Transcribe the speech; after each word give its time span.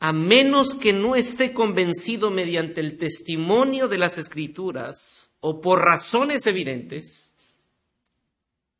a 0.00 0.12
menos 0.12 0.74
que 0.74 0.92
no 0.92 1.16
esté 1.16 1.52
convencido 1.52 2.30
mediante 2.30 2.80
el 2.80 2.96
testimonio 2.96 3.88
de 3.88 3.98
las 3.98 4.18
escrituras 4.18 5.30
o 5.40 5.60
por 5.60 5.82
razones 5.82 6.46
evidentes, 6.46 7.34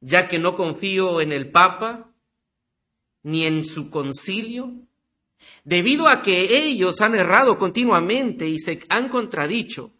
ya 0.00 0.28
que 0.28 0.38
no 0.38 0.56
confío 0.56 1.20
en 1.20 1.32
el 1.32 1.50
Papa 1.50 2.10
ni 3.22 3.46
en 3.46 3.64
su 3.64 3.90
concilio, 3.90 4.72
debido 5.64 6.08
a 6.08 6.20
que 6.20 6.66
ellos 6.66 7.00
han 7.00 7.14
errado 7.14 7.56
continuamente 7.56 8.48
y 8.48 8.58
se 8.58 8.82
han 8.88 9.08
contradicho, 9.08 9.92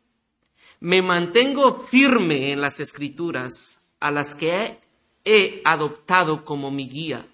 me 0.81 1.01
mantengo 1.01 1.87
firme 1.87 2.53
en 2.53 2.61
las 2.61 2.81
escrituras 2.81 3.89
a 4.01 4.11
las 4.11 4.35
que 4.35 4.79
he 5.25 5.63
adoptado 5.65 6.45
como 6.45 6.71
mi 6.71 6.89
guía. 6.89 7.27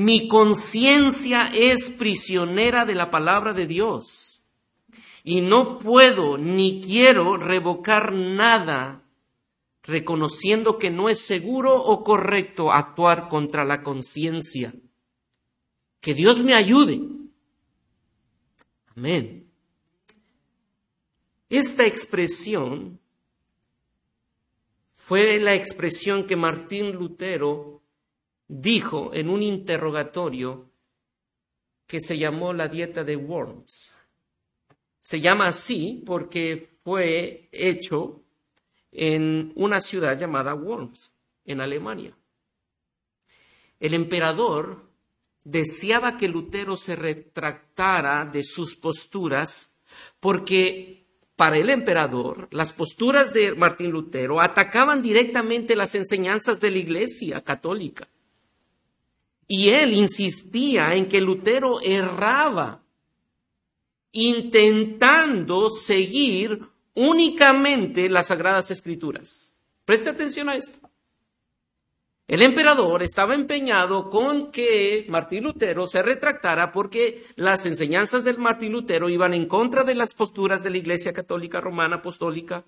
Mi 0.00 0.28
conciencia 0.28 1.48
es 1.52 1.90
prisionera 1.90 2.86
de 2.86 2.94
la 2.94 3.10
palabra 3.10 3.52
de 3.52 3.66
Dios 3.66 4.42
y 5.24 5.42
no 5.42 5.76
puedo 5.76 6.38
ni 6.38 6.80
quiero 6.80 7.36
revocar 7.36 8.10
nada 8.10 9.02
reconociendo 9.82 10.78
que 10.78 10.88
no 10.88 11.10
es 11.10 11.20
seguro 11.20 11.76
o 11.76 12.02
correcto 12.02 12.72
actuar 12.72 13.28
contra 13.28 13.66
la 13.66 13.82
conciencia. 13.82 14.72
Que 16.00 16.14
Dios 16.14 16.42
me 16.42 16.54
ayude. 16.54 17.02
Amén. 18.96 19.50
Esta 21.50 21.84
expresión 21.84 22.98
fue 24.92 25.38
la 25.40 25.54
expresión 25.54 26.26
que 26.26 26.36
Martín 26.36 26.92
Lutero 26.92 27.79
dijo 28.50 29.12
en 29.14 29.28
un 29.28 29.42
interrogatorio 29.42 30.68
que 31.86 32.00
se 32.00 32.18
llamó 32.18 32.52
la 32.52 32.66
dieta 32.66 33.04
de 33.04 33.14
Worms. 33.14 33.94
Se 34.98 35.20
llama 35.20 35.46
así 35.46 36.02
porque 36.04 36.68
fue 36.82 37.48
hecho 37.52 38.24
en 38.90 39.52
una 39.54 39.80
ciudad 39.80 40.18
llamada 40.18 40.54
Worms, 40.54 41.14
en 41.44 41.60
Alemania. 41.60 42.16
El 43.78 43.94
emperador 43.94 44.90
deseaba 45.44 46.16
que 46.16 46.26
Lutero 46.26 46.76
se 46.76 46.96
retractara 46.96 48.24
de 48.24 48.42
sus 48.42 48.74
posturas 48.74 49.80
porque 50.18 51.06
para 51.36 51.56
el 51.56 51.70
emperador, 51.70 52.48
las 52.50 52.72
posturas 52.72 53.32
de 53.32 53.54
Martín 53.54 53.92
Lutero 53.92 54.40
atacaban 54.40 55.02
directamente 55.02 55.76
las 55.76 55.94
enseñanzas 55.94 56.60
de 56.60 56.70
la 56.70 56.78
Iglesia 56.78 57.42
católica. 57.42 58.08
Y 59.52 59.70
él 59.70 59.94
insistía 59.94 60.94
en 60.94 61.08
que 61.08 61.20
Lutero 61.20 61.80
erraba, 61.82 62.84
intentando 64.12 65.70
seguir 65.70 66.68
únicamente 66.94 68.08
las 68.08 68.28
sagradas 68.28 68.70
escrituras. 68.70 69.52
Preste 69.84 70.08
atención 70.08 70.48
a 70.48 70.54
esto. 70.54 70.78
El 72.28 72.42
emperador 72.42 73.02
estaba 73.02 73.34
empeñado 73.34 74.08
con 74.08 74.52
que 74.52 75.04
Martín 75.08 75.42
Lutero 75.42 75.88
se 75.88 76.00
retractara 76.00 76.70
porque 76.70 77.24
las 77.34 77.66
enseñanzas 77.66 78.22
del 78.22 78.38
Martín 78.38 78.70
Lutero 78.70 79.08
iban 79.08 79.34
en 79.34 79.46
contra 79.46 79.82
de 79.82 79.96
las 79.96 80.14
posturas 80.14 80.62
de 80.62 80.70
la 80.70 80.78
Iglesia 80.78 81.12
Católica 81.12 81.60
Romana 81.60 81.96
Apostólica. 81.96 82.64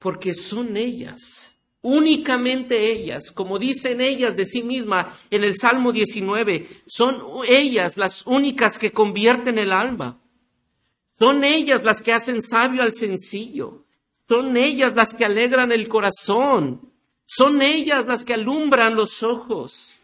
Porque 0.00 0.34
son 0.34 0.76
ellas, 0.76 1.54
únicamente 1.80 2.90
ellas, 2.90 3.30
como 3.30 3.60
dicen 3.60 4.00
ellas 4.00 4.34
de 4.34 4.46
sí 4.46 4.64
misma 4.64 5.16
en 5.30 5.44
el 5.44 5.56
Salmo 5.56 5.92
19, 5.92 6.66
son 6.88 7.22
ellas 7.46 7.96
las 7.96 8.26
únicas 8.26 8.80
que 8.80 8.90
convierten 8.90 9.60
el 9.60 9.72
alma. 9.72 10.20
Son 11.18 11.44
ellas 11.44 11.82
las 11.84 12.02
que 12.02 12.12
hacen 12.12 12.42
sabio 12.42 12.82
al 12.82 12.94
sencillo. 12.94 13.84
Son 14.28 14.56
ellas 14.56 14.94
las 14.94 15.14
que 15.14 15.24
alegran 15.24 15.72
el 15.72 15.88
corazón. 15.88 16.92
Son 17.24 17.62
ellas 17.62 18.06
las 18.06 18.24
que 18.24 18.34
alumbran 18.34 18.94
los 18.94 19.22
ojos. 19.22 19.94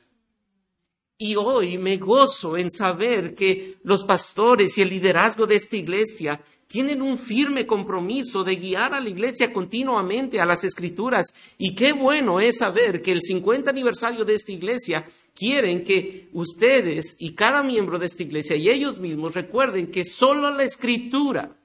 Y 1.18 1.36
hoy 1.36 1.78
me 1.78 1.98
gozo 1.98 2.56
en 2.56 2.70
saber 2.70 3.34
que 3.34 3.76
los 3.84 4.04
pastores 4.04 4.76
y 4.78 4.82
el 4.82 4.88
liderazgo 4.88 5.46
de 5.46 5.56
esta 5.56 5.76
iglesia 5.76 6.40
tienen 6.66 7.02
un 7.02 7.18
firme 7.18 7.66
compromiso 7.66 8.42
de 8.42 8.56
guiar 8.56 8.94
a 8.94 9.00
la 9.00 9.10
iglesia 9.10 9.52
continuamente 9.52 10.40
a 10.40 10.46
las 10.46 10.64
escrituras. 10.64 11.26
Y 11.58 11.74
qué 11.74 11.92
bueno 11.92 12.40
es 12.40 12.58
saber 12.58 13.02
que 13.02 13.12
el 13.12 13.20
50 13.20 13.70
aniversario 13.70 14.24
de 14.24 14.34
esta 14.34 14.52
iglesia 14.52 15.04
quieren 15.34 15.84
que 15.84 16.28
ustedes 16.32 17.16
y 17.18 17.34
cada 17.34 17.62
miembro 17.62 17.98
de 17.98 18.06
esta 18.06 18.22
iglesia 18.22 18.56
y 18.56 18.68
ellos 18.68 18.98
mismos 18.98 19.34
recuerden 19.34 19.90
que 19.90 20.04
solo 20.04 20.50
la 20.50 20.64
escritura 20.64 21.56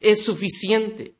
es 0.00 0.24
suficiente 0.24 1.14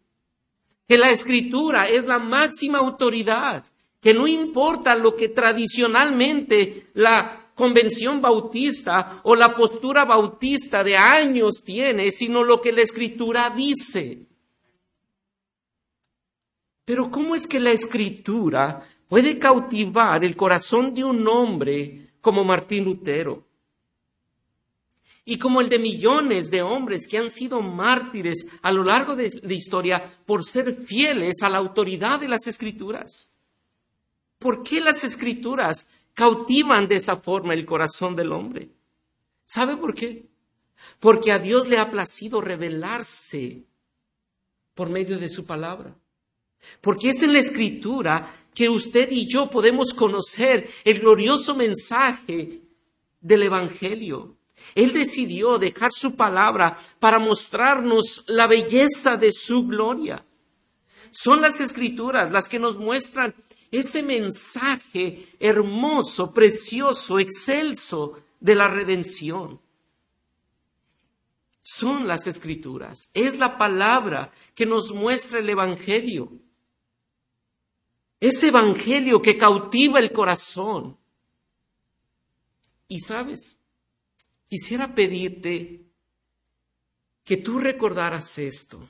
que 0.93 0.98
la 0.98 1.10
escritura 1.10 1.88
es 1.88 2.04
la 2.04 2.19
máxima 2.19 2.78
autoridad, 2.78 3.65
que 3.98 4.12
no 4.12 4.26
importa 4.26 4.94
lo 4.94 5.16
que 5.16 5.31
tradicionalmente 5.31 6.91
la 6.93 7.50
convención 7.54 8.20
bautista 8.20 9.20
o 9.25 9.34
la 9.34 9.56
postura 9.56 10.04
bautista 10.04 10.84
de 10.84 10.97
años 10.99 11.62
tiene, 11.64 12.12
sino 12.12 12.44
lo 12.44 12.60
que 12.60 12.72
la 12.72 12.82
escritura 12.82 13.49
dice. 13.49 14.26
Pero 16.84 17.10
¿cómo 17.10 17.37
es 17.37 17.47
que 17.47 17.59
la 17.59 17.70
escritura 17.70 18.87
puede 19.12 19.39
cautivar 19.39 20.25
el 20.25 20.34
corazón 20.34 20.95
de 20.95 21.05
un 21.05 21.28
hombre 21.28 22.15
como 22.23 22.45
Martín 22.45 22.84
Lutero? 22.84 23.47
y 25.27 25.39
como 25.39 25.61
el 25.61 25.69
de 25.69 25.78
millones 25.78 26.50
de 26.50 26.62
hombres 26.62 27.06
que 27.06 27.19
han 27.19 27.28
sido 27.28 27.61
mártires 27.61 28.47
a 28.62 28.73
lo 28.73 28.83
largo 28.83 29.15
de 29.15 29.28
la 29.43 29.53
historia 29.53 30.03
por 30.25 30.45
ser 30.45 30.75
fieles 30.87 31.43
a 31.43 31.50
la 31.50 31.59
autoridad 31.59 32.21
de 32.21 32.28
las 32.28 32.47
escrituras. 32.47 33.37
¿Por 34.39 34.62
qué 34.62 34.81
las 34.81 35.05
escrituras 35.05 35.91
cautivan 36.15 36.89
de 36.89 36.94
esa 36.94 37.17
forma 37.17 37.53
el 37.53 37.67
corazón 37.67 38.17
del 38.17 38.33
hombre? 38.33 38.71
¿Sabe 39.44 39.77
por 39.77 39.94
qué? 39.94 40.27
Porque 41.00 41.33
a 41.33 41.39
Dios 41.39 41.69
le 41.69 41.77
ha 41.79 41.91
placido 41.91 42.41
revelarse 42.41 43.67
por 44.75 44.88
medio 44.88 45.19
de 45.19 45.29
su 45.29 45.44
palabra. 45.44 46.01
Porque 46.81 47.11
es 47.11 47.23
en 47.23 47.32
la 47.32 47.38
escritura 47.38 48.32
que 48.55 48.69
usted 48.69 49.11
y 49.11 49.26
yo 49.26 49.50
podemos 49.50 49.94
conocer 49.94 50.69
el 50.85 51.00
glorioso 51.00 51.55
mensaje 51.55 52.61
del 53.20 53.43
Evangelio. 53.44 54.37
Él 54.75 54.93
decidió 54.93 55.59
dejar 55.59 55.93
su 55.93 56.17
palabra 56.17 56.76
para 56.99 57.19
mostrarnos 57.19 58.25
la 58.29 58.47
belleza 58.47 59.17
de 59.17 59.32
su 59.32 59.67
gloria. 59.67 60.25
Son 61.11 61.41
las 61.41 61.61
escrituras 61.61 62.31
las 62.31 62.49
que 62.49 62.59
nos 62.59 62.79
muestran 62.79 63.35
ese 63.70 64.03
mensaje 64.03 65.29
hermoso, 65.41 66.32
precioso, 66.32 67.19
excelso 67.19 68.23
de 68.38 68.55
la 68.55 68.69
redención. 68.69 69.61
Son 71.62 72.08
las 72.08 72.26
escrituras, 72.26 73.08
es 73.15 73.38
la 73.38 73.56
palabra 73.56 74.32
que 74.55 74.67
nos 74.67 74.93
muestra 74.93 75.38
el 75.38 75.49
Evangelio. 75.49 76.31
Ese 78.22 78.46
Evangelio 78.46 79.20
que 79.20 79.36
cautiva 79.36 79.98
el 79.98 80.12
corazón. 80.12 80.96
Y 82.86 83.00
sabes, 83.00 83.58
quisiera 84.48 84.94
pedirte 84.94 85.86
que 87.24 87.36
tú 87.38 87.58
recordaras 87.58 88.38
esto. 88.38 88.88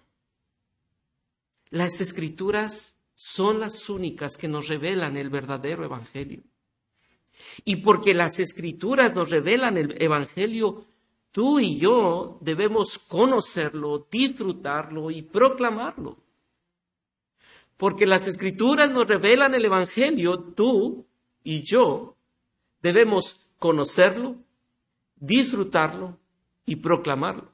Las 1.71 2.03
escrituras 2.03 2.99
son 3.15 3.59
las 3.59 3.89
únicas 3.89 4.37
que 4.37 4.49
nos 4.49 4.69
revelan 4.69 5.17
el 5.17 5.31
verdadero 5.31 5.87
Evangelio. 5.87 6.43
Y 7.65 7.77
porque 7.77 8.13
las 8.13 8.39
escrituras 8.39 9.15
nos 9.15 9.31
revelan 9.31 9.79
el 9.79 9.97
Evangelio, 9.99 10.85
tú 11.31 11.59
y 11.59 11.79
yo 11.79 12.37
debemos 12.43 12.99
conocerlo, 12.99 14.07
disfrutarlo 14.11 15.11
y 15.11 15.23
proclamarlo. 15.23 16.19
Porque 17.83 18.07
las 18.07 18.29
escrituras 18.29 18.93
nos 18.93 19.09
revelan 19.09 19.57
el 19.57 19.65
Evangelio, 19.65 20.39
tú 20.39 21.05
y 21.43 21.63
yo 21.63 22.17
debemos 22.81 23.51
conocerlo, 23.59 24.37
disfrutarlo 25.17 26.17
y 26.65 26.77
proclamarlo. 26.77 27.51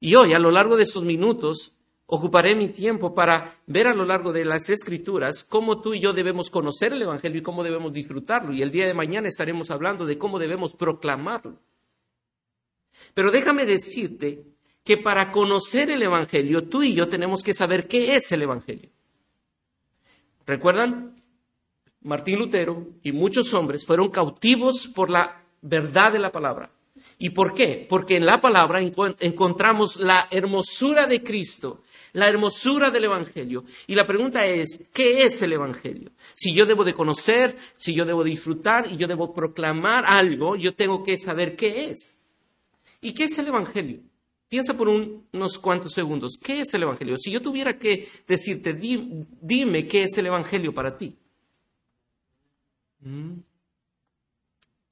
Y 0.00 0.14
hoy, 0.14 0.32
a 0.32 0.38
lo 0.38 0.50
largo 0.50 0.78
de 0.78 0.84
estos 0.84 1.04
minutos, 1.04 1.76
ocuparé 2.06 2.54
mi 2.54 2.68
tiempo 2.68 3.14
para 3.14 3.60
ver 3.66 3.86
a 3.86 3.94
lo 3.94 4.06
largo 4.06 4.32
de 4.32 4.46
las 4.46 4.70
escrituras 4.70 5.44
cómo 5.44 5.82
tú 5.82 5.92
y 5.92 6.00
yo 6.00 6.14
debemos 6.14 6.48
conocer 6.48 6.94
el 6.94 7.02
Evangelio 7.02 7.40
y 7.40 7.44
cómo 7.44 7.64
debemos 7.64 7.92
disfrutarlo. 7.92 8.54
Y 8.54 8.62
el 8.62 8.70
día 8.70 8.86
de 8.86 8.94
mañana 8.94 9.28
estaremos 9.28 9.70
hablando 9.70 10.06
de 10.06 10.16
cómo 10.16 10.38
debemos 10.38 10.72
proclamarlo. 10.72 11.58
Pero 13.12 13.30
déjame 13.30 13.66
decirte 13.66 14.53
que 14.84 14.98
para 14.98 15.32
conocer 15.32 15.90
el 15.90 16.02
Evangelio, 16.02 16.68
tú 16.68 16.82
y 16.82 16.94
yo 16.94 17.08
tenemos 17.08 17.42
que 17.42 17.54
saber 17.54 17.88
qué 17.88 18.16
es 18.16 18.30
el 18.32 18.42
Evangelio. 18.42 18.90
¿Recuerdan? 20.46 21.16
Martín 22.02 22.38
Lutero 22.38 22.86
y 23.02 23.12
muchos 23.12 23.54
hombres 23.54 23.86
fueron 23.86 24.10
cautivos 24.10 24.86
por 24.88 25.08
la 25.08 25.42
verdad 25.62 26.12
de 26.12 26.18
la 26.18 26.30
palabra. 26.30 26.70
¿Y 27.18 27.30
por 27.30 27.54
qué? 27.54 27.86
Porque 27.88 28.16
en 28.16 28.26
la 28.26 28.40
palabra 28.40 28.80
encontramos 28.80 29.96
la 29.96 30.28
hermosura 30.30 31.06
de 31.06 31.22
Cristo, 31.22 31.82
la 32.12 32.28
hermosura 32.28 32.90
del 32.90 33.04
Evangelio. 33.04 33.64
Y 33.86 33.94
la 33.94 34.06
pregunta 34.06 34.44
es, 34.44 34.88
¿qué 34.92 35.22
es 35.22 35.40
el 35.40 35.54
Evangelio? 35.54 36.10
Si 36.34 36.52
yo 36.52 36.66
debo 36.66 36.84
de 36.84 36.92
conocer, 36.92 37.56
si 37.76 37.94
yo 37.94 38.04
debo 38.04 38.22
disfrutar 38.22 38.92
y 38.92 38.98
yo 38.98 39.06
debo 39.06 39.32
proclamar 39.32 40.04
algo, 40.06 40.56
yo 40.56 40.74
tengo 40.74 41.02
que 41.02 41.16
saber 41.16 41.56
qué 41.56 41.86
es. 41.86 42.20
¿Y 43.00 43.14
qué 43.14 43.24
es 43.24 43.38
el 43.38 43.48
Evangelio? 43.48 44.00
Piensa 44.54 44.76
por 44.76 44.88
unos 44.88 45.58
cuantos 45.58 45.94
segundos, 45.94 46.38
¿qué 46.40 46.60
es 46.60 46.72
el 46.74 46.84
Evangelio? 46.84 47.18
Si 47.18 47.28
yo 47.28 47.42
tuviera 47.42 47.76
que 47.76 48.08
decirte, 48.24 48.72
dime 48.72 49.88
qué 49.88 50.04
es 50.04 50.16
el 50.16 50.26
Evangelio 50.26 50.72
para 50.72 50.96
ti. 50.96 51.18
Mm. 53.00 53.40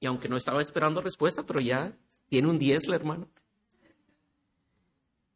Y 0.00 0.06
aunque 0.06 0.28
no 0.28 0.36
estaba 0.36 0.60
esperando 0.60 1.00
respuesta, 1.00 1.46
pero 1.46 1.60
ya 1.60 1.96
tiene 2.28 2.48
un 2.48 2.58
10 2.58 2.88
la 2.88 2.96
hermana. 2.96 3.28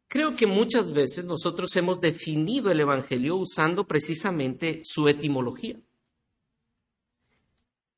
Creo 0.08 0.34
que 0.34 0.48
muchas 0.48 0.90
veces 0.90 1.24
nosotros 1.24 1.76
hemos 1.76 2.00
definido 2.00 2.72
el 2.72 2.80
Evangelio 2.80 3.36
usando 3.36 3.86
precisamente 3.86 4.80
su 4.82 5.06
etimología. 5.06 5.78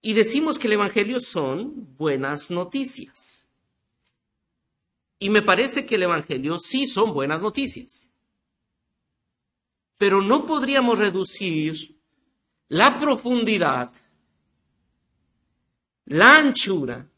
Y 0.02 0.12
decimos 0.12 0.58
que 0.58 0.66
el 0.66 0.74
Evangelio 0.74 1.20
son 1.22 1.96
buenas 1.96 2.50
noticias. 2.50 3.37
Y 5.18 5.30
me 5.30 5.42
parece 5.42 5.84
que 5.84 5.96
el 5.96 6.04
Evangelio 6.04 6.58
sí 6.58 6.86
son 6.86 7.12
buenas 7.12 7.42
noticias. 7.42 8.10
Pero 9.96 10.22
no 10.22 10.46
podríamos 10.46 10.98
reducir 10.98 11.98
la 12.68 12.98
profundidad, 12.98 13.92
la 16.04 16.36
anchura, 16.36 17.10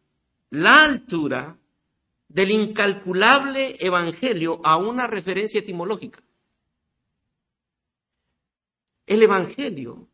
la 0.50 0.82
altura 0.82 1.58
del 2.28 2.50
incalculable 2.52 3.76
Evangelio 3.80 4.60
a 4.64 4.76
una 4.76 5.06
referencia 5.06 5.60
etimológica. 5.60 6.22
El 9.06 9.22
Evangelio 9.22 10.08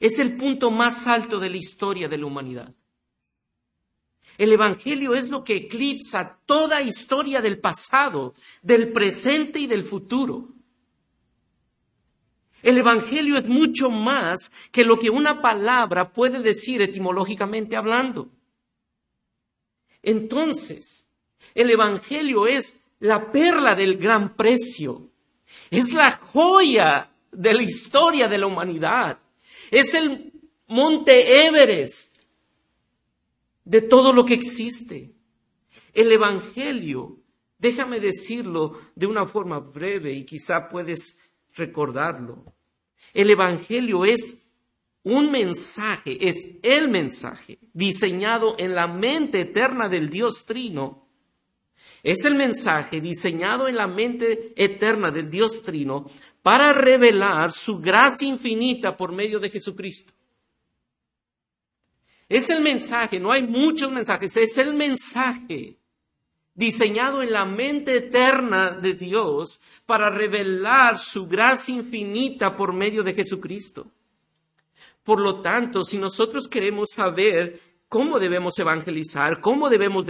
es 0.00 0.18
el 0.18 0.36
punto 0.36 0.70
más 0.70 1.06
alto 1.06 1.38
de 1.38 1.50
la 1.50 1.58
historia 1.58 2.08
de 2.08 2.18
la 2.18 2.26
humanidad. 2.26 2.74
El 4.38 4.52
Evangelio 4.52 5.16
es 5.16 5.28
lo 5.28 5.42
que 5.42 5.56
eclipsa 5.56 6.38
toda 6.46 6.80
historia 6.80 7.40
del 7.42 7.58
pasado, 7.58 8.34
del 8.62 8.92
presente 8.92 9.58
y 9.58 9.66
del 9.66 9.82
futuro. 9.82 10.48
El 12.62 12.78
Evangelio 12.78 13.36
es 13.36 13.48
mucho 13.48 13.90
más 13.90 14.52
que 14.70 14.84
lo 14.84 14.98
que 14.98 15.10
una 15.10 15.42
palabra 15.42 16.12
puede 16.12 16.40
decir 16.40 16.80
etimológicamente 16.80 17.76
hablando. 17.76 18.28
Entonces, 20.04 21.08
el 21.54 21.70
Evangelio 21.70 22.46
es 22.46 22.84
la 23.00 23.32
perla 23.32 23.74
del 23.74 23.96
gran 23.96 24.36
precio. 24.36 25.10
Es 25.68 25.92
la 25.92 26.12
joya 26.12 27.10
de 27.32 27.54
la 27.54 27.62
historia 27.62 28.28
de 28.28 28.38
la 28.38 28.46
humanidad. 28.46 29.18
Es 29.72 29.94
el 29.94 30.32
monte 30.68 31.46
Everest 31.46 32.17
de 33.68 33.82
todo 33.82 34.12
lo 34.12 34.24
que 34.24 34.34
existe. 34.34 35.12
El 35.92 36.10
Evangelio, 36.10 37.20
déjame 37.58 38.00
decirlo 38.00 38.78
de 38.94 39.06
una 39.06 39.26
forma 39.26 39.60
breve 39.60 40.12
y 40.12 40.24
quizá 40.24 40.68
puedes 40.68 41.18
recordarlo. 41.54 42.54
El 43.12 43.30
Evangelio 43.30 44.04
es 44.04 44.54
un 45.02 45.30
mensaje, 45.30 46.28
es 46.28 46.58
el 46.62 46.88
mensaje 46.88 47.58
diseñado 47.72 48.56
en 48.58 48.74
la 48.74 48.86
mente 48.86 49.42
eterna 49.42 49.88
del 49.88 50.08
Dios 50.08 50.44
Trino 50.46 51.08
es 52.02 52.24
el 52.24 52.34
mensaje 52.34 53.00
diseñado 53.00 53.68
en 53.68 53.76
la 53.76 53.86
mente 53.86 54.52
eterna 54.56 55.10
del 55.10 55.30
Dios 55.30 55.62
Trino 55.62 56.06
para 56.42 56.72
revelar 56.72 57.52
su 57.52 57.80
gracia 57.80 58.28
infinita 58.28 58.96
por 58.96 59.12
medio 59.12 59.40
de 59.40 59.50
Jesucristo. 59.50 60.12
Es 62.28 62.50
el 62.50 62.62
mensaje, 62.62 63.18
no 63.18 63.32
hay 63.32 63.42
muchos 63.42 63.90
mensajes, 63.90 64.36
es 64.36 64.58
el 64.58 64.74
mensaje 64.74 65.78
diseñado 66.54 67.22
en 67.22 67.32
la 67.32 67.44
mente 67.44 67.96
eterna 67.96 68.72
de 68.72 68.94
Dios 68.94 69.60
para 69.86 70.10
revelar 70.10 70.98
su 70.98 71.28
gracia 71.28 71.74
infinita 71.74 72.56
por 72.56 72.72
medio 72.72 73.02
de 73.02 73.14
Jesucristo. 73.14 73.86
Por 75.04 75.20
lo 75.20 75.40
tanto, 75.40 75.84
si 75.84 75.96
nosotros 75.96 76.48
queremos 76.48 76.90
saber 76.90 77.60
cómo 77.88 78.18
debemos 78.18 78.58
evangelizar, 78.58 79.40
cómo 79.40 79.70
debemos 79.70 80.04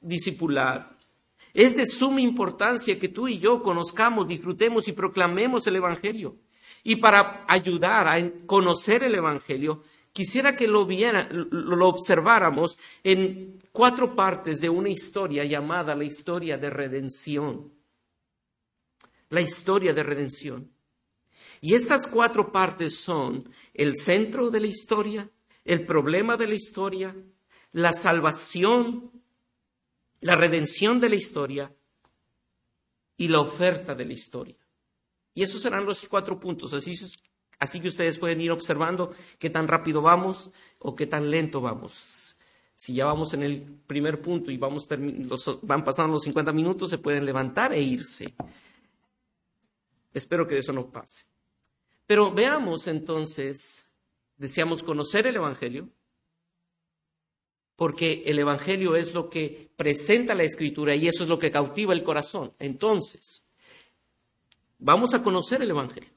discipular, 0.00 0.94
es 1.54 1.76
de 1.76 1.86
suma 1.86 2.20
importancia 2.20 2.98
que 2.98 3.08
tú 3.08 3.26
y 3.26 3.38
yo 3.38 3.62
conozcamos, 3.62 4.28
disfrutemos 4.28 4.86
y 4.88 4.92
proclamemos 4.92 5.66
el 5.66 5.76
Evangelio. 5.76 6.36
Y 6.82 6.96
para 6.96 7.44
ayudar 7.48 8.08
a 8.08 8.30
conocer 8.44 9.04
el 9.04 9.14
Evangelio, 9.14 9.82
quisiera 10.14 10.56
que 10.56 10.66
lo, 10.66 10.86
lo 10.86 11.88
observáramos 11.88 12.78
en 13.02 13.60
cuatro 13.70 14.16
partes 14.16 14.62
de 14.62 14.70
una 14.70 14.88
historia 14.88 15.44
llamada 15.44 15.94
la 15.94 16.04
historia 16.04 16.56
de 16.56 16.70
redención. 16.70 17.70
La 19.28 19.42
historia 19.42 19.92
de 19.92 20.02
redención. 20.02 20.70
Y 21.60 21.74
estas 21.74 22.06
cuatro 22.06 22.50
partes 22.50 22.98
son 22.98 23.52
el 23.74 23.96
centro 23.96 24.48
de 24.48 24.60
la 24.60 24.68
historia, 24.68 25.30
el 25.66 25.84
problema 25.84 26.38
de 26.38 26.46
la 26.46 26.54
historia, 26.54 27.14
la 27.72 27.92
salvación 27.92 29.10
la 30.24 30.36
redención 30.36 31.00
de 31.00 31.10
la 31.10 31.16
historia 31.16 31.76
y 33.18 33.28
la 33.28 33.40
oferta 33.40 33.94
de 33.94 34.06
la 34.06 34.14
historia. 34.14 34.56
Y 35.34 35.42
esos 35.42 35.60
serán 35.60 35.84
los 35.84 36.08
cuatro 36.08 36.40
puntos. 36.40 36.72
Así, 36.72 36.96
así 37.58 37.80
que 37.80 37.88
ustedes 37.88 38.18
pueden 38.18 38.40
ir 38.40 38.50
observando 38.50 39.14
qué 39.38 39.50
tan 39.50 39.68
rápido 39.68 40.02
vamos 40.02 40.50
o 40.78 40.94
qué 40.94 41.06
tan 41.06 41.30
lento 41.30 41.60
vamos. 41.60 42.36
Si 42.74 42.94
ya 42.94 43.06
vamos 43.06 43.32
en 43.34 43.42
el 43.42 43.62
primer 43.86 44.20
punto 44.20 44.50
y 44.50 44.56
vamos 44.56 44.88
van 45.62 45.84
pasando 45.84 46.14
los 46.14 46.24
50 46.24 46.52
minutos, 46.52 46.90
se 46.90 46.98
pueden 46.98 47.24
levantar 47.24 47.72
e 47.72 47.80
irse. 47.80 48.34
Espero 50.12 50.46
que 50.46 50.58
eso 50.58 50.72
no 50.72 50.90
pase. 50.90 51.26
Pero 52.06 52.32
veamos 52.32 52.86
entonces, 52.86 53.90
deseamos 54.36 54.82
conocer 54.82 55.26
el 55.26 55.36
Evangelio, 55.36 55.88
porque 57.76 58.22
el 58.26 58.38
Evangelio 58.38 58.96
es 58.96 59.14
lo 59.14 59.28
que 59.28 59.70
presenta 59.76 60.34
la 60.34 60.44
Escritura 60.44 60.94
y 60.94 61.08
eso 61.08 61.22
es 61.24 61.28
lo 61.28 61.38
que 61.38 61.50
cautiva 61.50 61.92
el 61.92 62.04
corazón. 62.04 62.52
Entonces, 62.58 63.44
vamos 64.78 65.14
a 65.14 65.22
conocer 65.22 65.62
el 65.62 65.70
Evangelio. 65.70 66.13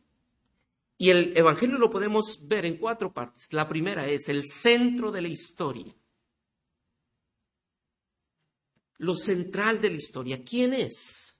Y 0.97 1.11
el 1.11 1.37
Evangelio 1.37 1.77
lo 1.77 1.91
podemos 1.91 2.47
ver 2.47 2.65
en 2.65 2.77
cuatro 2.77 3.13
partes. 3.13 3.53
La 3.53 3.67
primera 3.67 4.07
es 4.07 4.29
el 4.29 4.45
centro 4.47 5.11
de 5.11 5.21
la 5.21 5.27
historia. 5.27 5.93
Lo 8.97 9.15
central 9.15 9.79
de 9.79 9.91
la 9.91 9.97
historia. 9.97 10.43
¿Quién 10.43 10.73
es? 10.73 11.39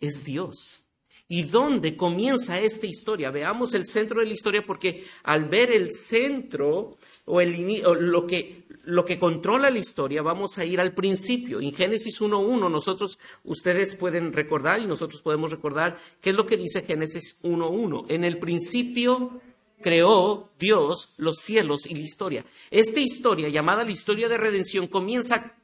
Es 0.00 0.22
Dios. 0.22 0.86
¿Y 1.28 1.44
dónde 1.44 1.96
comienza 1.96 2.60
esta 2.60 2.86
historia? 2.86 3.30
Veamos 3.30 3.74
el 3.74 3.86
centro 3.86 4.20
de 4.20 4.26
la 4.26 4.34
historia 4.34 4.64
porque 4.64 5.04
al 5.24 5.48
ver 5.48 5.72
el 5.72 5.92
centro 5.92 6.98
o, 7.26 7.42
lo, 7.42 8.26
que, 8.26 8.64
lo 8.84 9.04
que 9.04 9.18
controla 9.18 9.70
la 9.70 9.78
historia, 9.78 10.22
vamos 10.22 10.58
a 10.58 10.64
ir 10.64 10.80
al 10.80 10.94
principio. 10.94 11.60
En 11.60 11.74
Génesis 11.74 12.20
1.1 12.20 12.70
nosotros, 12.70 13.18
ustedes 13.44 13.94
pueden 13.94 14.32
recordar 14.32 14.80
y 14.80 14.86
nosotros 14.86 15.22
podemos 15.22 15.50
recordar 15.50 15.98
qué 16.20 16.30
es 16.30 16.36
lo 16.36 16.46
que 16.46 16.56
dice 16.56 16.82
Génesis 16.82 17.38
1.1. 17.42 18.06
En 18.08 18.24
el 18.24 18.38
principio 18.38 19.40
creó 19.80 20.50
Dios 20.58 21.10
los 21.18 21.38
cielos 21.38 21.86
y 21.86 21.94
la 21.94 22.00
historia. 22.00 22.44
Esta 22.70 23.00
historia, 23.00 23.48
llamada 23.48 23.84
la 23.84 23.92
historia 23.92 24.28
de 24.28 24.38
redención, 24.38 24.86
comienza 24.86 25.54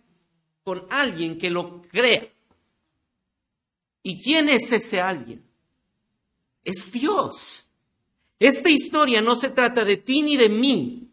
con 0.63 0.87
alguien 0.91 1.39
que 1.39 1.51
lo 1.51 1.81
crea. 1.83 2.29
¿Y 4.03 4.23
quién 4.23 4.49
es 4.49 4.73
ese 4.73 5.01
alguien? 5.01 5.53
es 6.65 6.91
Dios. 6.93 7.67
Esta 8.39 8.71
historia 8.71 9.21
no 9.21 9.37
se 9.37 9.51
trata 9.51 9.85
de 9.85 9.97
ti 9.97 10.23
ni 10.23 10.37
de 10.37 10.49
mí. 10.49 11.09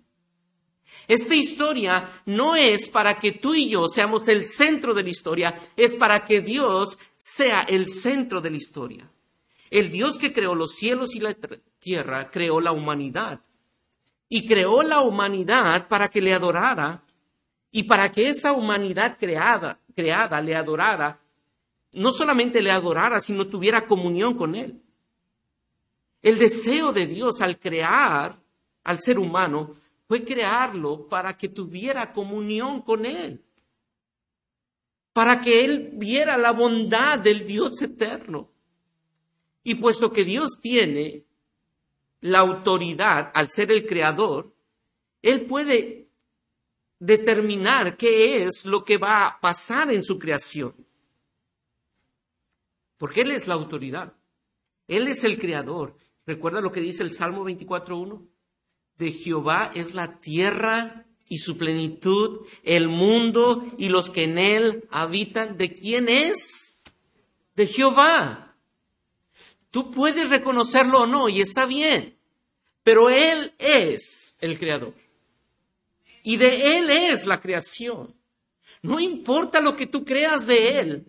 Esta 1.09 1.33
historia 1.33 2.21
no 2.27 2.55
es 2.55 2.87
para 2.87 3.17
que 3.17 3.31
tú 3.31 3.55
y 3.55 3.67
yo 3.67 3.87
seamos 3.87 4.27
el 4.27 4.45
centro 4.45 4.93
de 4.93 5.01
la 5.01 5.09
historia, 5.09 5.59
es 5.75 5.95
para 5.95 6.23
que 6.23 6.39
Dios 6.39 6.99
sea 7.17 7.61
el 7.61 7.89
centro 7.89 8.41
de 8.41 8.51
la 8.51 8.57
historia. 8.57 9.09
El 9.71 9.89
Dios 9.89 10.19
que 10.19 10.31
creó 10.31 10.53
los 10.53 10.75
cielos 10.75 11.15
y 11.15 11.19
la 11.19 11.35
tierra 11.79 12.29
creó 12.29 12.61
la 12.61 12.73
humanidad. 12.73 13.39
Y 14.29 14.45
creó 14.45 14.83
la 14.83 15.01
humanidad 15.01 15.87
para 15.87 16.09
que 16.09 16.21
le 16.21 16.31
adorara 16.31 17.01
y 17.71 17.83
para 17.83 18.11
que 18.11 18.27
esa 18.27 18.53
humanidad 18.53 19.17
creada, 19.19 19.79
creada 19.95 20.39
le 20.43 20.55
adorara, 20.55 21.19
no 21.91 22.11
solamente 22.11 22.61
le 22.61 22.69
adorara, 22.69 23.19
sino 23.19 23.47
tuviera 23.47 23.87
comunión 23.87 24.35
con 24.35 24.53
Él. 24.53 24.79
El 26.21 26.37
deseo 26.37 26.93
de 26.93 27.07
Dios 27.07 27.41
al 27.41 27.57
crear 27.57 28.37
al 28.83 28.99
ser 28.99 29.17
humano 29.17 29.73
fue 30.09 30.23
crearlo 30.23 31.07
para 31.07 31.37
que 31.37 31.49
tuviera 31.49 32.11
comunión 32.11 32.81
con 32.81 33.05
Él, 33.05 33.45
para 35.13 35.39
que 35.39 35.63
Él 35.63 35.91
viera 35.93 36.35
la 36.35 36.51
bondad 36.51 37.19
del 37.19 37.45
Dios 37.45 37.79
eterno. 37.83 38.49
Y 39.61 39.75
puesto 39.75 40.11
que 40.11 40.25
Dios 40.25 40.59
tiene 40.59 41.25
la 42.21 42.39
autoridad 42.39 43.29
al 43.35 43.51
ser 43.51 43.71
el 43.71 43.85
creador, 43.85 44.51
Él 45.21 45.45
puede 45.45 46.07
determinar 46.97 47.95
qué 47.95 48.45
es 48.45 48.65
lo 48.65 48.83
que 48.83 48.97
va 48.97 49.27
a 49.27 49.39
pasar 49.39 49.93
en 49.93 50.03
su 50.03 50.17
creación. 50.17 50.73
Porque 52.97 53.21
Él 53.21 53.29
es 53.29 53.47
la 53.47 53.53
autoridad. 53.53 54.11
Él 54.87 55.07
es 55.07 55.23
el 55.23 55.37
creador. 55.37 55.95
¿Recuerda 56.25 56.61
lo 56.61 56.71
que 56.71 56.81
dice 56.81 57.03
el 57.03 57.11
Salmo 57.11 57.45
24.1? 57.45 58.38
De 58.99 59.11
Jehová 59.11 59.71
es 59.73 59.95
la 59.95 60.19
tierra 60.19 61.05
y 61.27 61.39
su 61.39 61.57
plenitud, 61.57 62.45
el 62.63 62.87
mundo 62.87 63.65
y 63.77 63.89
los 63.89 64.09
que 64.09 64.25
en 64.25 64.37
él 64.37 64.83
habitan. 64.91 65.57
¿De 65.57 65.73
quién 65.73 66.09
es? 66.09 66.83
De 67.55 67.65
Jehová. 67.65 68.49
Tú 69.71 69.91
puedes 69.91 70.29
reconocerlo 70.29 71.01
o 71.01 71.07
no, 71.07 71.29
y 71.29 71.41
está 71.41 71.65
bien, 71.65 72.17
pero 72.83 73.09
Él 73.09 73.53
es 73.59 74.37
el 74.41 74.57
creador. 74.57 74.93
Y 76.23 76.37
de 76.37 76.77
Él 76.77 76.89
es 76.89 77.25
la 77.25 77.39
creación. 77.39 78.15
No 78.81 78.99
importa 78.99 79.61
lo 79.61 79.75
que 79.75 79.85
tú 79.85 80.03
creas 80.03 80.47
de 80.47 80.79
Él, 80.79 81.07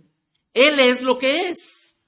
Él 0.53 0.79
es 0.79 1.03
lo 1.03 1.19
que 1.19 1.49
es. 1.49 2.00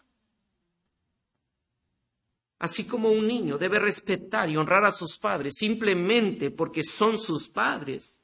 Así 2.62 2.84
como 2.84 3.08
un 3.08 3.26
niño 3.26 3.58
debe 3.58 3.80
respetar 3.80 4.48
y 4.48 4.56
honrar 4.56 4.84
a 4.84 4.92
sus 4.92 5.18
padres 5.18 5.56
simplemente 5.56 6.52
porque 6.52 6.84
son 6.84 7.18
sus 7.18 7.48
padres. 7.48 8.20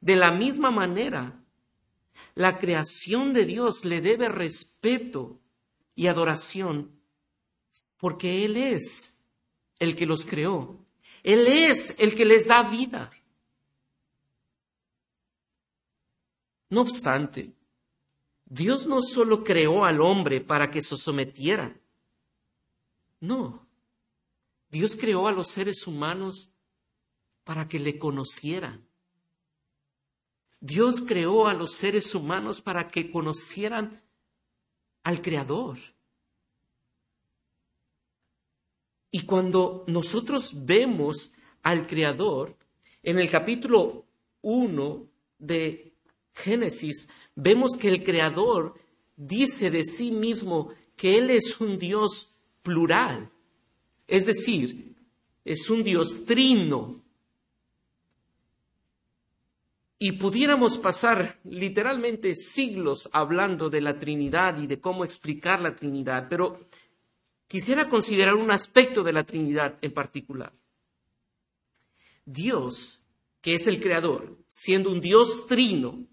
De 0.00 0.16
la 0.16 0.32
misma 0.32 0.72
manera, 0.72 1.44
la 2.34 2.58
creación 2.58 3.32
de 3.32 3.44
Dios 3.44 3.84
le 3.84 4.00
debe 4.00 4.28
respeto 4.28 5.38
y 5.94 6.08
adoración 6.08 6.90
porque 7.98 8.44
Él 8.44 8.56
es 8.56 9.24
el 9.78 9.94
que 9.94 10.06
los 10.06 10.26
creó. 10.26 10.84
Él 11.22 11.46
es 11.46 11.94
el 12.00 12.16
que 12.16 12.24
les 12.24 12.48
da 12.48 12.64
vida. 12.64 13.12
No 16.68 16.80
obstante, 16.80 17.52
Dios 18.44 18.88
no 18.88 19.02
solo 19.02 19.44
creó 19.44 19.84
al 19.84 20.00
hombre 20.00 20.40
para 20.40 20.68
que 20.68 20.82
se 20.82 20.96
sometiera, 20.96 21.80
no. 23.20 23.66
Dios 24.68 24.96
creó 24.96 25.28
a 25.28 25.32
los 25.32 25.48
seres 25.48 25.86
humanos 25.86 26.50
para 27.44 27.68
que 27.68 27.78
le 27.78 27.98
conocieran. 27.98 28.86
Dios 30.60 31.02
creó 31.02 31.46
a 31.46 31.54
los 31.54 31.74
seres 31.74 32.14
humanos 32.14 32.60
para 32.60 32.88
que 32.88 33.10
conocieran 33.10 34.02
al 35.04 35.22
Creador. 35.22 35.78
Y 39.10 39.24
cuando 39.24 39.84
nosotros 39.86 40.66
vemos 40.66 41.32
al 41.62 41.86
Creador, 41.86 42.56
en 43.02 43.18
el 43.18 43.30
capítulo 43.30 44.06
1 44.42 45.08
de 45.38 45.94
Génesis, 46.34 47.08
vemos 47.34 47.76
que 47.76 47.88
el 47.88 48.02
Creador 48.02 48.74
dice 49.14 49.70
de 49.70 49.84
sí 49.84 50.10
mismo 50.10 50.74
que 50.96 51.18
Él 51.18 51.30
es 51.30 51.60
un 51.60 51.78
Dios 51.78 52.35
plural. 52.66 53.30
Es 54.08 54.26
decir, 54.26 54.96
es 55.44 55.70
un 55.70 55.84
Dios 55.84 56.24
trino. 56.26 57.00
Y 60.00 60.12
pudiéramos 60.12 60.76
pasar 60.76 61.38
literalmente 61.44 62.34
siglos 62.34 63.08
hablando 63.12 63.70
de 63.70 63.80
la 63.80 64.00
Trinidad 64.00 64.58
y 64.58 64.66
de 64.66 64.80
cómo 64.80 65.04
explicar 65.04 65.60
la 65.60 65.76
Trinidad, 65.76 66.26
pero 66.28 66.66
quisiera 67.46 67.88
considerar 67.88 68.34
un 68.34 68.50
aspecto 68.50 69.04
de 69.04 69.12
la 69.12 69.24
Trinidad 69.24 69.78
en 69.80 69.94
particular. 69.94 70.52
Dios, 72.24 73.00
que 73.40 73.54
es 73.54 73.68
el 73.68 73.80
Creador, 73.80 74.36
siendo 74.48 74.90
un 74.90 75.00
Dios 75.00 75.46
trino, 75.46 76.04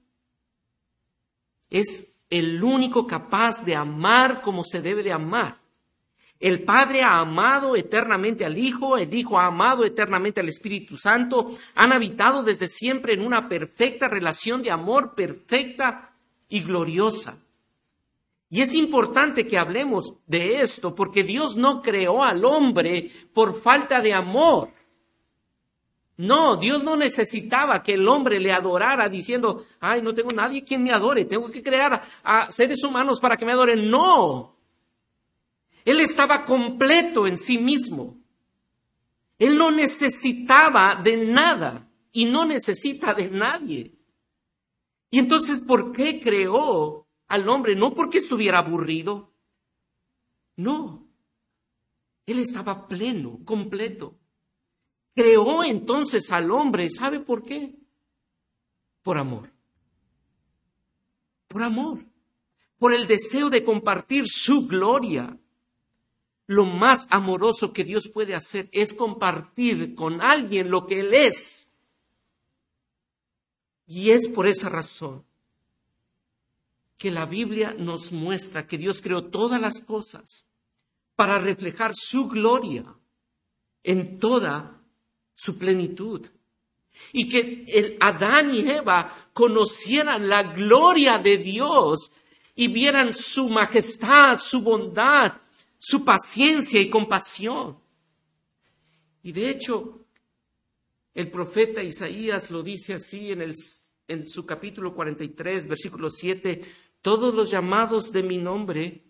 es 1.71 2.27
el 2.29 2.63
único 2.63 3.07
capaz 3.07 3.65
de 3.65 3.75
amar 3.75 4.43
como 4.43 4.63
se 4.63 4.83
debe 4.83 5.01
de 5.01 5.11
amar. 5.11 5.62
El 6.43 6.63
Padre 6.63 7.01
ha 7.03 7.19
amado 7.19 7.77
eternamente 7.77 8.43
al 8.43 8.57
Hijo, 8.57 8.97
el 8.97 9.13
Hijo 9.13 9.39
ha 9.39 9.45
amado 9.45 9.85
eternamente 9.85 10.41
al 10.41 10.49
Espíritu 10.49 10.97
Santo, 10.97 11.49
han 11.73 11.93
habitado 11.93 12.43
desde 12.43 12.67
siempre 12.67 13.13
en 13.13 13.21
una 13.21 13.47
perfecta 13.47 14.09
relación 14.09 14.61
de 14.61 14.69
amor, 14.69 15.15
perfecta 15.15 16.11
y 16.49 16.59
gloriosa. 16.59 17.37
Y 18.49 18.59
es 18.59 18.75
importante 18.75 19.47
que 19.47 19.57
hablemos 19.57 20.15
de 20.27 20.59
esto 20.59 20.93
porque 20.93 21.23
Dios 21.23 21.55
no 21.55 21.81
creó 21.81 22.21
al 22.25 22.43
hombre 22.43 23.09
por 23.33 23.61
falta 23.61 24.01
de 24.01 24.13
amor. 24.13 24.67
No, 26.17 26.57
Dios 26.57 26.83
no 26.83 26.97
necesitaba 26.97 27.81
que 27.81 27.93
el 27.93 28.05
hombre 28.05 28.41
le 28.41 28.51
adorara 28.51 29.07
diciendo, 29.07 29.63
ay, 29.79 30.01
no 30.01 30.13
tengo 30.13 30.31
nadie 30.31 30.65
quien 30.65 30.83
me 30.83 30.91
adore, 30.91 31.23
tengo 31.23 31.49
que 31.49 31.63
crear 31.63 32.03
a 32.21 32.51
seres 32.51 32.83
humanos 32.83 33.21
para 33.21 33.37
que 33.37 33.45
me 33.45 33.53
adoren. 33.53 33.89
No, 33.89 34.57
él 35.85 35.99
estaba 35.99 36.45
completo 36.45 37.27
en 37.27 37.37
sí 37.37 37.57
mismo. 37.57 38.21
Él 39.37 39.57
no 39.57 39.71
necesitaba 39.71 41.01
de 41.03 41.25
nada 41.25 41.89
y 42.11 42.25
no 42.25 42.45
necesita 42.45 43.13
de 43.13 43.29
nadie. 43.29 43.97
Y 45.09 45.19
entonces, 45.19 45.61
¿por 45.61 45.91
qué 45.91 46.19
creó 46.19 47.07
al 47.27 47.49
hombre? 47.49 47.75
No 47.75 47.93
porque 47.93 48.19
estuviera 48.19 48.59
aburrido. 48.59 49.33
No. 50.55 51.07
Él 52.25 52.39
estaba 52.39 52.87
pleno, 52.87 53.39
completo. 53.43 54.17
Creó 55.13 55.63
entonces 55.63 56.31
al 56.31 56.49
hombre, 56.49 56.89
¿sabe 56.89 57.19
por 57.19 57.43
qué? 57.43 57.75
Por 59.01 59.17
amor. 59.17 59.51
Por 61.47 61.63
amor. 61.63 62.05
Por 62.77 62.93
el 62.93 63.05
deseo 63.05 63.49
de 63.49 63.63
compartir 63.63 64.23
su 64.27 64.67
gloria 64.67 65.37
lo 66.47 66.65
más 66.65 67.07
amoroso 67.09 67.73
que 67.73 67.83
Dios 67.83 68.09
puede 68.09 68.35
hacer 68.35 68.69
es 68.71 68.93
compartir 68.93 69.95
con 69.95 70.21
alguien 70.21 70.69
lo 70.69 70.85
que 70.85 70.99
Él 70.99 71.13
es. 71.13 71.71
Y 73.87 74.11
es 74.11 74.27
por 74.27 74.47
esa 74.47 74.69
razón 74.69 75.23
que 76.97 77.11
la 77.11 77.25
Biblia 77.25 77.75
nos 77.77 78.11
muestra 78.11 78.67
que 78.67 78.77
Dios 78.77 79.01
creó 79.01 79.25
todas 79.25 79.59
las 79.59 79.81
cosas 79.81 80.47
para 81.15 81.37
reflejar 81.37 81.91
su 81.93 82.27
gloria 82.27 82.83
en 83.83 84.19
toda 84.19 84.81
su 85.33 85.57
plenitud. 85.57 86.27
Y 87.11 87.27
que 87.27 87.65
el 87.67 87.97
Adán 87.99 88.53
y 88.53 88.69
Eva 88.69 89.29
conocieran 89.33 90.29
la 90.29 90.43
gloria 90.43 91.17
de 91.17 91.37
Dios 91.37 92.11
y 92.55 92.67
vieran 92.67 93.13
su 93.13 93.49
majestad, 93.49 94.39
su 94.39 94.61
bondad, 94.61 95.33
su 95.85 96.05
paciencia 96.05 96.79
y 96.79 96.89
compasión. 96.89 97.77
Y 99.21 99.33
de 99.33 99.49
hecho, 99.49 100.05
el 101.13 101.29
profeta 101.29 101.83
Isaías 101.83 102.49
lo 102.51 102.63
dice 102.63 102.93
así 102.93 103.33
en, 103.33 103.41
el, 103.41 103.53
en 104.07 104.29
su 104.29 104.45
capítulo 104.45 104.95
43, 104.95 105.67
versículo 105.67 106.09
7, 106.09 106.61
todos 107.01 107.35
los 107.35 107.51
llamados 107.51 108.13
de 108.13 108.23
mi 108.23 108.37
nombre, 108.37 109.03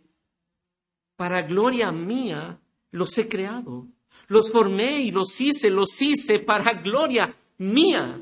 para 1.16 1.44
gloria 1.44 1.92
mía, 1.92 2.60
los 2.90 3.16
he 3.20 3.30
creado. 3.30 3.88
Los 4.28 4.52
formé 4.52 5.00
y 5.02 5.12
los 5.12 5.40
hice, 5.40 5.70
los 5.70 6.02
hice 6.02 6.40
para 6.40 6.74
gloria 6.82 7.36
mía. 7.60 8.20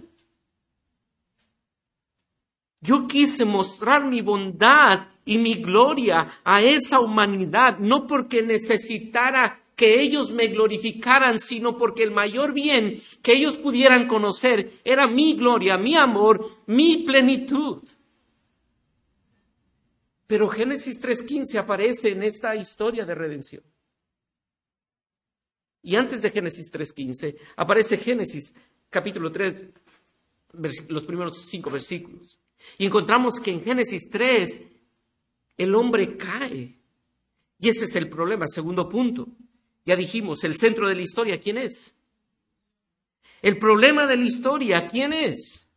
Yo 2.82 3.08
quise 3.08 3.46
mostrar 3.46 4.04
mi 4.06 4.22
bondad 4.22 5.11
y 5.26 5.38
mi 5.38 5.56
gloria 5.56 6.42
a 6.44 6.62
esa 6.62 7.00
humanidad, 7.00 7.80
no 7.80 8.08
porque 8.08 8.42
necesitara 8.42 9.62
que 9.76 10.00
ellos 10.00 10.32
me 10.32 10.48
glorificaran, 10.48 11.40
sino 11.40 11.78
porque 11.78 12.04
el 12.04 12.12
mayor 12.12 12.54
bien 12.54 13.02
que 13.22 13.34
ellos 13.34 13.58
pudieran 13.58 14.08
conocer 14.08 14.72
era 14.84 15.08
mi 15.08 15.36
gloria, 15.36 15.78
mi 15.78 15.96
amor, 15.96 16.46
mi 16.68 16.98
plenitud. 17.04 17.82
Pero 20.28 20.50
Génesis 20.50 21.02
3.15 21.02 21.58
aparece 21.58 22.12
en 22.12 22.24
esta 22.24 22.56
historia 22.56 23.06
de 23.06 23.16
redención. 23.16 23.64
Y 25.84 25.96
antes 25.96 26.22
de 26.22 26.30
Génesis 26.30 26.72
3.15 26.72 27.36
aparece 27.56 27.98
Génesis 27.98 28.54
capítulo 28.90 29.32
3, 29.32 29.64
los 30.90 31.06
primeros 31.06 31.38
cinco 31.38 31.72
versículos. 31.72 32.40
Y 32.78 32.86
encontramos 32.86 33.40
que 33.40 33.52
en 33.52 33.64
Génesis 33.64 34.10
3 34.10 34.62
el 35.62 35.76
hombre 35.76 36.18
cae. 36.18 36.76
Y 37.60 37.70
ese 37.70 37.86
es 37.86 37.96
el 37.96 38.10
problema. 38.10 38.48
Segundo 38.48 38.90
punto. 38.90 39.28
Ya 39.86 39.96
dijimos, 39.96 40.44
el 40.44 40.58
centro 40.58 40.90
de 40.90 40.96
la 40.96 41.02
historia, 41.02 41.40
¿quién 41.40 41.60
es? 41.60 41.96
El 43.44 43.60
problema 43.60 44.08
de 44.08 44.18
la 44.18 44.26
historia, 44.26 44.88
¿quién 44.88 45.14
es? 45.14 45.70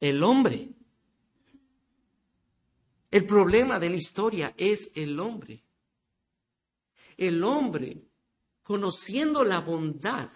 El 0.00 0.22
hombre. 0.24 0.70
El 3.12 3.24
problema 3.24 3.78
de 3.78 3.90
la 3.90 3.96
historia 3.96 4.54
es 4.56 4.90
el 4.96 5.20
hombre. 5.20 5.62
El 7.16 7.44
hombre, 7.44 8.02
conociendo 8.64 9.44
la 9.44 9.60
bondad, 9.60 10.28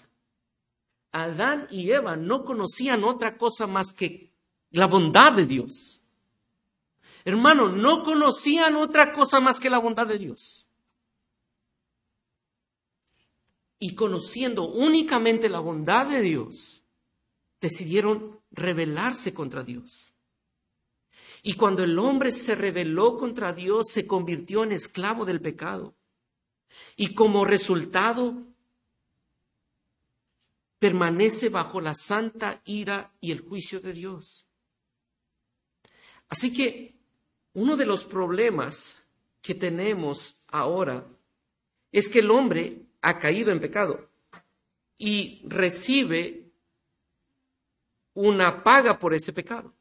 Adán 1.11 1.67
y 1.71 1.91
Eva 1.91 2.15
no 2.15 2.45
conocían 2.45 3.03
otra 3.03 3.37
cosa 3.37 3.67
más 3.67 3.93
que 3.93 4.33
la 4.71 4.87
bondad 4.87 5.33
de 5.33 5.47
Dios. 5.47 6.00
Hermano, 7.25 7.69
no 7.69 8.03
conocían 8.05 8.77
otra 8.77 9.13
cosa 9.13 9.41
más 9.41 9.61
que 9.61 9.71
la 9.71 9.79
bondad 9.79 10.07
de 10.07 10.19
Dios. 10.19 10.67
Y 13.79 13.95
conociendo 13.95 14.69
únicamente 14.69 15.49
la 15.49 15.61
bondad 15.61 16.07
de 16.07 16.21
Dios, 16.21 16.83
decidieron 17.61 18.41
rebelarse 18.51 19.33
contra 19.35 19.63
Dios. 19.63 20.13
Y 21.43 21.55
cuando 21.55 21.83
el 21.83 21.99
hombre 21.99 22.33
se 22.33 22.55
rebeló 22.55 23.17
contra 23.17 23.53
Dios, 23.53 23.89
se 23.91 24.07
convirtió 24.07 24.65
en 24.65 24.73
esclavo 24.73 25.25
del 25.25 25.41
pecado. 25.41 25.95
Y 26.97 27.15
como 27.15 27.45
resultado, 27.45 28.47
permanece 30.79 31.49
bajo 31.49 31.81
la 31.81 31.95
santa 31.95 32.61
ira 32.65 33.15
y 33.21 33.33
el 33.33 33.41
juicio 33.41 33.81
de 33.81 33.93
Dios. 33.93 34.47
Así 36.29 36.53
que 36.53 37.00
uno 37.55 37.77
de 37.77 37.87
los 37.87 38.05
problemas 38.05 39.03
que 39.43 39.55
tenemos 39.55 40.43
ahora 40.49 41.07
es 41.93 42.09
que 42.09 42.21
el 42.21 42.31
hombre 42.31 42.83
ha 43.01 43.19
caído 43.19 43.51
en 43.51 43.61
pecado 43.61 44.09
y 44.99 45.43
recibe 45.47 46.53
una 48.15 48.63
paga 48.63 48.99
por 48.99 49.15
ese 49.15 49.33
pecado. 49.33 49.73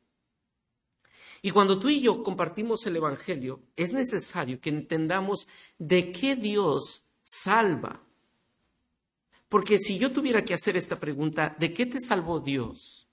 Y 1.42 1.52
cuando 1.52 1.80
tú 1.80 1.90
y 1.90 2.02
yo 2.02 2.24
compartimos 2.24 2.86
el 2.86 2.98
Evangelio, 2.98 3.62
es 3.76 3.94
necesario 3.94 4.60
que 4.60 4.70
entendamos 4.70 5.48
de 5.78 6.12
qué 6.12 6.36
Dios 6.36 7.04
salva. 7.24 8.02
Porque 9.48 9.79
si 9.79 9.98
yo 9.98 10.12
tuviera 10.12 10.44
que 10.44 10.53
hacer 10.53 10.75
esta 10.77 11.00
pregunta, 11.00 11.55
¿de 11.58 11.74
qué 11.74 11.86
te 11.86 12.00
salvó 12.00 12.40
Dios? 12.40 13.08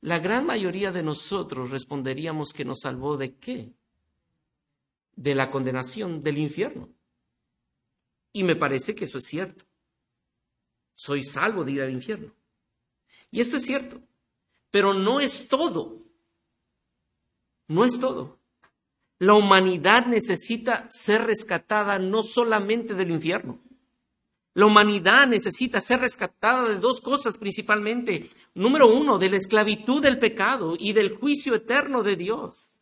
La 0.00 0.18
gran 0.18 0.46
mayoría 0.46 0.92
de 0.92 1.02
nosotros 1.02 1.70
responderíamos 1.70 2.52
que 2.52 2.64
nos 2.64 2.80
salvó 2.80 3.16
de 3.16 3.36
qué? 3.36 3.72
De 5.16 5.34
la 5.34 5.50
condenación 5.50 6.22
del 6.22 6.38
infierno. 6.38 6.88
Y 8.32 8.44
me 8.44 8.54
parece 8.54 8.94
que 8.94 9.06
eso 9.06 9.18
es 9.18 9.24
cierto. 9.24 9.64
Soy 10.94 11.24
salvo 11.24 11.64
de 11.64 11.72
ir 11.72 11.82
al 11.82 11.90
infierno. 11.90 12.32
Y 13.30 13.40
esto 13.40 13.56
es 13.56 13.64
cierto. 13.64 14.00
Pero 14.70 14.94
no 14.94 15.20
es 15.20 15.48
todo. 15.48 16.04
No 17.66 17.84
es 17.84 17.98
todo. 17.98 18.38
La 19.18 19.34
humanidad 19.34 20.06
necesita 20.06 20.86
ser 20.90 21.24
rescatada 21.24 21.98
no 21.98 22.22
solamente 22.22 22.94
del 22.94 23.10
infierno. 23.10 23.60
La 24.54 24.66
humanidad 24.66 25.26
necesita 25.26 25.80
ser 25.80 26.00
rescatada 26.00 26.68
de 26.68 26.78
dos 26.78 27.00
cosas 27.00 27.36
principalmente. 27.36 28.30
Número 28.54 28.88
uno, 28.88 29.18
de 29.18 29.30
la 29.30 29.36
esclavitud 29.36 30.02
del 30.02 30.18
pecado 30.18 30.74
y 30.78 30.92
del 30.92 31.16
juicio 31.16 31.54
eterno 31.54 32.02
de 32.02 32.16
Dios. 32.16 32.74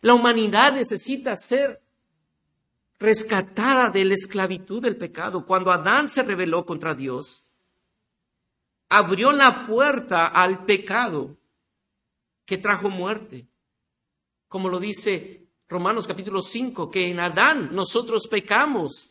La 0.00 0.14
humanidad 0.14 0.72
necesita 0.72 1.36
ser 1.36 1.82
rescatada 2.98 3.90
de 3.90 4.04
la 4.04 4.14
esclavitud 4.14 4.82
del 4.82 4.96
pecado. 4.96 5.44
Cuando 5.44 5.72
Adán 5.72 6.08
se 6.08 6.22
rebeló 6.22 6.64
contra 6.64 6.94
Dios, 6.94 7.50
abrió 8.88 9.32
la 9.32 9.66
puerta 9.66 10.26
al 10.26 10.64
pecado 10.64 11.36
que 12.44 12.58
trajo 12.58 12.90
muerte. 12.90 13.46
Como 14.48 14.68
lo 14.68 14.80
dice 14.80 15.48
Romanos 15.68 16.06
capítulo 16.06 16.42
5, 16.42 16.90
que 16.90 17.08
en 17.10 17.20
Adán 17.20 17.70
nosotros 17.72 18.26
pecamos 18.26 19.09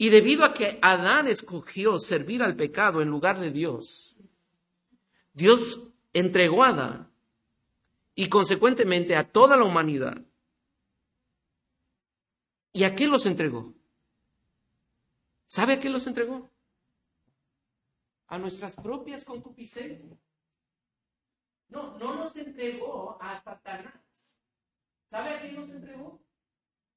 y 0.00 0.08
debido 0.08 0.46
a 0.46 0.54
que 0.54 0.78
Adán 0.80 1.28
escogió 1.28 1.98
servir 1.98 2.42
al 2.42 2.56
pecado 2.56 3.02
en 3.02 3.10
lugar 3.10 3.38
de 3.38 3.50
Dios, 3.50 4.16
Dios 5.34 5.78
entregó 6.14 6.64
a 6.64 6.68
Adán 6.68 7.12
y 8.14 8.30
consecuentemente 8.30 9.14
a 9.14 9.30
toda 9.30 9.58
la 9.58 9.64
humanidad. 9.64 10.24
¿Y 12.72 12.84
a 12.84 12.96
qué 12.96 13.08
los 13.08 13.26
entregó? 13.26 13.74
¿Sabe 15.44 15.74
a 15.74 15.80
qué 15.80 15.90
los 15.90 16.06
entregó? 16.06 16.48
A 18.28 18.38
nuestras 18.38 18.76
propias 18.76 19.22
concupiscencias. 19.22 20.18
No, 21.68 21.98
no 21.98 22.14
nos 22.14 22.34
entregó 22.36 23.20
a 23.20 23.38
Satanás. 23.42 24.40
¿Sabe 25.10 25.28
a 25.34 25.42
qué 25.42 25.52
nos 25.52 25.68
entregó? 25.68 26.22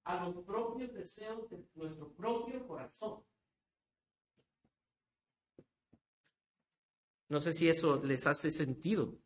A 0.05 0.25
los 0.25 0.43
propios 0.45 0.93
deseos 0.93 1.49
de 1.49 1.63
nuestro 1.75 2.11
propio 2.13 2.67
corazón. 2.67 3.23
No 7.29 7.41
sé 7.41 7.53
si 7.53 7.67
eso 7.67 8.01
les 8.03 8.27
hace 8.27 8.51
sentido. 8.51 9.17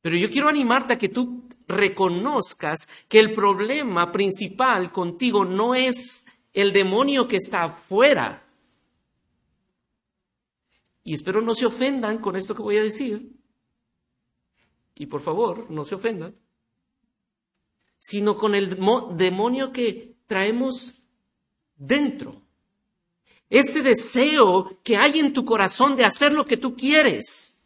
Pero 0.00 0.16
yo 0.16 0.30
quiero 0.30 0.48
animarte 0.48 0.94
a 0.94 0.98
que 0.98 1.08
tú 1.08 1.48
reconozcas 1.66 2.88
que 3.08 3.20
el 3.20 3.34
problema 3.34 4.10
principal 4.10 4.92
contigo 4.92 5.44
no 5.44 5.74
es 5.74 6.26
el 6.52 6.72
demonio 6.72 7.28
que 7.28 7.36
está 7.36 7.64
afuera. 7.64 8.44
Y 11.02 11.14
espero 11.14 11.40
no 11.40 11.54
se 11.54 11.66
ofendan 11.66 12.18
con 12.18 12.36
esto 12.36 12.54
que 12.54 12.62
voy 12.62 12.76
a 12.78 12.82
decir. 12.82 13.32
Y 14.94 15.06
por 15.06 15.20
favor, 15.20 15.70
no 15.70 15.84
se 15.84 15.94
ofendan 15.94 16.36
sino 17.98 18.36
con 18.36 18.54
el 18.54 18.78
demonio 19.16 19.72
que 19.72 20.16
traemos 20.26 20.94
dentro. 21.76 22.42
Ese 23.50 23.82
deseo 23.82 24.78
que 24.82 24.96
hay 24.96 25.18
en 25.18 25.32
tu 25.32 25.44
corazón 25.44 25.96
de 25.96 26.04
hacer 26.04 26.32
lo 26.32 26.44
que 26.44 26.56
tú 26.56 26.76
quieres. 26.76 27.62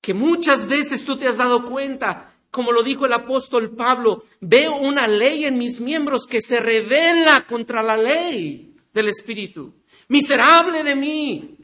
Que 0.00 0.12
muchas 0.12 0.68
veces 0.68 1.04
tú 1.04 1.16
te 1.16 1.26
has 1.26 1.38
dado 1.38 1.66
cuenta, 1.66 2.34
como 2.50 2.70
lo 2.70 2.82
dijo 2.82 3.06
el 3.06 3.14
apóstol 3.14 3.74
Pablo, 3.74 4.24
veo 4.40 4.76
una 4.76 5.08
ley 5.08 5.46
en 5.46 5.56
mis 5.56 5.80
miembros 5.80 6.26
que 6.26 6.42
se 6.42 6.60
revela 6.60 7.46
contra 7.46 7.82
la 7.82 7.96
ley 7.96 8.76
del 8.92 9.08
Espíritu. 9.08 9.72
Miserable 10.08 10.84
de 10.84 10.94
mí. 10.94 11.56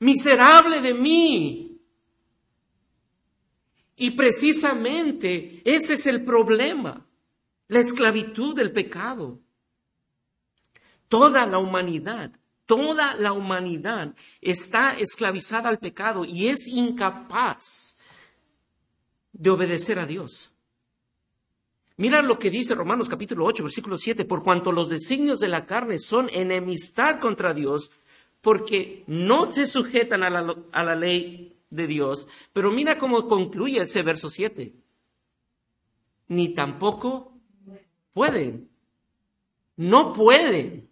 Miserable 0.00 0.80
de 0.80 0.92
mí. 0.92 1.63
Y 3.96 4.12
precisamente 4.12 5.62
ese 5.64 5.94
es 5.94 6.06
el 6.06 6.24
problema, 6.24 7.06
la 7.68 7.80
esclavitud 7.80 8.54
del 8.54 8.72
pecado. 8.72 9.40
Toda 11.08 11.46
la 11.46 11.58
humanidad, 11.58 12.32
toda 12.66 13.14
la 13.14 13.32
humanidad 13.32 14.14
está 14.40 14.94
esclavizada 14.94 15.68
al 15.68 15.78
pecado 15.78 16.24
y 16.24 16.48
es 16.48 16.66
incapaz 16.66 17.96
de 19.32 19.50
obedecer 19.50 19.98
a 19.98 20.06
Dios. 20.06 20.52
Mira 21.96 22.22
lo 22.22 22.40
que 22.40 22.50
dice 22.50 22.74
Romanos 22.74 23.08
capítulo 23.08 23.44
8, 23.44 23.62
versículo 23.62 23.96
7, 23.96 24.24
por 24.24 24.42
cuanto 24.42 24.72
los 24.72 24.88
designios 24.88 25.38
de 25.38 25.46
la 25.46 25.64
carne 25.66 26.00
son 26.00 26.28
enemistad 26.32 27.20
contra 27.20 27.54
Dios, 27.54 27.92
porque 28.40 29.04
no 29.06 29.52
se 29.52 29.68
sujetan 29.68 30.24
a 30.24 30.30
la, 30.30 30.56
a 30.72 30.84
la 30.84 30.96
ley 30.96 31.53
de 31.74 31.86
Dios. 31.86 32.28
Pero 32.52 32.70
mira 32.70 32.98
cómo 32.98 33.28
concluye 33.28 33.82
ese 33.82 34.02
verso 34.02 34.30
7. 34.30 34.74
Ni 36.28 36.54
tampoco 36.54 37.32
pueden. 38.12 38.70
No 39.76 40.12
pueden. 40.12 40.88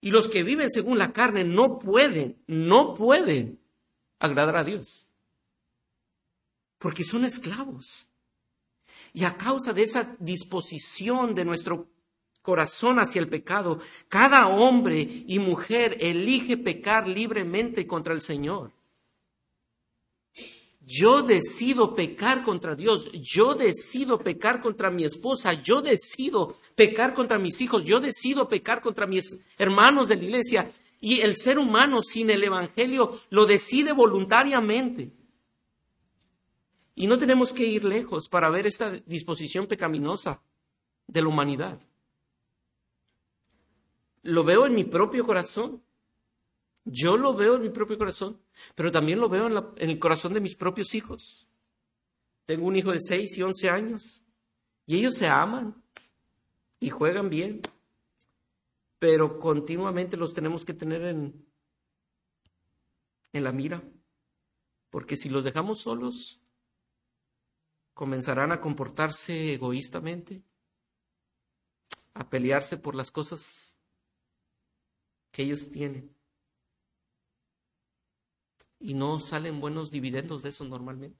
Y 0.00 0.10
los 0.10 0.28
que 0.28 0.42
viven 0.42 0.68
según 0.68 0.98
la 0.98 1.12
carne 1.12 1.44
no 1.44 1.78
pueden, 1.78 2.42
no 2.46 2.94
pueden 2.94 3.60
agradar 4.18 4.56
a 4.56 4.64
Dios. 4.64 5.08
Porque 6.78 7.04
son 7.04 7.24
esclavos. 7.24 8.08
Y 9.14 9.24
a 9.24 9.36
causa 9.36 9.72
de 9.72 9.82
esa 9.82 10.16
disposición 10.18 11.34
de 11.34 11.44
nuestro 11.44 11.88
corazón 12.42 12.98
hacia 12.98 13.20
el 13.20 13.28
pecado, 13.28 13.80
cada 14.08 14.48
hombre 14.48 15.06
y 15.26 15.38
mujer 15.38 15.96
elige 16.00 16.56
pecar 16.56 17.06
libremente 17.06 17.86
contra 17.86 18.12
el 18.12 18.20
Señor. 18.20 18.72
Yo 20.84 21.22
decido 21.22 21.94
pecar 21.94 22.42
contra 22.42 22.74
Dios, 22.74 23.08
yo 23.12 23.54
decido 23.54 24.18
pecar 24.18 24.60
contra 24.60 24.90
mi 24.90 25.04
esposa, 25.04 25.52
yo 25.52 25.80
decido 25.80 26.56
pecar 26.74 27.14
contra 27.14 27.38
mis 27.38 27.60
hijos, 27.60 27.84
yo 27.84 28.00
decido 28.00 28.48
pecar 28.48 28.80
contra 28.80 29.06
mis 29.06 29.38
hermanos 29.58 30.08
de 30.08 30.16
la 30.16 30.24
iglesia. 30.24 30.72
Y 31.00 31.20
el 31.20 31.36
ser 31.36 31.58
humano 31.58 32.02
sin 32.02 32.30
el 32.30 32.42
Evangelio 32.42 33.18
lo 33.30 33.46
decide 33.46 33.92
voluntariamente. 33.92 35.12
Y 36.94 37.06
no 37.06 37.16
tenemos 37.16 37.52
que 37.52 37.64
ir 37.64 37.84
lejos 37.84 38.28
para 38.28 38.50
ver 38.50 38.66
esta 38.66 38.90
disposición 38.90 39.66
pecaminosa 39.66 40.42
de 41.06 41.22
la 41.22 41.28
humanidad. 41.28 41.80
Lo 44.22 44.44
veo 44.44 44.66
en 44.66 44.74
mi 44.74 44.84
propio 44.84 45.24
corazón. 45.24 45.82
Yo 46.84 47.16
lo 47.16 47.34
veo 47.34 47.56
en 47.56 47.62
mi 47.62 47.70
propio 47.70 47.96
corazón, 47.96 48.40
pero 48.74 48.90
también 48.90 49.20
lo 49.20 49.28
veo 49.28 49.46
en, 49.46 49.90
el 49.90 49.98
corazón 49.98 50.32
de 50.34 50.40
mis 50.40 50.56
propios 50.56 50.94
hijos. 50.94 51.48
Tengo 52.46 52.66
un 52.66 52.76
hijo 52.76 52.92
de 52.92 53.00
6 53.00 53.38
y 53.38 53.42
11 53.42 53.68
años 53.68 54.24
y 54.86 54.98
ellos 54.98 55.14
se 55.14 55.28
aman 55.28 55.82
y 56.80 56.90
juegan 56.90 57.30
bien, 57.30 57.60
pero 58.98 59.38
continuamente 59.38 60.16
los 60.16 60.34
tenemos 60.34 60.64
que 60.64 60.74
tener 60.74 61.02
en, 61.02 61.46
en 63.32 63.44
la 63.44 63.52
mira, 63.52 63.82
porque 64.90 65.16
si 65.16 65.28
los 65.28 65.44
dejamos 65.44 65.80
solos, 65.80 66.40
comenzarán 67.94 68.52
a 68.52 68.60
comportarse 68.60 69.54
egoístamente, 69.54 70.42
a 72.14 72.28
pelearse 72.28 72.76
por 72.76 72.94
las 72.94 73.10
cosas 73.10 73.76
que 75.30 75.42
ellos 75.42 75.70
tienen. 75.70 76.14
Y 78.82 78.94
no 78.94 79.20
salen 79.20 79.60
buenos 79.60 79.92
dividendos 79.92 80.42
de 80.42 80.48
eso 80.48 80.64
normalmente. 80.64 81.18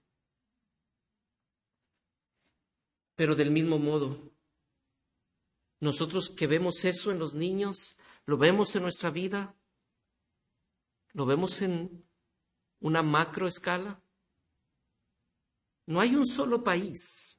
Pero 3.14 3.36
del 3.36 3.52
mismo 3.52 3.78
modo, 3.78 4.32
nosotros 5.78 6.28
que 6.28 6.48
vemos 6.48 6.84
eso 6.84 7.12
en 7.12 7.20
los 7.20 7.34
niños, 7.34 7.96
lo 8.26 8.36
vemos 8.36 8.74
en 8.74 8.82
nuestra 8.82 9.10
vida, 9.10 9.54
lo 11.12 11.24
vemos 11.24 11.62
en 11.62 12.04
una 12.80 13.02
macro 13.02 13.46
escala. 13.46 14.02
No 15.86 16.00
hay 16.00 16.16
un 16.16 16.26
solo 16.26 16.64
país, 16.64 17.38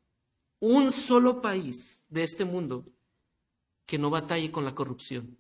un 0.60 0.92
solo 0.92 1.42
país 1.42 2.06
de 2.08 2.24
este 2.24 2.46
mundo 2.46 2.86
que 3.86 3.98
no 3.98 4.10
batalle 4.10 4.52
con 4.54 4.64
la 4.64 4.74
corrupción. 4.74 5.38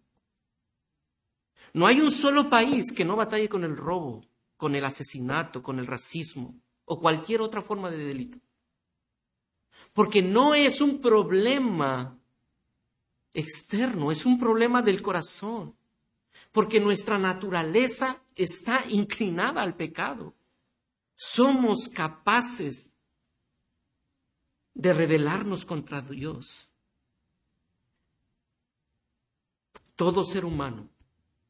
No 1.73 1.87
hay 1.87 2.01
un 2.01 2.11
solo 2.11 2.49
país 2.49 2.91
que 2.91 3.05
no 3.05 3.15
batalle 3.15 3.47
con 3.47 3.63
el 3.63 3.77
robo, 3.77 4.25
con 4.57 4.75
el 4.75 4.85
asesinato, 4.85 5.61
con 5.61 5.79
el 5.79 5.87
racismo 5.87 6.55
o 6.85 6.99
cualquier 6.99 7.41
otra 7.41 7.61
forma 7.61 7.89
de 7.89 7.97
delito. 7.97 8.39
Porque 9.93 10.21
no 10.21 10.55
es 10.55 10.81
un 10.81 11.01
problema 11.01 12.19
externo, 13.33 14.11
es 14.11 14.25
un 14.25 14.39
problema 14.39 14.81
del 14.81 15.01
corazón. 15.01 15.75
Porque 16.51 16.79
nuestra 16.79 17.17
naturaleza 17.17 18.21
está 18.35 18.85
inclinada 18.87 19.61
al 19.61 19.75
pecado. 19.75 20.35
Somos 21.15 21.89
capaces 21.89 22.91
de 24.73 24.93
rebelarnos 24.93 25.65
contra 25.65 26.01
Dios. 26.01 26.69
Todo 29.95 30.25
ser 30.25 30.45
humano 30.45 30.89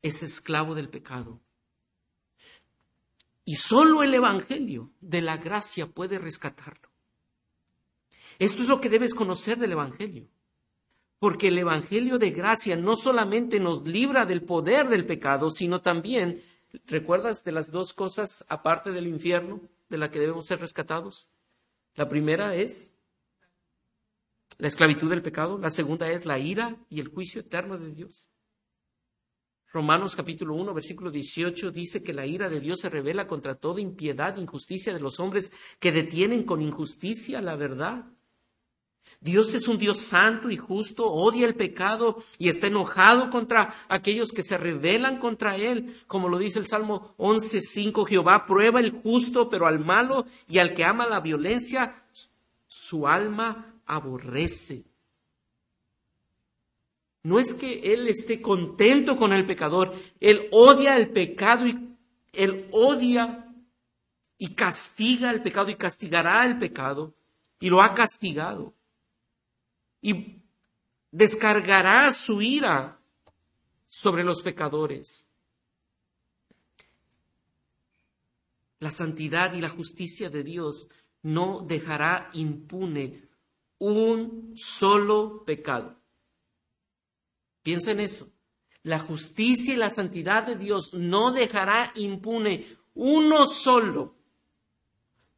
es 0.02 0.22
esclavo 0.22 0.76
del 0.76 0.90
pecado. 0.90 1.40
Y 3.46 3.56
solo 3.56 4.04
el 4.04 4.14
Evangelio 4.14 4.92
de 5.02 5.22
la 5.22 5.38
gracia 5.38 5.88
puede 5.88 6.18
rescatarlo. 6.18 6.90
Esto 8.40 8.64
es 8.64 8.70
lo 8.70 8.80
que 8.80 8.90
debes 8.90 9.14
conocer 9.14 9.58
del 9.58 9.74
Evangelio. 9.74 10.28
Porque 11.20 11.50
el 11.50 11.58
Evangelio 11.58 12.18
de 12.18 12.32
gracia 12.32 12.76
no 12.76 12.96
solamente 12.96 13.60
nos 13.60 13.88
libra 13.88 14.26
del 14.26 14.44
poder 14.44 14.90
del 14.90 15.06
pecado, 15.06 15.50
sino 15.50 15.82
también, 15.82 16.42
¿recuerdas 16.86 17.44
de 17.44 17.52
las 17.52 17.72
dos 17.72 17.94
cosas 17.94 18.46
aparte 18.50 18.92
del 18.92 19.08
infierno 19.08 19.62
de 19.90 19.98
la 19.98 20.10
que 20.10 20.20
debemos 20.20 20.48
ser 20.48 20.60
rescatados? 20.60 21.30
La 21.96 22.10
primera 22.10 22.56
es 22.56 22.94
la 24.58 24.68
esclavitud 24.68 25.10
del 25.10 25.22
pecado, 25.22 25.58
la 25.58 25.70
segunda 25.70 26.10
es 26.10 26.26
la 26.26 26.40
ira 26.40 26.78
y 26.90 27.00
el 27.00 27.08
juicio 27.08 27.42
eterno 27.42 27.78
de 27.78 27.92
Dios. 27.92 28.30
Romanos 29.74 30.16
capítulo 30.16 30.54
1, 30.54 30.72
versículo 30.72 31.10
18 31.10 31.72
dice 31.72 32.04
que 32.04 32.14
la 32.14 32.28
ira 32.28 32.48
de 32.48 32.60
Dios 32.60 32.82
se 32.82 32.90
revela 32.90 33.28
contra 33.28 33.56
toda 33.56 33.82
impiedad, 33.82 34.38
injusticia 34.38 34.94
de 34.94 35.00
los 35.00 35.20
hombres 35.20 35.52
que 35.80 35.92
detienen 35.92 36.44
con 36.44 36.62
injusticia 36.62 37.42
la 37.42 37.56
verdad. 37.56 38.06
Dios 39.20 39.56
es 39.56 39.68
un 39.68 39.80
Dios 39.80 39.98
santo 39.98 40.52
y 40.52 40.58
justo, 40.58 41.12
odia 41.12 41.48
el 41.48 41.56
pecado 41.56 42.18
y 42.38 42.50
está 42.50 42.68
enojado 42.68 43.32
contra 43.32 43.74
aquellos 43.90 44.32
que 44.32 44.44
se 44.44 44.60
rebelan 44.60 45.18
contra 45.18 45.56
Él. 45.56 45.96
Como 46.06 46.30
lo 46.30 46.38
dice 46.38 46.60
el 46.60 46.68
Salmo 46.68 47.16
11.5, 47.18 48.06
Jehová 48.06 48.46
prueba 48.46 48.80
el 48.80 48.92
justo, 48.92 49.50
pero 49.50 49.66
al 49.66 49.80
malo 49.80 50.28
y 50.48 50.60
al 50.60 50.76
que 50.76 50.84
ama 50.84 51.08
la 51.08 51.20
violencia, 51.20 52.06
su 52.68 53.08
alma 53.08 53.82
aborrece. 53.88 54.93
No 57.24 57.40
es 57.40 57.54
que 57.54 57.94
Él 57.94 58.08
esté 58.10 58.42
contento 58.42 59.16
con 59.16 59.32
el 59.32 59.46
pecador, 59.46 59.94
Él 60.20 60.50
odia 60.52 60.98
el 60.98 61.10
pecado 61.10 61.66
y 61.66 61.96
Él 62.34 62.68
odia 62.72 63.50
y 64.38 64.54
castiga 64.56 65.32
el 65.32 65.42
pecado 65.42 65.70
y 65.70 65.76
castigará 65.76 66.46
el 66.46 66.58
pecado 66.58 67.16
y 67.62 67.70
lo 67.70 67.82
ha 67.82 67.94
castigado. 67.94 68.74
Y 70.02 70.42
descargará 71.12 72.12
su 72.12 72.42
ira 72.42 73.00
sobre 73.88 74.26
los 74.26 74.42
pecadores. 74.42 75.30
La 78.80 78.92
santidad 78.92 79.54
y 79.54 79.62
la 79.62 79.70
justicia 79.70 80.30
de 80.30 80.44
Dios 80.44 80.90
no 81.22 81.62
dejará 81.62 82.30
impune 82.34 83.30
un 83.78 84.52
solo 84.58 85.46
pecado. 85.46 86.03
Piensa 87.64 87.92
en 87.92 88.02
eso. 88.02 88.30
La 88.84 89.00
justicia 89.00 89.74
y 89.74 89.78
la 89.78 89.90
santidad 89.90 90.44
de 90.44 90.58
Dios 90.58 90.94
no 90.94 91.32
dejará 91.32 91.92
impune 91.96 92.68
uno 92.94 93.48
solo, 93.48 94.16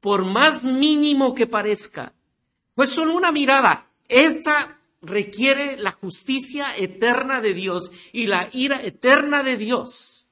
por 0.02 0.26
más 0.26 0.66
mínimo 0.66 1.36
que 1.36 1.48
parezca. 1.48 2.14
Pues 2.74 2.90
solo 2.90 3.16
una 3.16 3.32
mirada, 3.32 3.90
esa 4.10 4.80
requiere 5.02 5.78
la 5.78 5.92
justicia 5.92 6.76
eterna 6.76 7.40
de 7.40 7.54
Dios 7.54 7.92
y 8.12 8.26
la 8.26 8.50
ira 8.52 8.82
eterna 8.84 9.44
de 9.44 9.58
Dios. 9.58 10.28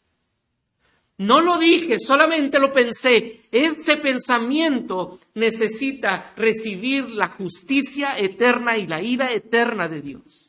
No 1.18 1.42
lo 1.42 1.60
dije, 1.60 2.00
solamente 2.00 2.60
lo 2.60 2.72
pensé. 2.72 3.42
Ese 3.52 3.98
pensamiento 3.98 5.20
necesita 5.36 6.34
recibir 6.36 7.12
la 7.12 7.30
justicia 7.30 8.18
eterna 8.18 8.78
y 8.78 8.88
la 8.88 9.02
ira 9.02 9.32
eterna 9.32 9.88
de 9.88 10.02
Dios. 10.02 10.43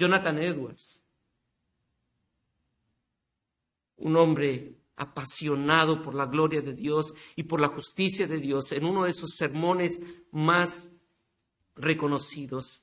Jonathan 0.00 0.38
Edwards, 0.38 1.02
un 3.98 4.16
hombre 4.16 4.78
apasionado 4.96 6.00
por 6.00 6.14
la 6.14 6.24
gloria 6.24 6.62
de 6.62 6.72
Dios 6.72 7.12
y 7.36 7.42
por 7.42 7.60
la 7.60 7.68
justicia 7.68 8.26
de 8.26 8.38
Dios, 8.38 8.72
en 8.72 8.86
uno 8.86 9.04
de 9.04 9.12
sus 9.12 9.36
sermones 9.36 10.00
más 10.32 10.90
reconocidos, 11.76 12.82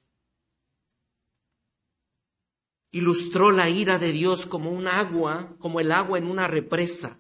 ilustró 2.91 3.49
la 3.49 3.67
ira 3.67 3.97
de 3.97 4.11
Dios 4.11 4.45
como 4.45 4.69
un 4.69 4.87
agua, 4.87 5.55
como 5.57 5.79
el 5.79 5.91
agua 5.91 6.19
en 6.19 6.25
una 6.25 6.47
represa. 6.47 7.19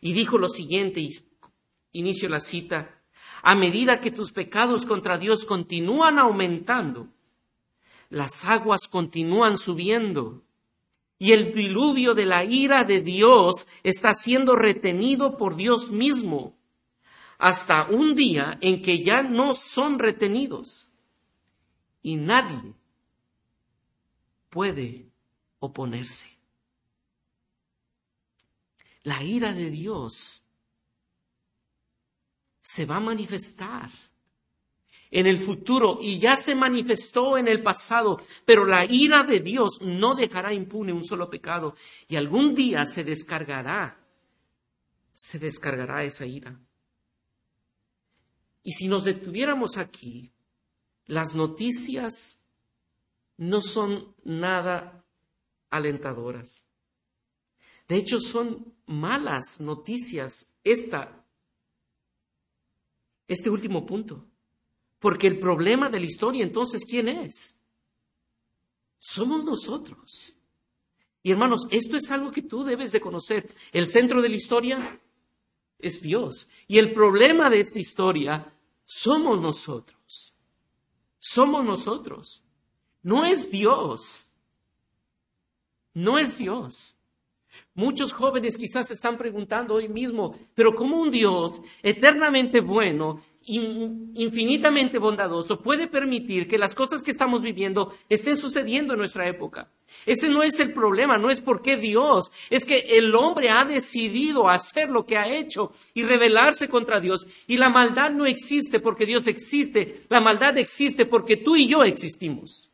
Y 0.00 0.14
dijo 0.14 0.38
lo 0.38 0.48
siguiente, 0.48 1.00
y 1.00 1.10
inicio 1.92 2.30
la 2.30 2.40
cita, 2.40 3.02
a 3.42 3.54
medida 3.54 4.00
que 4.00 4.10
tus 4.10 4.32
pecados 4.32 4.86
contra 4.86 5.18
Dios 5.18 5.44
continúan 5.44 6.18
aumentando, 6.18 7.08
las 8.10 8.44
aguas 8.44 8.88
continúan 8.88 9.56
subiendo. 9.56 10.42
Y 11.18 11.32
el 11.32 11.52
diluvio 11.52 12.14
de 12.14 12.26
la 12.26 12.44
ira 12.44 12.84
de 12.84 13.00
Dios 13.00 13.66
está 13.82 14.12
siendo 14.14 14.56
retenido 14.56 15.36
por 15.36 15.56
Dios 15.56 15.90
mismo 15.90 16.58
hasta 17.38 17.86
un 17.88 18.14
día 18.14 18.58
en 18.60 18.82
que 18.82 19.02
ya 19.02 19.22
no 19.22 19.54
son 19.54 19.98
retenidos. 19.98 20.90
Y 22.02 22.16
nadie 22.16 22.74
puede 24.50 25.10
oponerse. 25.58 26.26
La 29.02 29.22
ira 29.22 29.54
de 29.54 29.70
Dios 29.70 30.42
se 32.60 32.86
va 32.86 32.96
a 32.96 33.00
manifestar 33.00 33.90
en 35.10 35.26
el 35.26 35.38
futuro 35.38 35.98
y 36.00 36.18
ya 36.18 36.36
se 36.36 36.54
manifestó 36.54 37.36
en 37.36 37.48
el 37.48 37.62
pasado, 37.62 38.20
pero 38.44 38.64
la 38.64 38.84
ira 38.84 39.24
de 39.24 39.40
Dios 39.40 39.80
no 39.82 40.14
dejará 40.14 40.54
impune 40.54 40.92
un 40.92 41.04
solo 41.04 41.28
pecado 41.28 41.74
y 42.08 42.16
algún 42.16 42.54
día 42.54 42.86
se 42.86 43.02
descargará, 43.02 43.98
se 45.12 45.38
descargará 45.38 46.04
esa 46.04 46.26
ira. 46.26 46.60
Y 48.62 48.72
si 48.72 48.88
nos 48.88 49.04
detuviéramos 49.04 49.78
aquí, 49.78 50.32
las 51.06 51.34
noticias 51.34 52.46
no 53.36 53.62
son 53.62 54.14
nada 54.22 55.04
alentadoras. 55.70 56.64
De 57.88 57.96
hecho, 57.96 58.20
son 58.20 58.76
malas 58.86 59.60
noticias 59.60 60.54
esta, 60.62 61.26
este 63.26 63.50
último 63.50 63.84
punto. 63.86 64.29
Porque 65.00 65.26
el 65.26 65.40
problema 65.40 65.88
de 65.88 65.98
la 65.98 66.06
historia 66.06 66.44
entonces, 66.44 66.84
¿quién 66.84 67.08
es? 67.08 67.58
Somos 68.98 69.44
nosotros. 69.44 70.34
Y 71.22 71.32
hermanos, 71.32 71.66
esto 71.70 71.96
es 71.96 72.10
algo 72.10 72.30
que 72.30 72.42
tú 72.42 72.64
debes 72.64 72.92
de 72.92 73.00
conocer. 73.00 73.52
El 73.72 73.88
centro 73.88 74.22
de 74.22 74.28
la 74.28 74.36
historia 74.36 75.00
es 75.78 76.02
Dios. 76.02 76.48
Y 76.68 76.78
el 76.78 76.92
problema 76.92 77.50
de 77.50 77.60
esta 77.60 77.78
historia 77.78 78.54
somos 78.84 79.40
nosotros. 79.40 80.34
Somos 81.18 81.64
nosotros. 81.64 82.44
No 83.02 83.24
es 83.24 83.50
Dios. 83.50 84.28
No 85.94 86.18
es 86.18 86.38
Dios. 86.38 86.94
Muchos 87.74 88.12
jóvenes 88.12 88.56
quizás 88.56 88.90
están 88.90 89.16
preguntando 89.16 89.74
hoy 89.74 89.88
mismo, 89.88 90.38
pero 90.54 90.74
¿cómo 90.74 91.00
un 91.00 91.10
Dios 91.10 91.60
eternamente 91.82 92.60
bueno 92.60 93.20
infinitamente 93.42 94.98
bondadoso 94.98 95.60
puede 95.60 95.86
permitir 95.88 96.46
que 96.46 96.58
las 96.58 96.74
cosas 96.74 97.02
que 97.02 97.10
estamos 97.10 97.40
viviendo 97.40 97.94
estén 98.08 98.36
sucediendo 98.36 98.92
en 98.92 98.98
nuestra 98.98 99.26
época. 99.28 99.70
Ese 100.04 100.28
no 100.28 100.42
es 100.42 100.60
el 100.60 100.72
problema, 100.74 101.16
no 101.16 101.30
es 101.30 101.40
porque 101.40 101.76
Dios, 101.76 102.30
es 102.50 102.64
que 102.64 102.78
el 102.98 103.14
hombre 103.14 103.50
ha 103.50 103.64
decidido 103.64 104.48
hacer 104.48 104.90
lo 104.90 105.06
que 105.06 105.16
ha 105.16 105.26
hecho 105.26 105.72
y 105.94 106.04
rebelarse 106.04 106.68
contra 106.68 107.00
Dios. 107.00 107.26
Y 107.46 107.56
la 107.56 107.70
maldad 107.70 108.10
no 108.10 108.26
existe 108.26 108.78
porque 108.78 109.06
Dios 109.06 109.26
existe, 109.26 110.04
la 110.08 110.20
maldad 110.20 110.58
existe 110.58 111.06
porque 111.06 111.36
tú 111.36 111.56
y 111.56 111.66
yo 111.66 111.82
existimos. 111.82 112.70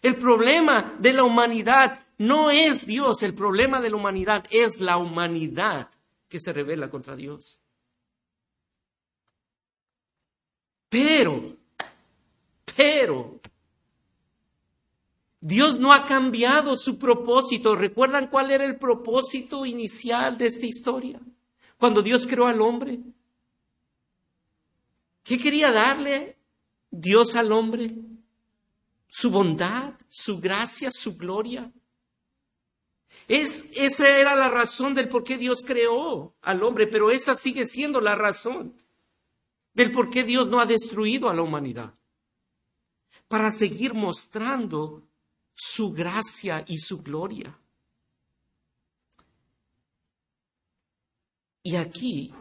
El 0.00 0.16
problema 0.16 0.96
de 0.98 1.12
la 1.12 1.24
humanidad 1.24 2.07
no 2.18 2.50
es 2.50 2.84
Dios, 2.84 3.22
el 3.22 3.34
problema 3.34 3.80
de 3.80 3.90
la 3.90 3.96
humanidad 3.96 4.44
es 4.50 4.80
la 4.80 4.96
humanidad 4.98 5.88
que 6.28 6.40
se 6.40 6.52
revela 6.52 6.90
contra 6.90 7.14
Dios. 7.14 7.62
Pero, 10.88 11.56
pero, 12.76 13.40
Dios 15.40 15.78
no 15.78 15.92
ha 15.92 16.06
cambiado 16.06 16.76
su 16.76 16.98
propósito. 16.98 17.76
¿Recuerdan 17.76 18.28
cuál 18.28 18.50
era 18.50 18.64
el 18.64 18.78
propósito 18.78 19.64
inicial 19.64 20.36
de 20.36 20.46
esta 20.46 20.66
historia? 20.66 21.20
Cuando 21.76 22.02
Dios 22.02 22.26
creó 22.26 22.46
al 22.46 22.60
hombre. 22.60 22.98
¿Qué 25.22 25.38
quería 25.38 25.70
darle 25.70 26.36
Dios 26.90 27.36
al 27.36 27.52
hombre? 27.52 27.94
Su 29.06 29.30
bondad, 29.30 29.94
su 30.08 30.40
gracia, 30.40 30.90
su 30.90 31.16
gloria. 31.16 31.70
Es, 33.28 33.76
esa 33.76 34.18
era 34.18 34.34
la 34.34 34.48
razón 34.48 34.94
del 34.94 35.10
por 35.10 35.22
qué 35.22 35.36
Dios 35.36 35.62
creó 35.62 36.34
al 36.40 36.62
hombre, 36.62 36.86
pero 36.86 37.10
esa 37.10 37.34
sigue 37.34 37.66
siendo 37.66 38.00
la 38.00 38.14
razón 38.14 38.74
del 39.74 39.92
por 39.92 40.08
qué 40.08 40.24
Dios 40.24 40.48
no 40.48 40.60
ha 40.60 40.66
destruido 40.66 41.28
a 41.28 41.34
la 41.34 41.42
humanidad, 41.42 41.92
para 43.28 43.50
seguir 43.50 43.92
mostrando 43.92 45.06
su 45.52 45.92
gracia 45.92 46.64
y 46.66 46.78
su 46.78 47.02
gloria. 47.02 47.56
Y 51.62 51.76
aquí 51.76 52.32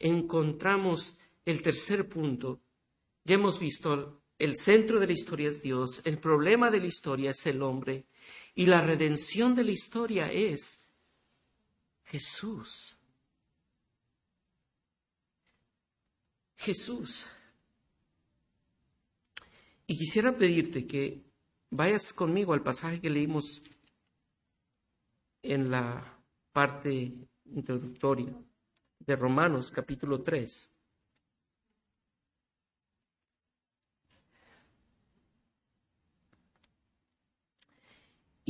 encontramos 0.00 1.16
el 1.44 1.62
tercer 1.62 2.08
punto. 2.08 2.60
Ya 3.22 3.36
hemos 3.36 3.60
visto 3.60 4.20
el 4.40 4.56
centro 4.56 4.98
de 4.98 5.06
la 5.06 5.12
historia 5.12 5.50
es 5.50 5.62
Dios, 5.62 6.00
el 6.04 6.18
problema 6.18 6.68
de 6.68 6.80
la 6.80 6.86
historia 6.86 7.30
es 7.30 7.46
el 7.46 7.62
hombre 7.62 8.07
y 8.58 8.66
la 8.66 8.80
redención 8.80 9.54
de 9.54 9.62
la 9.62 9.70
historia 9.70 10.32
es 10.32 10.84
Jesús. 12.02 12.98
Jesús. 16.56 17.28
Y 19.86 19.96
quisiera 19.96 20.36
pedirte 20.36 20.88
que 20.88 21.22
vayas 21.70 22.12
conmigo 22.12 22.52
al 22.52 22.64
pasaje 22.64 23.00
que 23.00 23.10
leímos 23.10 23.62
en 25.40 25.70
la 25.70 26.20
parte 26.50 27.14
introductoria 27.44 28.34
de 28.98 29.14
Romanos 29.14 29.70
capítulo 29.70 30.20
3. 30.24 30.67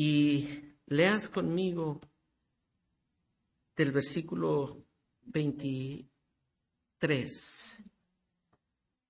Y 0.00 0.46
leas 0.86 1.28
conmigo 1.28 2.00
del 3.74 3.90
versículo 3.90 4.86
23 5.22 6.08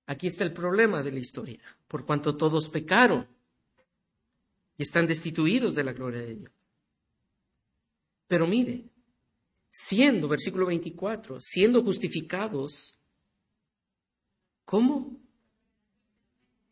Aquí 0.07 0.25
está 0.25 0.43
el 0.43 0.53
problema 0.53 1.03
de 1.03 1.11
la 1.11 1.19
historia, 1.19 1.61
por 1.87 2.03
cuanto 2.07 2.35
todos 2.35 2.67
pecaron 2.69 3.27
y 4.75 4.81
están 4.81 5.05
destituidos 5.05 5.75
de 5.75 5.83
la 5.83 5.93
gloria 5.93 6.21
de 6.21 6.35
Dios. 6.37 6.51
Pero 8.25 8.47
mire, 8.47 8.89
siendo, 9.69 10.27
versículo 10.27 10.65
24, 10.65 11.39
siendo 11.39 11.83
justificados, 11.83 12.99
¿cómo? 14.65 15.21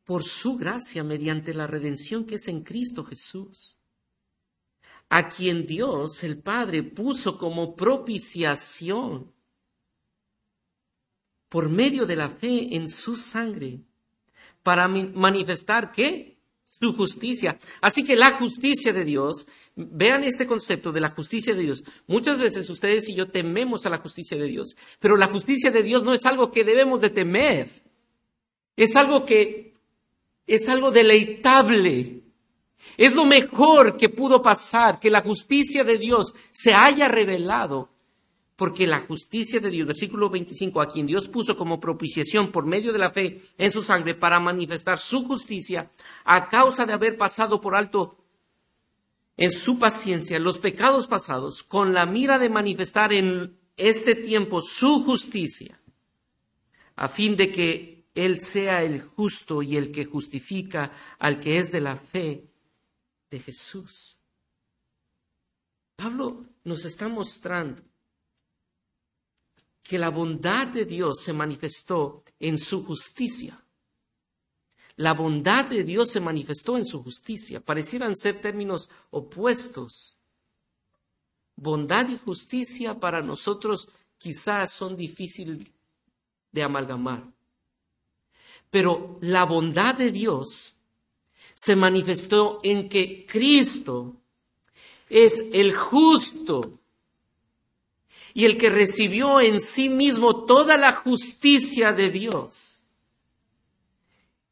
Por 0.04 0.24
su 0.24 0.58
gracia, 0.58 1.04
mediante 1.04 1.54
la 1.54 1.68
redención 1.68 2.26
que 2.26 2.36
es 2.36 2.48
en 2.48 2.64
Cristo 2.64 3.04
Jesús, 3.04 3.77
a 5.10 5.30
quien 5.30 5.66
Dios, 5.66 6.24
el 6.24 6.38
Padre, 6.38 6.84
puso 6.84 7.38
como 7.38 7.76
propiciación 7.76 9.32
por 11.50 11.70
medio 11.70 12.06
de 12.06 12.16
la 12.16 12.30
fe 12.30 12.76
en 12.76 12.90
su 12.90 13.16
sangre 13.16 13.80
para 14.64 14.88
manifestar 14.88 15.92
qué? 15.92 16.38
Su 16.70 16.94
justicia. 16.94 17.58
Así 17.80 18.04
que 18.04 18.18
la 18.18 18.32
justicia 18.32 18.92
de 18.92 19.06
Dios, 19.06 19.48
vean 19.76 20.24
este 20.24 20.46
concepto 20.46 20.92
de 20.92 21.00
la 21.00 21.12
justicia 21.12 21.56
de 21.56 21.62
Dios. 21.62 21.84
Muchas 22.08 22.38
veces 22.38 22.70
ustedes 22.70 23.08
y 23.08 23.16
yo 23.16 23.30
tememos 23.30 23.86
a 23.86 23.90
la 23.90 24.00
justicia 24.00 24.38
de 24.38 24.48
Dios, 24.48 24.76
pero 25.00 25.16
la 25.16 25.28
justicia 25.28 25.72
de 25.72 25.84
Dios 25.84 26.04
no 26.04 26.14
es 26.14 26.26
algo 26.26 26.52
que 26.52 26.64
debemos 26.64 27.00
de 27.00 27.12
temer. 27.12 27.70
Es 28.76 28.96
algo 28.96 29.26
que 29.26 29.74
es 30.46 30.68
algo 30.68 30.92
deleitable. 30.92 32.24
Es 32.98 33.14
lo 33.14 33.26
mejor 33.26 33.96
que 33.96 34.10
pudo 34.10 34.42
pasar, 34.42 35.00
que 35.00 35.12
la 35.12 35.22
justicia 35.22 35.84
de 35.84 35.98
Dios 35.98 36.34
se 36.52 36.74
haya 36.74 37.08
revelado 37.08 37.90
porque 38.58 38.88
la 38.88 39.02
justicia 39.02 39.60
de 39.60 39.70
Dios, 39.70 39.86
versículo 39.86 40.32
25, 40.32 40.82
a 40.82 40.90
quien 40.90 41.06
Dios 41.06 41.28
puso 41.28 41.56
como 41.56 41.80
propiciación 41.80 42.52
por 42.52 42.66
medio 42.66 42.92
de 42.92 42.98
la 42.98 43.12
fe 43.12 43.40
en 43.60 43.72
su 43.72 43.84
sangre 43.84 44.16
para 44.16 44.40
manifestar 44.40 44.98
su 44.98 45.26
justicia, 45.26 45.92
a 46.26 46.50
causa 46.50 46.88
de 46.88 46.94
haber 46.94 47.18
pasado 47.18 47.62
por 47.62 47.76
alto 47.76 48.18
en 49.38 49.52
su 49.52 49.78
paciencia 49.78 50.40
los 50.40 50.58
pecados 50.58 51.06
pasados, 51.06 51.62
con 51.62 51.94
la 51.94 52.08
mira 52.08 52.40
de 52.40 52.50
manifestar 52.50 53.14
en 53.14 53.60
este 53.78 54.16
tiempo 54.16 54.64
su 54.64 55.04
justicia, 55.04 55.80
a 56.96 57.10
fin 57.10 57.36
de 57.36 57.52
que 57.52 58.06
Él 58.16 58.42
sea 58.42 58.82
el 58.82 59.02
justo 59.02 59.62
y 59.62 59.78
el 59.78 59.92
que 59.92 60.06
justifica 60.06 60.92
al 61.20 61.40
que 61.40 61.60
es 61.60 61.72
de 61.72 61.82
la 61.82 61.96
fe 61.96 62.47
de 63.30 63.40
Jesús. 63.40 64.18
Pablo 65.96 66.46
nos 66.64 66.86
está 66.86 67.10
mostrando 67.10 67.84
que 69.84 69.98
la 69.98 70.10
bondad 70.10 70.68
de 70.68 70.86
Dios 70.86 71.22
se 71.22 71.34
manifestó 71.34 72.24
en 72.40 72.58
su 72.58 72.86
justicia. 72.86 73.64
La 74.98 75.14
bondad 75.14 75.66
de 75.66 75.84
Dios 75.84 76.12
se 76.12 76.20
manifestó 76.20 76.78
en 76.78 76.86
su 76.86 77.04
justicia. 77.04 77.62
Parecieran 77.62 78.16
ser 78.16 78.42
términos 78.42 78.90
opuestos. 79.12 80.18
Bondad 81.56 82.10
y 82.10 82.18
justicia 82.18 83.00
para 83.00 83.22
nosotros 83.22 83.90
quizás 84.18 84.72
son 84.72 84.98
difíciles 84.98 85.72
de 86.52 86.64
amalgamar. 86.64 87.32
Pero 88.70 89.18
la 89.22 89.46
bondad 89.46 89.96
de 89.96 90.12
Dios 90.12 90.77
se 91.58 91.76
manifestó 91.76 92.60
en 92.62 92.88
que 92.88 93.26
Cristo 93.26 94.16
es 95.10 95.44
el 95.54 95.76
justo 95.76 96.80
y 98.36 98.46
el 98.46 98.60
que 98.60 98.70
recibió 98.70 99.42
en 99.42 99.60
sí 99.60 99.90
mismo 99.90 100.46
toda 100.46 100.78
la 100.78 100.94
justicia 100.94 101.94
de 101.94 102.12
Dios. 102.12 102.84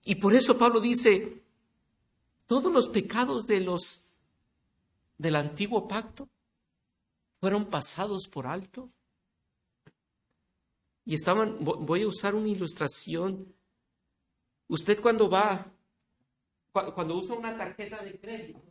Y 0.04 0.16
por 0.16 0.34
eso 0.34 0.58
Pablo 0.58 0.80
dice, 0.80 1.44
todos 2.48 2.74
los 2.74 2.88
pecados 2.88 3.46
de 3.46 3.62
los 3.62 4.10
del 5.20 5.36
antiguo 5.36 5.88
pacto 5.88 6.28
fueron 7.40 7.70
pasados 7.70 8.28
por 8.28 8.48
alto. 8.48 8.90
Y 11.06 11.14
estaban, 11.14 11.58
voy 11.60 12.02
a 12.02 12.08
usar 12.08 12.34
una 12.34 12.50
ilustración. 12.50 13.54
Usted 14.68 15.00
cuando 15.00 15.30
va, 15.30 15.72
cuando 16.94 17.16
usa 17.16 17.36
una 17.36 17.58
tarjeta 17.58 18.04
de 18.04 18.20
crédito, 18.20 18.62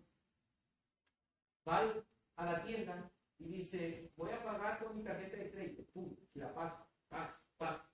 va 1.67 1.95
a 2.37 2.45
la 2.45 2.63
tienda 2.63 3.11
y 3.39 3.49
dice, 3.49 4.13
voy 4.17 4.31
a 4.31 4.43
pagar 4.45 4.85
con 4.85 4.97
mi 4.97 5.03
tarjeta 5.03 5.37
de 5.39 5.51
crédito, 5.51 5.85
pum, 5.93 6.15
y 6.35 6.39
la 6.39 6.53
pasa, 6.55 6.87
pasa, 7.09 7.43
pasa. 7.57 7.91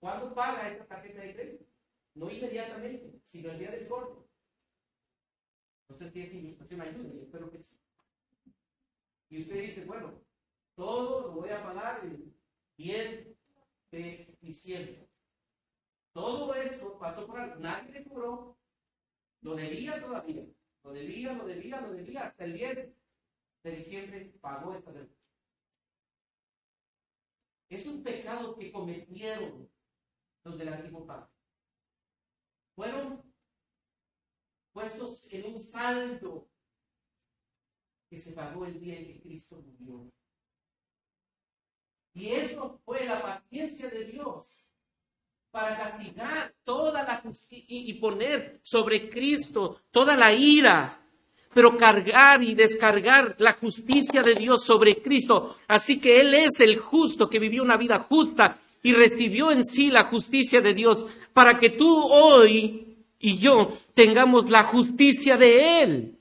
¿Cuándo 0.00 0.34
paga 0.34 0.70
esa 0.70 0.84
tarjeta 0.86 1.20
de 1.20 1.34
crédito? 1.34 1.64
No 2.14 2.30
inmediatamente, 2.30 3.20
sino 3.24 3.50
el 3.50 3.58
día 3.58 3.70
del 3.70 3.86
corto. 3.86 4.28
No 5.88 5.96
sé 5.96 6.10
si 6.10 6.22
esta 6.22 6.36
ilustración 6.36 6.80
ayuda, 6.80 7.14
y 7.14 7.20
espero 7.20 7.50
que 7.50 7.62
sí. 7.62 7.78
Y 9.28 9.42
usted 9.42 9.60
dice, 9.60 9.84
bueno, 9.84 10.20
todo 10.74 11.28
lo 11.28 11.32
voy 11.40 11.50
a 11.50 11.62
pagar 11.62 12.04
el 12.04 12.34
10 12.76 13.28
de 13.92 14.36
diciembre. 14.40 15.08
Todo 16.12 16.54
esto 16.54 16.98
pasó 16.98 17.26
por 17.26 17.38
algo, 17.38 17.56
nadie 17.56 17.92
le 17.92 18.04
cobró, 18.04 18.55
lo 19.40 19.54
debía 19.54 20.00
todavía, 20.00 20.46
lo 20.82 20.92
debía, 20.92 21.32
lo 21.32 21.46
debía, 21.46 21.80
lo 21.80 21.92
debía, 21.92 22.26
hasta 22.26 22.44
el 22.44 22.54
10 22.54 22.94
de 23.62 23.70
diciembre 23.76 24.32
pagó 24.40 24.74
esta 24.74 24.92
deuda. 24.92 25.14
Es 27.68 27.86
un 27.86 28.02
pecado 28.02 28.56
que 28.56 28.70
cometieron 28.70 29.68
los 30.44 30.58
del 30.58 30.68
antiguo 30.68 31.04
pacto. 31.04 31.34
Fueron 32.76 33.22
puestos 34.72 35.32
en 35.32 35.52
un 35.52 35.60
saldo 35.60 36.48
que 38.08 38.20
se 38.20 38.32
pagó 38.32 38.66
el 38.66 38.78
día 38.78 38.98
en 38.98 39.06
que 39.06 39.20
Cristo 39.20 39.60
murió. 39.62 40.12
Y 42.14 42.28
eso 42.28 42.78
fue 42.84 43.04
la 43.04 43.20
paciencia 43.20 43.90
de 43.90 44.04
Dios 44.04 44.70
para 45.56 45.74
castigar 45.74 46.52
toda 46.64 47.02
la 47.02 47.16
justicia 47.16 47.64
y 47.66 47.94
poner 47.94 48.60
sobre 48.62 49.08
Cristo 49.08 49.80
toda 49.90 50.14
la 50.14 50.30
ira 50.34 51.00
pero 51.54 51.78
cargar 51.78 52.42
y 52.42 52.54
descargar 52.54 53.36
la 53.38 53.54
justicia 53.54 54.22
de 54.22 54.34
Dios 54.34 54.62
sobre 54.62 55.00
Cristo. 55.00 55.56
Así 55.66 55.98
que 55.98 56.20
Él 56.20 56.34
es 56.34 56.60
el 56.60 56.76
justo 56.76 57.30
que 57.30 57.38
vivió 57.38 57.62
una 57.62 57.78
vida 57.78 58.06
justa 58.06 58.58
y 58.82 58.92
recibió 58.92 59.50
en 59.50 59.64
sí 59.64 59.90
la 59.90 60.04
justicia 60.04 60.60
de 60.60 60.74
Dios 60.74 61.06
para 61.32 61.58
que 61.58 61.70
tú 61.70 61.88
hoy 61.88 62.98
y 63.18 63.38
yo 63.38 63.72
tengamos 63.94 64.50
la 64.50 64.64
justicia 64.64 65.38
de 65.38 65.82
Él. 65.82 66.18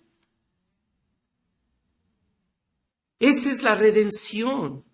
Esa 3.19 3.52
es 3.52 3.63
la 3.63 3.76
redención. 3.76 4.86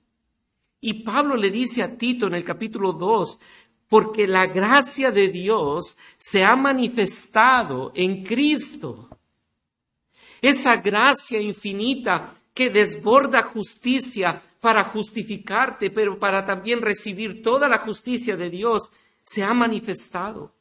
Y 0.84 1.04
Pablo 1.04 1.36
le 1.36 1.52
dice 1.52 1.84
a 1.84 1.96
Tito 1.96 2.26
en 2.26 2.34
el 2.34 2.44
capítulo 2.44 2.94
2, 2.94 3.40
porque 3.92 4.26
la 4.26 4.48
gracia 4.48 5.12
de 5.12 5.28
Dios 5.28 5.98
se 6.18 6.46
ha 6.46 6.56
manifestado 6.56 7.92
en 7.94 8.24
Cristo 8.24 9.10
esa 10.42 10.78
gracia 10.78 11.42
infinita 11.42 12.34
que 12.54 12.70
desborda 12.70 13.42
justicia 13.42 14.42
para 14.62 14.86
justificarte, 14.86 15.90
pero 15.90 16.18
para 16.18 16.46
también 16.46 16.82
recibir 16.82 17.44
toda 17.44 17.68
la 17.68 17.80
justicia 17.80 18.38
de 18.38 18.50
Dios, 18.50 18.94
se 19.24 19.44
ha 19.44 19.54
manifestado. 19.54 20.54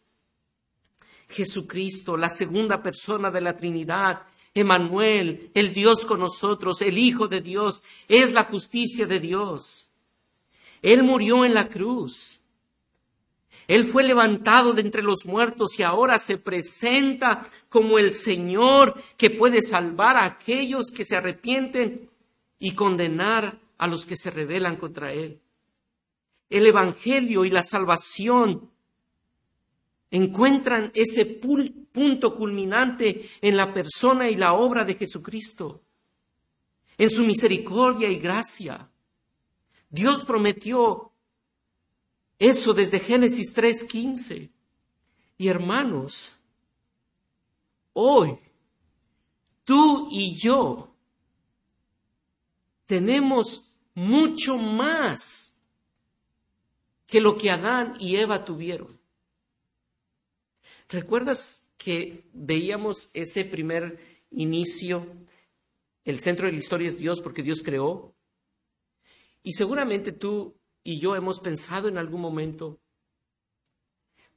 Jesucristo, 1.28 2.16
la 2.16 2.30
segunda 2.30 2.82
persona 2.82 3.30
de 3.30 3.42
la 3.42 3.56
Trinidad, 3.56 4.22
Emanuel, 4.52 5.52
el 5.54 5.72
Dios 5.72 6.04
con 6.04 6.18
nosotros, 6.18 6.82
el 6.82 6.98
Hijo 6.98 7.28
de 7.28 7.40
Dios, 7.40 7.84
es 8.08 8.32
la 8.32 8.42
justicia 8.42 9.06
de 9.06 9.20
Dios. 9.20 9.88
Él 10.82 11.04
murió 11.04 11.44
en 11.44 11.54
la 11.54 11.68
cruz 11.68 12.39
él 13.70 13.84
fue 13.84 14.02
levantado 14.02 14.72
de 14.72 14.80
entre 14.80 15.00
los 15.00 15.24
muertos 15.24 15.78
y 15.78 15.84
ahora 15.84 16.18
se 16.18 16.38
presenta 16.38 17.46
como 17.68 18.00
el 18.00 18.12
Señor 18.12 19.00
que 19.16 19.30
puede 19.30 19.62
salvar 19.62 20.16
a 20.16 20.24
aquellos 20.24 20.90
que 20.90 21.04
se 21.04 21.14
arrepienten 21.14 22.10
y 22.58 22.74
condenar 22.74 23.60
a 23.78 23.86
los 23.86 24.06
que 24.06 24.16
se 24.16 24.32
rebelan 24.32 24.74
contra 24.74 25.12
Él. 25.12 25.38
El 26.48 26.66
Evangelio 26.66 27.44
y 27.44 27.50
la 27.50 27.62
salvación 27.62 28.68
encuentran 30.10 30.90
ese 30.92 31.24
punto 31.24 32.34
culminante 32.34 33.30
en 33.40 33.56
la 33.56 33.72
persona 33.72 34.28
y 34.28 34.34
la 34.34 34.52
obra 34.52 34.84
de 34.84 34.96
Jesucristo, 34.96 35.80
en 36.98 37.08
su 37.08 37.22
misericordia 37.22 38.08
y 38.08 38.18
gracia. 38.18 38.90
Dios 39.90 40.24
prometió 40.24 41.09
eso 42.40 42.72
desde 42.72 42.98
Génesis 42.98 43.54
3:15. 43.54 44.50
Y 45.36 45.48
hermanos, 45.48 46.34
hoy 47.92 48.38
tú 49.64 50.08
y 50.10 50.36
yo 50.36 50.96
tenemos 52.86 53.72
mucho 53.94 54.56
más 54.56 55.60
que 57.06 57.20
lo 57.20 57.36
que 57.36 57.50
Adán 57.50 57.94
y 58.00 58.16
Eva 58.16 58.44
tuvieron. 58.44 58.98
¿Recuerdas 60.88 61.70
que 61.76 62.24
veíamos 62.32 63.10
ese 63.12 63.44
primer 63.44 64.24
inicio? 64.30 65.06
El 66.04 66.20
centro 66.20 66.46
de 66.46 66.52
la 66.52 66.58
historia 66.58 66.88
es 66.88 66.98
Dios 66.98 67.20
porque 67.20 67.42
Dios 67.42 67.62
creó. 67.62 68.14
Y 69.42 69.52
seguramente 69.52 70.12
tú 70.12 70.59
y 70.82 70.98
yo 70.98 71.16
hemos 71.16 71.40
pensado 71.40 71.88
en 71.88 71.98
algún 71.98 72.20
momento, 72.20 72.78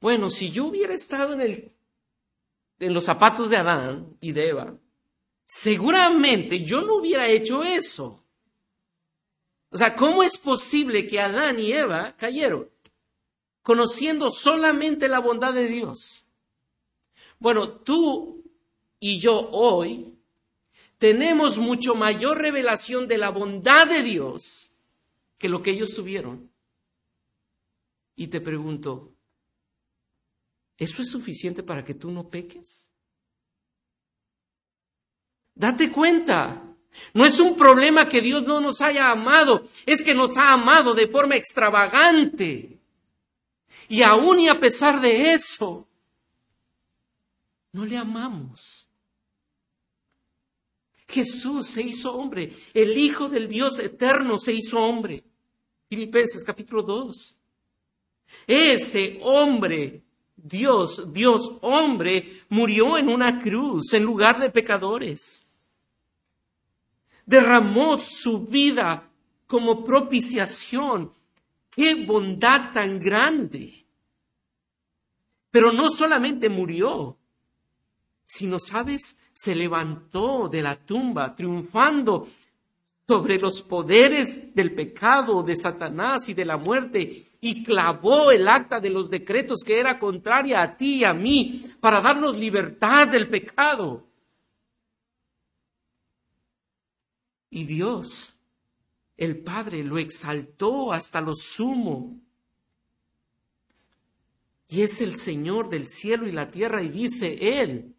bueno, 0.00 0.30
si 0.30 0.50
yo 0.50 0.66
hubiera 0.66 0.94
estado 0.94 1.32
en, 1.32 1.40
el, 1.40 1.72
en 2.78 2.92
los 2.92 3.04
zapatos 3.04 3.50
de 3.50 3.56
Adán 3.56 4.16
y 4.20 4.32
de 4.32 4.48
Eva, 4.50 4.78
seguramente 5.44 6.62
yo 6.62 6.82
no 6.82 6.96
hubiera 6.96 7.26
hecho 7.28 7.64
eso. 7.64 8.22
O 9.70 9.76
sea, 9.76 9.96
¿cómo 9.96 10.22
es 10.22 10.38
posible 10.38 11.06
que 11.06 11.20
Adán 11.20 11.58
y 11.58 11.72
Eva 11.72 12.14
cayeron 12.16 12.68
conociendo 13.62 14.30
solamente 14.30 15.08
la 15.08 15.20
bondad 15.20 15.54
de 15.54 15.66
Dios? 15.66 16.26
Bueno, 17.38 17.68
tú 17.68 18.44
y 19.00 19.18
yo 19.18 19.48
hoy 19.50 20.14
tenemos 20.98 21.58
mucho 21.58 21.94
mayor 21.94 22.38
revelación 22.38 23.08
de 23.08 23.18
la 23.18 23.30
bondad 23.30 23.86
de 23.86 24.02
Dios 24.02 24.63
que 25.38 25.48
lo 25.48 25.62
que 25.62 25.70
ellos 25.70 25.94
tuvieron. 25.94 26.52
Y 28.16 28.28
te 28.28 28.40
pregunto, 28.40 29.14
¿eso 30.76 31.02
es 31.02 31.10
suficiente 31.10 31.62
para 31.62 31.84
que 31.84 31.94
tú 31.94 32.10
no 32.10 32.28
peques? 32.28 32.90
Date 35.54 35.90
cuenta. 35.90 36.62
No 37.12 37.24
es 37.24 37.40
un 37.40 37.56
problema 37.56 38.08
que 38.08 38.20
Dios 38.20 38.44
no 38.44 38.60
nos 38.60 38.80
haya 38.80 39.10
amado, 39.10 39.68
es 39.84 40.00
que 40.00 40.14
nos 40.14 40.36
ha 40.38 40.52
amado 40.52 40.94
de 40.94 41.08
forma 41.08 41.36
extravagante. 41.36 42.78
Y 43.88 44.02
aún 44.02 44.40
y 44.40 44.48
a 44.48 44.60
pesar 44.60 45.00
de 45.00 45.32
eso, 45.32 45.88
no 47.72 47.84
le 47.84 47.96
amamos. 47.96 48.83
Jesús 51.08 51.66
se 51.68 51.82
hizo 51.82 52.14
hombre, 52.14 52.52
el 52.72 52.96
Hijo 52.96 53.28
del 53.28 53.48
Dios 53.48 53.78
eterno 53.78 54.38
se 54.38 54.52
hizo 54.52 54.80
hombre. 54.80 55.22
Filipenses 55.88 56.42
capítulo 56.44 56.82
2. 56.82 57.36
Ese 58.46 59.20
hombre, 59.22 60.02
Dios, 60.36 61.12
Dios 61.12 61.58
hombre, 61.62 62.42
murió 62.48 62.98
en 62.98 63.08
una 63.08 63.38
cruz 63.38 63.92
en 63.92 64.02
lugar 64.02 64.40
de 64.40 64.50
pecadores. 64.50 65.54
Derramó 67.26 67.98
su 67.98 68.46
vida 68.46 69.08
como 69.46 69.84
propiciación 69.84 71.12
Qué 71.74 72.04
bondad 72.04 72.72
tan 72.72 73.00
grande. 73.00 73.84
Pero 75.50 75.72
no 75.72 75.90
solamente 75.90 76.48
murió, 76.48 77.18
sino, 78.24 78.60
¿sabes? 78.60 79.23
Se 79.34 79.54
levantó 79.54 80.48
de 80.48 80.62
la 80.62 80.76
tumba 80.76 81.34
triunfando 81.34 82.28
sobre 83.06 83.38
los 83.38 83.62
poderes 83.62 84.54
del 84.54 84.74
pecado, 84.74 85.42
de 85.42 85.56
Satanás 85.56 86.28
y 86.28 86.34
de 86.34 86.44
la 86.44 86.56
muerte, 86.56 87.32
y 87.40 87.62
clavó 87.62 88.30
el 88.30 88.48
acta 88.48 88.80
de 88.80 88.90
los 88.90 89.10
decretos 89.10 89.62
que 89.62 89.78
era 89.78 89.98
contraria 89.98 90.62
a 90.62 90.76
ti 90.76 91.00
y 91.00 91.04
a 91.04 91.12
mí, 91.12 91.62
para 91.80 92.00
darnos 92.00 92.38
libertad 92.38 93.08
del 93.08 93.28
pecado. 93.28 94.06
Y 97.50 97.64
Dios, 97.64 98.38
el 99.16 99.38
Padre, 99.38 99.82
lo 99.82 99.98
exaltó 99.98 100.92
hasta 100.92 101.20
lo 101.20 101.34
sumo. 101.34 102.20
Y 104.68 104.82
es 104.82 105.00
el 105.00 105.16
Señor 105.16 105.68
del 105.68 105.88
cielo 105.88 106.26
y 106.26 106.32
la 106.32 106.50
tierra, 106.50 106.82
y 106.82 106.88
dice 106.88 107.60
Él, 107.60 107.93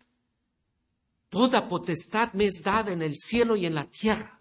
Toda 1.29 1.67
potestad 1.67 2.33
me 2.33 2.45
es 2.45 2.61
dada 2.63 2.91
en 2.91 3.01
el 3.01 3.17
cielo 3.17 3.55
y 3.55 3.65
en 3.65 3.75
la 3.75 3.85
tierra. 3.85 4.39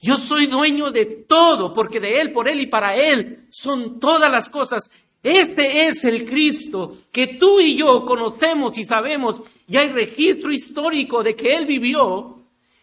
Yo 0.00 0.16
soy 0.16 0.46
dueño 0.46 0.90
de 0.90 1.04
todo, 1.04 1.74
porque 1.74 2.00
de 2.00 2.20
Él, 2.20 2.32
por 2.32 2.48
Él 2.48 2.60
y 2.60 2.66
para 2.66 2.96
Él 2.96 3.46
son 3.50 4.00
todas 4.00 4.30
las 4.30 4.48
cosas. 4.48 4.90
Este 5.22 5.88
es 5.88 6.04
el 6.04 6.24
Cristo 6.24 6.96
que 7.12 7.26
tú 7.26 7.60
y 7.60 7.76
yo 7.76 8.06
conocemos 8.06 8.78
y 8.78 8.84
sabemos, 8.84 9.42
y 9.68 9.76
hay 9.76 9.88
registro 9.88 10.50
histórico 10.50 11.22
de 11.22 11.36
que 11.36 11.54
Él 11.54 11.66
vivió, 11.66 12.42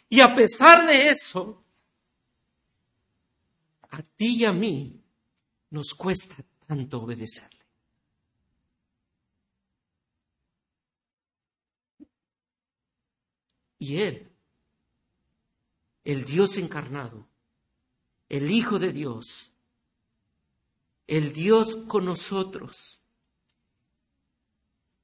y 0.10 0.22
a 0.22 0.36
pesar 0.36 0.86
de 0.86 1.10
eso, 1.10 1.64
a 3.90 4.02
ti 4.04 4.38
y 4.38 4.46
a 4.46 4.54
mí 4.54 5.02
nos 5.72 5.94
cuesta 5.96 6.36
tanto 6.68 7.02
obedecer. 7.02 7.57
Y 13.80 13.98
Él, 13.98 14.32
el 16.04 16.26
Dios 16.26 16.58
encarnado, 16.58 17.28
el 18.30 18.52
Hijo 18.52 18.80
de 18.80 18.92
Dios, 18.92 19.52
el 21.06 21.34
Dios 21.34 21.76
con 21.88 22.06
nosotros, 22.06 23.02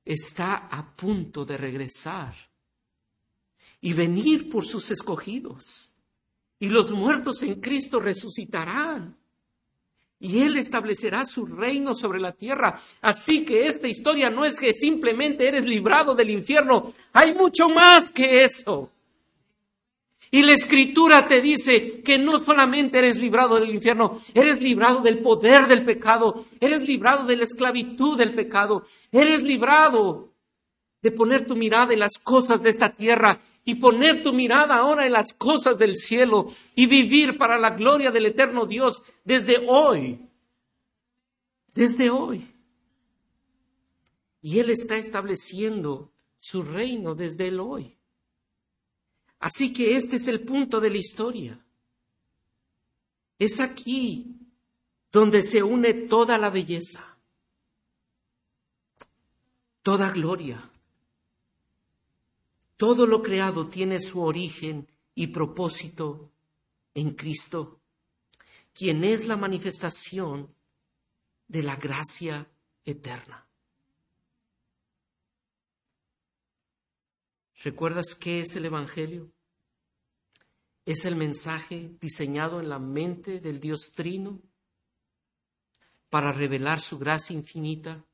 está 0.06 0.56
a 0.68 0.96
punto 0.96 1.46
de 1.46 1.58
regresar 1.58 2.36
y 3.80 3.94
venir 3.94 4.50
por 4.50 4.66
sus 4.66 4.92
escogidos. 4.92 5.94
Y 6.60 6.70
los 6.70 6.92
muertos 6.92 7.44
en 7.44 7.60
Cristo 7.60 8.00
resucitarán 8.00 9.18
y 10.24 10.42
Él 10.42 10.56
establecerá 10.56 11.26
su 11.26 11.46
reino 11.46 11.94
sobre 11.94 12.22
la 12.22 12.32
tierra. 12.32 12.80
Así 13.02 13.44
que 13.44 13.68
esta 13.68 13.90
historia 13.90 14.30
no 14.30 14.46
es 14.46 14.58
que 14.58 14.74
simplemente 14.74 15.46
eres 15.46 15.66
librado 15.66 16.16
del 16.16 16.30
infierno, 16.30 16.94
hay 17.12 17.34
mucho 17.34 17.68
más 17.68 18.10
que 18.10 18.46
eso. 18.46 18.90
Y 20.32 20.44
la 20.44 20.54
escritura 20.54 21.28
te 21.28 21.42
dice 21.42 22.02
que 22.02 22.18
no 22.18 22.40
solamente 22.40 23.00
eres 23.00 23.20
librado 23.20 23.60
del 23.60 23.76
infierno, 23.76 24.18
eres 24.34 24.62
librado 24.62 25.02
del 25.02 25.20
poder 25.20 25.68
del 25.68 25.84
pecado, 25.84 26.46
eres 26.62 26.88
librado 26.88 27.26
de 27.26 27.36
la 27.36 27.44
esclavitud 27.44 28.18
del 28.18 28.34
pecado, 28.34 28.86
eres 29.12 29.44
librado 29.44 30.30
de 31.02 31.12
poner 31.12 31.46
tu 31.46 31.58
mirada 31.58 31.92
en 31.92 32.00
las 32.00 32.18
cosas 32.18 32.64
de 32.64 32.70
esta 32.70 32.96
tierra 32.96 33.42
y 33.66 33.76
poner 33.76 34.24
tu 34.24 34.34
mirada 34.34 34.76
ahora 34.76 35.06
en 35.06 35.14
las 35.14 35.34
cosas 35.34 35.78
del 35.78 35.96
cielo 35.96 36.48
y 36.76 36.86
vivir 36.88 37.38
para 37.38 37.58
la 37.58 37.72
gloria 37.72 38.12
del 38.12 38.26
eterno 38.26 38.66
Dios 38.66 39.02
desde 39.24 39.64
hoy. 39.68 40.28
Desde 41.74 42.10
hoy. 42.10 42.54
Y 44.42 44.60
Él 44.60 44.70
está 44.70 44.98
estableciendo 44.98 46.12
su 46.38 46.64
reino 46.64 47.16
desde 47.16 47.48
el 47.48 47.60
hoy. 47.60 47.98
Así 49.40 49.72
que 49.72 49.96
este 49.96 50.18
es 50.18 50.28
el 50.28 50.42
punto 50.42 50.82
de 50.82 50.90
la 50.90 50.98
historia. 50.98 51.66
Es 53.40 53.60
aquí 53.60 54.38
donde 55.12 55.42
se 55.42 55.64
une 55.64 55.94
toda 55.94 56.38
la 56.38 56.50
belleza, 56.50 57.18
toda 59.82 60.12
gloria 60.12 60.73
todo 62.84 63.08
lo 63.08 63.24
creado 63.24 63.70
tiene 63.70 64.02
su 64.02 64.22
origen 64.22 64.92
y 65.16 65.28
propósito 65.28 66.34
en 66.94 67.12
Cristo, 67.12 67.80
quien 68.74 69.06
es 69.06 69.26
la 69.26 69.38
manifestación 69.38 70.54
de 71.48 71.64
la 71.64 71.78
gracia 71.78 72.52
eterna. 72.84 73.48
¿Recuerdas 77.64 78.16
qué 78.16 78.42
es 78.42 78.54
el 78.58 78.66
Evangelio? 78.66 79.32
Es 80.86 81.06
el 81.06 81.16
mensaje 81.16 81.96
diseñado 82.02 82.60
en 82.60 82.68
la 82.68 82.80
mente 82.80 83.40
del 83.40 83.62
Dios 83.62 83.94
Trino 83.96 84.42
para 86.10 86.34
revelar 86.34 86.82
su 86.82 87.00
gracia 87.00 87.34
infinita 87.34 88.06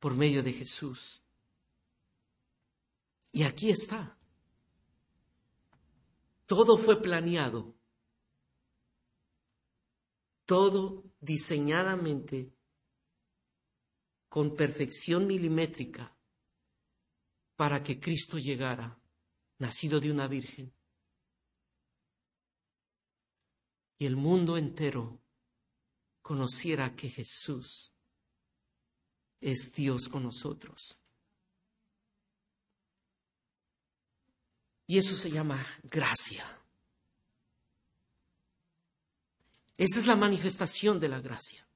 por 0.00 0.14
medio 0.16 0.42
de 0.42 0.52
Jesús. 0.52 1.22
Y 3.38 3.44
aquí 3.44 3.70
está. 3.70 4.18
Todo 6.44 6.76
fue 6.76 7.00
planeado. 7.00 7.72
Todo 10.44 11.04
diseñadamente 11.20 12.52
con 14.28 14.56
perfección 14.56 15.28
milimétrica 15.28 16.18
para 17.54 17.80
que 17.80 18.00
Cristo 18.00 18.38
llegara, 18.38 19.00
nacido 19.58 20.00
de 20.00 20.10
una 20.10 20.26
virgen. 20.26 20.74
Y 23.98 24.06
el 24.06 24.16
mundo 24.16 24.56
entero 24.56 25.22
conociera 26.22 26.96
que 26.96 27.08
Jesús 27.08 27.92
es 29.40 29.72
Dios 29.76 30.08
con 30.08 30.24
nosotros. 30.24 30.98
Y 34.88 34.96
eso 34.96 35.14
se 35.14 35.30
llama 35.30 35.64
gracia. 35.84 36.44
Esa 39.76 40.00
es 40.00 40.06
la 40.06 40.16
manifestación 40.16 40.98
de 40.98 41.08
la 41.10 41.20
gracia. 41.20 41.68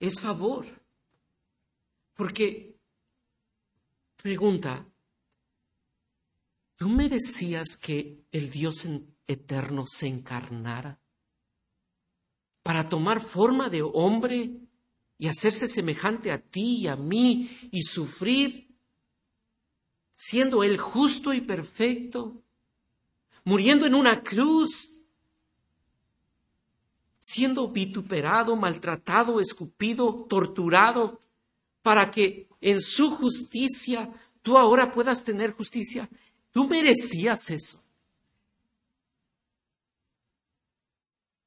Es 0.00 0.18
favor. 0.18 0.66
Porque, 2.14 2.76
pregunta, 4.16 4.88
¿tú 6.76 6.88
merecías 6.88 7.76
que 7.76 8.24
el 8.32 8.50
Dios 8.50 8.88
eterno 9.26 9.84
se 9.86 10.06
encarnara 10.06 10.98
para 12.62 12.88
tomar 12.88 13.20
forma 13.20 13.68
de 13.68 13.82
hombre 13.82 14.62
y 15.18 15.28
hacerse 15.28 15.68
semejante 15.68 16.32
a 16.32 16.40
ti 16.40 16.78
y 16.80 16.88
a 16.88 16.96
mí 16.96 17.68
y 17.70 17.82
sufrir 17.82 18.67
siendo 20.18 20.64
Él 20.64 20.78
justo 20.78 21.32
y 21.32 21.40
perfecto, 21.40 22.42
muriendo 23.44 23.86
en 23.86 23.94
una 23.94 24.24
cruz, 24.24 24.90
siendo 27.20 27.68
vituperado, 27.68 28.56
maltratado, 28.56 29.40
escupido, 29.40 30.26
torturado, 30.28 31.20
para 31.82 32.10
que 32.10 32.48
en 32.60 32.80
su 32.80 33.12
justicia 33.12 34.12
tú 34.42 34.58
ahora 34.58 34.90
puedas 34.90 35.22
tener 35.22 35.52
justicia. 35.52 36.10
Tú 36.50 36.66
merecías 36.66 37.50
eso. 37.50 37.80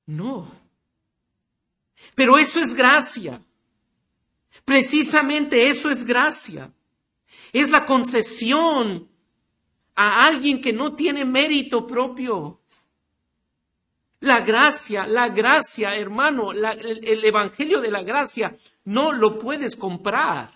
No. 0.06 0.50
Pero 2.16 2.38
eso 2.38 2.62
es 2.62 2.74
gracia. 2.74 3.44
Precisamente 4.64 5.70
eso 5.70 5.90
es 5.90 6.06
gracia 6.06 6.72
es 7.54 7.70
la 7.70 7.86
concesión 7.86 9.10
a 9.96 10.26
alguien 10.26 10.62
que 10.62 10.74
no 10.74 10.96
tiene 10.96 11.26
mérito 11.26 11.86
propio. 11.86 12.62
La 14.20 14.42
gracia, 14.42 15.08
la 15.08 15.30
gracia, 15.30 15.96
hermano, 15.96 16.52
el, 16.52 17.04
el 17.04 17.26
Evangelio 17.26 17.82
de 17.82 17.92
la 17.92 18.04
gracia 18.04 18.56
no 18.86 19.12
lo 19.12 19.40
puedes 19.40 19.76
comprar. 19.76 20.52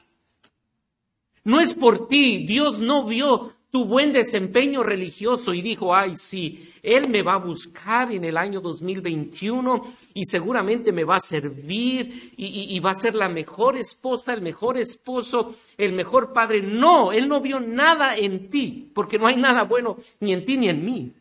No 1.44 1.60
es 1.60 1.74
por 1.74 2.08
ti. 2.08 2.46
Dios 2.46 2.80
no 2.80 3.06
vio 3.06 3.55
tu 3.76 3.84
buen 3.84 4.14
desempeño 4.14 4.84
religioso 4.84 5.54
y 5.54 5.62
dijo, 5.62 5.94
ay, 5.94 6.16
sí, 6.16 6.72
Él 6.82 7.10
me 7.10 7.24
va 7.24 7.34
a 7.34 7.40
buscar 7.40 8.10
en 8.10 8.24
el 8.24 8.38
año 8.38 8.62
2021 8.62 9.94
y 10.14 10.24
seguramente 10.24 10.94
me 10.94 11.04
va 11.04 11.18
a 11.18 11.20
servir 11.20 12.32
y, 12.38 12.74
y 12.74 12.80
va 12.80 12.92
a 12.92 12.96
ser 12.96 13.16
la 13.16 13.28
mejor 13.28 13.76
esposa, 13.76 14.34
el 14.34 14.42
mejor 14.42 14.78
esposo, 14.78 15.58
el 15.78 15.92
mejor 15.92 16.32
padre. 16.32 16.62
No, 16.62 17.12
Él 17.12 17.28
no 17.28 17.42
vio 17.42 17.60
nada 17.60 18.16
en 18.16 18.50
ti, 18.50 18.90
porque 18.96 19.20
no 19.20 19.28
hay 19.28 19.36
nada 19.36 19.64
bueno 19.64 19.98
ni 20.22 20.32
en 20.32 20.46
ti 20.46 20.56
ni 20.56 20.70
en 20.70 20.86
mí. 20.86 21.12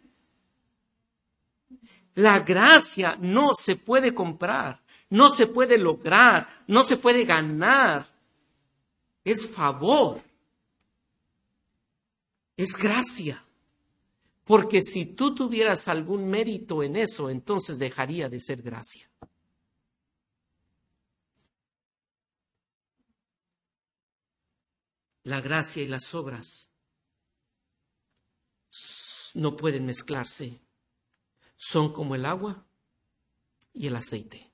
La 2.14 2.38
gracia 2.38 3.18
no 3.20 3.54
se 3.54 3.74
puede 3.74 4.14
comprar, 4.14 4.80
no 5.10 5.28
se 5.30 5.48
puede 5.48 5.76
lograr, 5.76 6.62
no 6.68 6.84
se 6.84 6.98
puede 6.98 7.24
ganar. 7.24 8.06
Es 9.24 9.44
favor. 9.44 10.20
Es 12.56 12.76
gracia. 12.76 13.44
Porque 14.44 14.82
si 14.82 15.06
tú 15.06 15.34
tuvieras 15.34 15.88
algún 15.88 16.28
mérito 16.28 16.82
en 16.82 16.96
eso, 16.96 17.30
entonces 17.30 17.78
dejaría 17.78 18.28
de 18.28 18.40
ser 18.40 18.60
gracia. 18.60 19.10
La 25.22 25.40
gracia 25.40 25.82
y 25.82 25.88
las 25.88 26.14
obras 26.14 26.68
no 29.34 29.56
pueden 29.56 29.86
mezclarse. 29.86 30.60
Son 31.56 31.92
como 31.94 32.14
el 32.14 32.26
agua 32.26 32.66
y 33.72 33.86
el 33.86 33.96
aceite. 33.96 34.52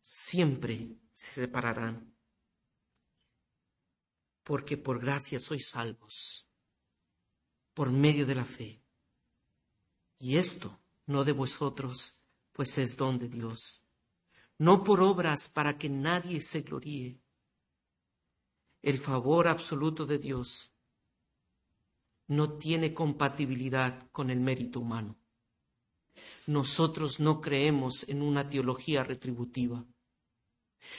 Siempre 0.00 0.96
se 1.12 1.32
separarán. 1.32 2.14
Porque 4.42 4.78
por 4.78 5.00
gracia 5.00 5.40
sois 5.40 5.68
salvos, 5.68 6.43
por 7.74 7.90
medio 7.90 8.24
de 8.24 8.34
la 8.34 8.44
fe. 8.44 8.80
Y 10.18 10.36
esto 10.36 10.80
no 11.06 11.24
de 11.24 11.32
vosotros, 11.32 12.14
pues 12.52 12.78
es 12.78 12.96
don 12.96 13.18
de 13.18 13.28
Dios. 13.28 13.82
No 14.58 14.84
por 14.84 15.00
obras 15.00 15.48
para 15.48 15.76
que 15.76 15.90
nadie 15.90 16.40
se 16.40 16.62
gloríe. 16.62 17.20
El 18.80 18.98
favor 18.98 19.48
absoluto 19.48 20.06
de 20.06 20.18
Dios 20.18 20.70
no 22.28 22.56
tiene 22.56 22.94
compatibilidad 22.94 24.08
con 24.12 24.30
el 24.30 24.40
mérito 24.40 24.80
humano. 24.80 25.16
Nosotros 26.46 27.20
no 27.20 27.40
creemos 27.40 28.08
en 28.08 28.22
una 28.22 28.48
teología 28.48 29.02
retributiva. 29.02 29.84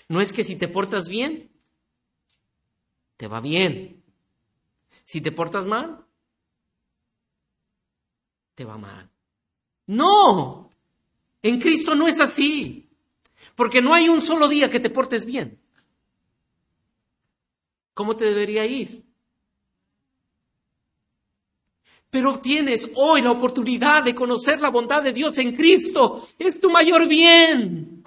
No 0.10 0.22
es 0.22 0.34
que 0.34 0.44
si 0.44 0.56
te 0.56 0.68
portas 0.68 1.08
bien, 1.08 1.52
te 3.18 3.28
va 3.28 3.40
bien. 3.40 4.04
Si 5.06 5.22
te 5.22 5.32
portas 5.32 5.66
mal, 5.66 6.05
te 8.56 8.66
va 8.66 8.78
mal. 8.78 9.10
No, 9.88 10.72
en 11.42 11.60
Cristo 11.60 11.94
no 11.94 12.08
es 12.08 12.20
así, 12.20 12.90
porque 13.56 13.82
no 13.82 13.94
hay 13.94 14.10
un 14.10 14.22
solo 14.22 14.48
día 14.48 14.70
que 14.70 14.80
te 14.80 14.90
portes 14.90 15.26
bien. 15.26 15.60
¿Cómo 17.94 18.16
te 18.16 18.26
debería 18.26 18.66
ir? 18.66 19.06
pero 22.16 22.40
tienes 22.40 22.90
hoy 22.96 23.22
la 23.22 23.32
oportunidad 23.32 24.02
de 24.02 24.16
conocer 24.16 24.62
la 24.62 24.70
bondad 24.70 25.04
de 25.04 25.12
Dios 25.12 25.38
en 25.38 25.54
Cristo. 25.54 26.26
Es 26.40 26.62
tu 26.62 26.70
mayor 26.70 27.10
bien. 27.10 28.06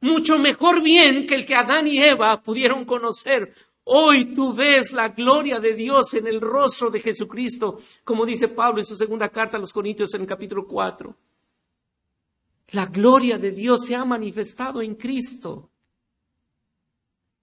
Mucho 0.00 0.38
mejor 0.38 0.80
bien 0.80 1.26
que 1.26 1.34
el 1.34 1.44
que 1.44 1.54
Adán 1.54 1.86
y 1.86 2.02
Eva 2.02 2.40
pudieron 2.42 2.86
conocer. 2.86 3.52
Hoy 3.88 4.34
tú 4.34 4.52
ves 4.52 4.92
la 4.92 5.10
gloria 5.10 5.60
de 5.60 5.74
Dios 5.74 6.14
en 6.14 6.26
el 6.26 6.40
rostro 6.40 6.90
de 6.90 7.00
Jesucristo, 7.00 7.78
como 8.02 8.26
dice 8.26 8.48
Pablo 8.48 8.80
en 8.80 8.86
su 8.86 8.96
segunda 8.96 9.28
carta 9.28 9.56
a 9.56 9.60
los 9.60 9.72
Corintios 9.72 10.12
en 10.14 10.22
el 10.22 10.26
capítulo 10.26 10.66
4. 10.66 11.14
La 12.70 12.86
gloria 12.86 13.38
de 13.38 13.52
Dios 13.52 13.86
se 13.86 13.94
ha 13.94 14.04
manifestado 14.04 14.82
en 14.82 14.96
Cristo. 14.96 15.70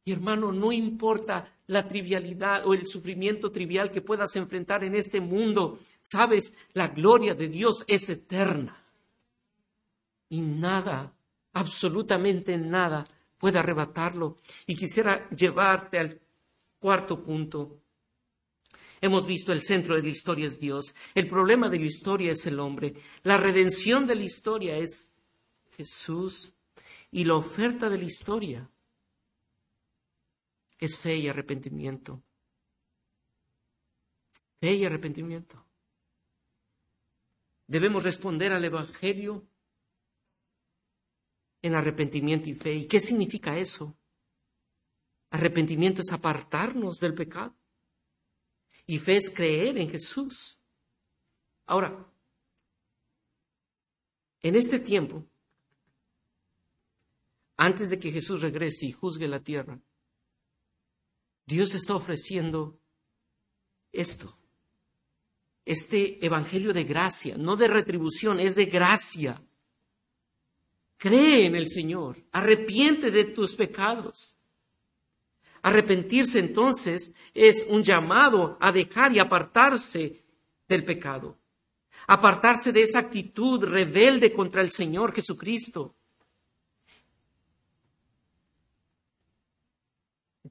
Y 0.04 0.12
hermano, 0.12 0.52
no 0.52 0.74
importa 0.74 1.50
la 1.68 1.88
trivialidad 1.88 2.68
o 2.68 2.74
el 2.74 2.88
sufrimiento 2.88 3.50
trivial 3.50 3.90
que 3.90 4.02
puedas 4.02 4.36
enfrentar 4.36 4.84
en 4.84 4.96
este 4.96 5.22
mundo, 5.22 5.80
sabes, 6.02 6.58
la 6.74 6.90
gloria 6.90 7.36
de 7.36 7.48
Dios 7.48 7.86
es 7.88 8.10
eterna. 8.10 8.84
Y 10.28 10.42
nada, 10.42 11.14
absolutamente 11.54 12.58
nada, 12.58 13.06
puede 13.38 13.60
arrebatarlo. 13.60 14.40
Y 14.68 14.76
quisiera 14.76 15.30
llevarte 15.30 16.00
al 16.00 16.20
cuarto 16.84 17.24
punto. 17.24 17.82
Hemos 19.00 19.26
visto 19.26 19.54
el 19.54 19.62
centro 19.62 19.96
de 19.96 20.04
la 20.04 20.10
historia 20.10 20.48
es 20.48 20.60
Dios. 20.60 20.94
El 21.16 21.28
problema 21.28 21.70
de 21.70 21.80
la 21.80 21.86
historia 21.86 22.34
es 22.34 22.46
el 22.46 22.60
hombre. 22.60 22.94
La 23.24 23.38
redención 23.38 24.06
de 24.06 24.16
la 24.16 24.24
historia 24.26 24.76
es 24.76 25.14
Jesús. 25.78 26.54
Y 27.10 27.24
la 27.24 27.36
oferta 27.36 27.90
de 27.90 27.98
la 27.98 28.04
historia 28.04 28.70
es 30.78 31.00
fe 31.00 31.16
y 31.16 31.30
arrepentimiento. 31.30 32.22
Fe 34.60 34.74
y 34.74 34.84
arrepentimiento. 34.84 35.66
Debemos 37.66 38.04
responder 38.04 38.52
al 38.52 38.66
Evangelio 38.66 39.48
en 41.62 41.76
arrepentimiento 41.76 42.50
y 42.50 42.56
fe. 42.56 42.74
¿Y 42.74 42.88
qué 42.88 43.00
significa 43.00 43.58
eso? 43.58 43.96
Arrepentimiento 45.34 46.02
es 46.02 46.12
apartarnos 46.12 47.00
del 47.00 47.16
pecado. 47.16 47.56
Y 48.86 49.00
fe 49.00 49.18
es 49.18 49.32
creer 49.32 49.80
en 49.80 49.90
Jesús. 49.90 50.60
Ahora, 51.66 52.08
en 54.42 54.56
este 54.56 54.80
tiempo, 54.80 55.26
antes 57.58 57.90
de 57.90 57.98
que 57.98 58.12
Jesús 58.12 58.42
regrese 58.42 58.86
y 58.86 58.92
juzgue 58.92 59.28
la 59.28 59.40
tierra, 59.40 59.82
Dios 61.48 61.74
está 61.74 61.96
ofreciendo 61.96 62.80
esto, 63.92 64.38
este 65.66 66.24
evangelio 66.24 66.74
de 66.74 66.84
gracia, 66.84 67.38
no 67.40 67.56
de 67.56 67.70
retribución, 67.70 68.40
es 68.40 68.54
de 68.54 68.66
gracia. 68.66 69.44
Cree 70.98 71.48
en 71.48 71.56
el 71.56 71.70
Señor, 71.70 72.24
arrepiente 72.32 73.10
de 73.10 73.24
tus 73.24 73.56
pecados. 73.56 74.33
Arrepentirse 75.64 76.40
entonces 76.40 77.12
es 77.34 77.66
un 77.68 77.82
llamado 77.82 78.58
a 78.62 78.72
dejar 78.72 79.14
y 79.14 79.20
apartarse 79.20 80.24
del 80.68 80.86
pecado, 80.86 81.40
apartarse 82.06 82.72
de 82.72 82.84
esa 82.84 83.00
actitud 83.00 83.64
rebelde 83.64 84.32
contra 84.32 84.62
el 84.62 84.72
Señor 84.72 85.14
Jesucristo 85.14 85.96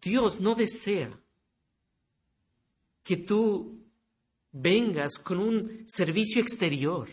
Dios 0.02 0.40
no 0.40 0.54
desea 0.56 1.16
que 3.04 3.16
tú 3.16 3.86
vengas 4.50 5.16
con 5.18 5.38
un 5.38 5.84
servicio 5.86 6.42
exterior. 6.42 7.08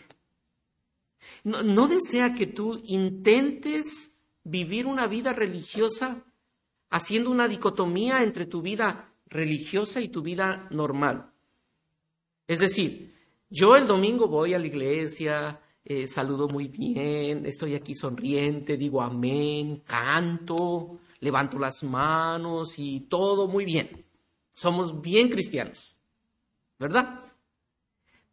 No, 1.44 1.86
desea 1.86 2.34
que 2.34 2.46
tú 2.46 2.80
intentes 2.84 4.24
vivir 4.42 4.86
una 4.86 5.06
vida 5.06 5.32
religiosa 5.32 6.24
haciendo 6.90 7.30
una 7.30 7.48
dicotomía 7.48 8.22
entre 8.22 8.46
tu 8.46 8.62
vida 8.62 9.12
religiosa 9.26 10.00
y 10.00 10.08
tu 10.08 10.22
vida 10.22 10.66
normal. 10.70 11.32
Es 12.46 12.58
decir, 12.58 13.14
yo 13.48 13.76
el 13.76 13.86
domingo 13.86 14.26
voy 14.26 14.54
a 14.54 14.58
la 14.58 14.66
iglesia, 14.66 15.60
eh, 15.84 16.06
saludo 16.06 16.48
muy 16.48 16.68
bien, 16.68 17.46
estoy 17.46 17.74
aquí 17.74 17.94
sonriente, 17.94 18.76
digo 18.76 19.00
amén, 19.00 19.82
canto, 19.86 20.98
levanto 21.20 21.58
las 21.58 21.82
manos 21.84 22.78
y 22.78 23.00
todo 23.00 23.46
muy 23.46 23.64
bien. 23.64 24.04
Somos 24.52 25.00
bien 25.00 25.28
cristianos, 25.28 25.98
¿verdad? 26.78 27.24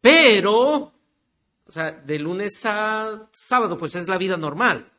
Pero, 0.00 0.92
o 1.64 1.72
sea, 1.72 1.92
de 1.92 2.18
lunes 2.18 2.64
a 2.66 3.28
sábado, 3.32 3.78
pues 3.78 3.94
es 3.94 4.08
la 4.08 4.18
vida 4.18 4.36
normal. 4.36 4.92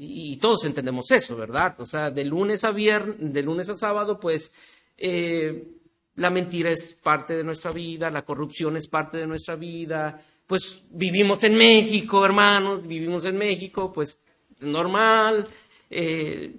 Y, 0.00 0.36
todos 0.36 0.64
entendemos 0.64 1.10
eso, 1.10 1.36
¿verdad? 1.36 1.74
O 1.80 1.86
sea, 1.86 2.12
de 2.12 2.24
lunes 2.24 2.62
a 2.62 2.70
viernes, 2.70 3.16
de 3.18 3.42
lunes 3.42 3.68
a 3.68 3.74
sábado, 3.74 4.20
pues 4.20 4.52
eh, 4.96 5.72
la 6.14 6.30
mentira 6.30 6.70
es 6.70 6.92
parte 7.02 7.36
de 7.36 7.42
nuestra 7.42 7.72
vida, 7.72 8.08
la 8.08 8.24
corrupción 8.24 8.76
es 8.76 8.86
parte 8.86 9.18
de 9.18 9.26
nuestra 9.26 9.56
vida. 9.56 10.20
Pues 10.46 10.84
vivimos 10.90 11.42
en 11.42 11.56
México, 11.56 12.24
hermanos, 12.24 12.86
vivimos 12.86 13.24
en 13.24 13.38
México, 13.38 13.92
pues 13.92 14.20
normal. 14.60 15.46
Eh, 15.90 16.56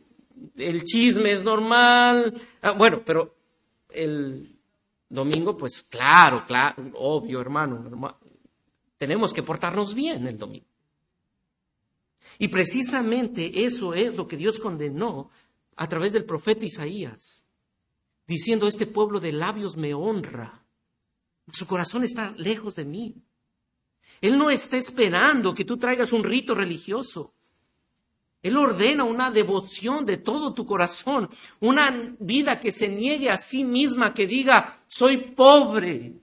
el 0.58 0.84
chisme 0.84 1.32
es 1.32 1.42
normal. 1.42 2.34
Ah, 2.62 2.72
bueno, 2.72 3.02
pero 3.06 3.38
el 3.90 4.54
domingo, 5.08 5.56
pues 5.56 5.82
claro, 5.84 6.44
claro, 6.46 6.92
obvio, 6.96 7.40
hermano, 7.40 8.18
tenemos 8.98 9.34
que 9.34 9.44
portarnos 9.44 9.96
bien 9.96 10.28
el 10.28 10.38
domingo. 10.38 10.68
Y 12.42 12.48
precisamente 12.48 13.66
eso 13.66 13.94
es 13.94 14.16
lo 14.16 14.26
que 14.28 14.38
Dios 14.38 14.60
condenó 14.60 15.30
a 15.76 15.88
través 15.88 16.14
del 16.14 16.24
profeta 16.24 16.66
Isaías, 16.66 17.46
diciendo, 18.26 18.66
este 18.68 18.88
pueblo 18.88 19.20
de 19.20 19.34
labios 19.34 19.76
me 19.76 19.94
honra, 19.94 20.64
su 21.52 21.68
corazón 21.68 22.06
está 22.06 22.34
lejos 22.38 22.76
de 22.76 22.86
mí. 22.86 23.16
Él 24.22 24.38
no 24.38 24.50
está 24.50 24.78
esperando 24.78 25.54
que 25.54 25.66
tú 25.66 25.78
traigas 25.78 26.14
un 26.14 26.24
rito 26.24 26.56
religioso. 26.56 27.34
Él 28.42 28.56
ordena 28.56 29.04
una 29.04 29.32
devoción 29.32 30.06
de 30.06 30.16
todo 30.16 30.54
tu 30.54 30.66
corazón, 30.66 31.30
una 31.60 32.16
vida 32.20 32.62
que 32.62 32.72
se 32.72 32.88
niegue 32.88 33.30
a 33.30 33.38
sí 33.38 33.66
misma, 33.66 34.14
que 34.14 34.28
diga, 34.28 34.82
soy 34.88 35.34
pobre, 35.34 36.14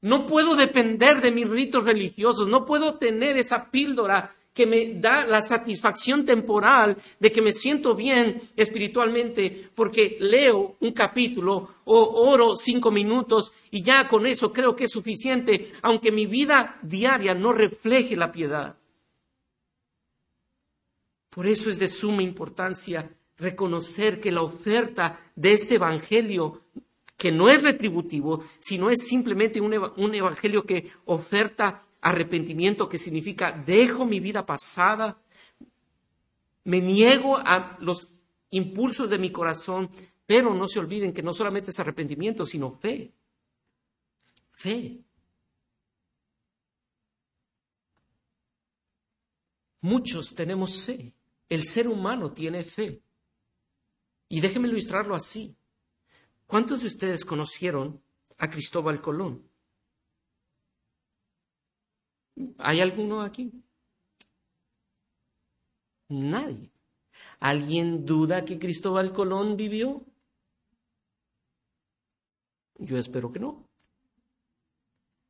No 0.00 0.26
puedo 0.26 0.56
depender 0.56 1.20
de 1.20 1.30
mis 1.30 1.48
ritos 1.48 1.84
religiosos, 1.84 2.48
no 2.48 2.64
puedo 2.64 2.98
tener 2.98 3.36
esa 3.36 3.70
píldora 3.70 4.34
que 4.52 4.66
me 4.66 4.94
da 5.00 5.24
la 5.26 5.42
satisfacción 5.42 6.24
temporal 6.24 6.96
de 7.18 7.32
que 7.32 7.40
me 7.40 7.52
siento 7.52 7.94
bien 7.94 8.42
espiritualmente 8.56 9.70
porque 9.74 10.16
leo 10.20 10.76
un 10.80 10.92
capítulo 10.92 11.68
o 11.84 12.28
oro 12.30 12.54
cinco 12.56 12.90
minutos 12.90 13.52
y 13.70 13.82
ya 13.82 14.08
con 14.08 14.26
eso 14.26 14.52
creo 14.52 14.76
que 14.76 14.84
es 14.84 14.92
suficiente, 14.92 15.72
aunque 15.82 16.12
mi 16.12 16.26
vida 16.26 16.78
diaria 16.82 17.34
no 17.34 17.52
refleje 17.52 18.16
la 18.16 18.30
piedad. 18.30 18.76
Por 21.30 21.46
eso 21.46 21.70
es 21.70 21.78
de 21.78 21.88
suma 21.88 22.22
importancia 22.22 23.10
reconocer 23.38 24.20
que 24.20 24.30
la 24.30 24.42
oferta 24.42 25.18
de 25.34 25.54
este 25.54 25.76
Evangelio, 25.76 26.60
que 27.16 27.32
no 27.32 27.48
es 27.48 27.62
retributivo, 27.62 28.44
sino 28.58 28.90
es 28.90 29.06
simplemente 29.06 29.60
un, 29.60 30.14
Evangelio 30.14 30.64
que 30.64 30.90
oferta 31.06 31.86
arrepentimiento, 32.02 32.88
que 32.88 32.98
significa 32.98 33.52
dejo 33.52 34.04
mi 34.04 34.20
vida 34.20 34.44
pasada, 34.44 35.22
me 36.64 36.80
niego 36.80 37.38
a 37.38 37.78
los 37.80 38.20
impulsos 38.50 39.08
de 39.08 39.18
mi 39.18 39.30
corazón, 39.30 39.90
pero 40.26 40.52
no 40.52 40.68
se 40.68 40.78
olviden 40.78 41.12
que 41.12 41.22
no 41.22 41.32
solamente 41.32 41.70
es 41.70 41.80
arrepentimiento, 41.80 42.44
sino 42.44 42.70
fe. 42.70 43.14
Fe. 44.52 45.00
Muchos 49.80 50.34
tenemos 50.34 50.82
fe. 50.84 51.14
El 51.48 51.64
ser 51.64 51.88
humano 51.88 52.32
tiene 52.32 52.64
fe. 52.64 53.02
Y 54.28 54.40
déjenme 54.40 54.68
ilustrarlo 54.68 55.14
así. 55.14 55.56
¿Cuántos 56.46 56.80
de 56.80 56.88
ustedes 56.88 57.24
conocieron 57.24 58.02
a 58.38 58.48
Cristóbal 58.48 59.00
Colón? 59.00 59.51
¿Hay 62.58 62.80
alguno 62.80 63.22
aquí? 63.22 63.52
Nadie. 66.08 66.70
¿Alguien 67.40 68.04
duda 68.04 68.44
que 68.44 68.58
Cristóbal 68.58 69.12
Colón 69.12 69.56
vivió? 69.56 70.04
Yo 72.76 72.98
espero 72.98 73.32
que 73.32 73.38
no. 73.38 73.68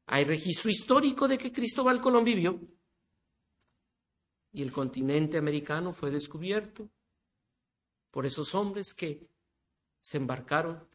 ¿Hay 0.07 0.25
registro 0.25 0.71
histórico 0.71 1.29
de 1.29 1.39
que 1.39 1.53
Cristóbal 1.53 2.01
Colón 2.01 2.25
vivió? 2.25 2.61
Y 4.53 4.63
el 4.63 4.73
continente 4.73 5.39
americano 5.39 5.93
fue 5.93 6.11
descubierto 6.11 6.89
por 8.11 8.27
esos 8.27 8.55
hombres 8.55 8.93
que 8.93 9.27
se 10.01 10.19
embarcaron 10.19 10.87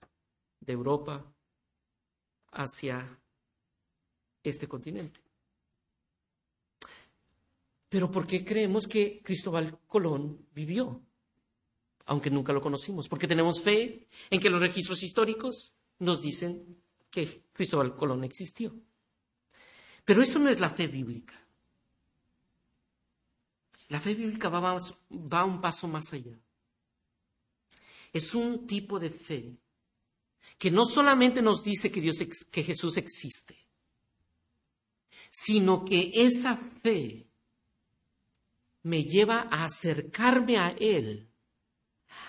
de 0.59 0.73
Europa 0.73 1.33
hacia 2.51 3.19
este 4.43 4.67
continente. 4.67 5.26
Pero 7.89 8.11
¿por 8.11 8.27
qué 8.27 8.43
creemos 8.43 8.87
que 8.87 9.21
Cristóbal 9.23 9.79
Colón 9.87 10.45
vivió? 10.53 11.01
Aunque 12.05 12.29
nunca 12.29 12.53
lo 12.53 12.61
conocimos. 12.61 13.07
Porque 13.07 13.27
tenemos 13.27 13.61
fe 13.61 14.07
en 14.29 14.39
que 14.39 14.49
los 14.49 14.59
registros 14.59 15.03
históricos 15.03 15.75
nos 15.99 16.21
dicen 16.21 16.81
que 17.09 17.43
Cristóbal 17.53 17.95
Colón 17.95 18.23
existió. 18.23 18.75
Pero 20.03 20.21
eso 20.21 20.39
no 20.39 20.49
es 20.49 20.59
la 20.59 20.69
fe 20.69 20.87
bíblica. 20.87 21.33
La 23.89 23.99
fe 23.99 24.15
bíblica 24.15 24.49
va, 24.49 25.45
un 25.45 25.61
paso 25.61 25.87
más 25.87 26.11
allá. 26.11 26.37
Es 28.11 28.35
un 28.35 28.67
tipo 28.67 28.99
de 28.99 29.09
fe 29.09 29.57
que 30.57 30.71
no 30.71 30.85
solamente 30.85 31.41
nos 31.41 31.63
dice 31.63 31.91
que 31.91 32.63
Jesús 32.63 32.97
existe, 32.97 33.55
sino 35.29 35.85
que 35.85 36.11
esa 36.13 36.57
fe 36.57 37.26
me 38.87 39.03
lleva 39.03 39.47
a 39.51 39.65
acercarme 39.65 40.57
a 40.57 40.69
Él, 40.79 41.27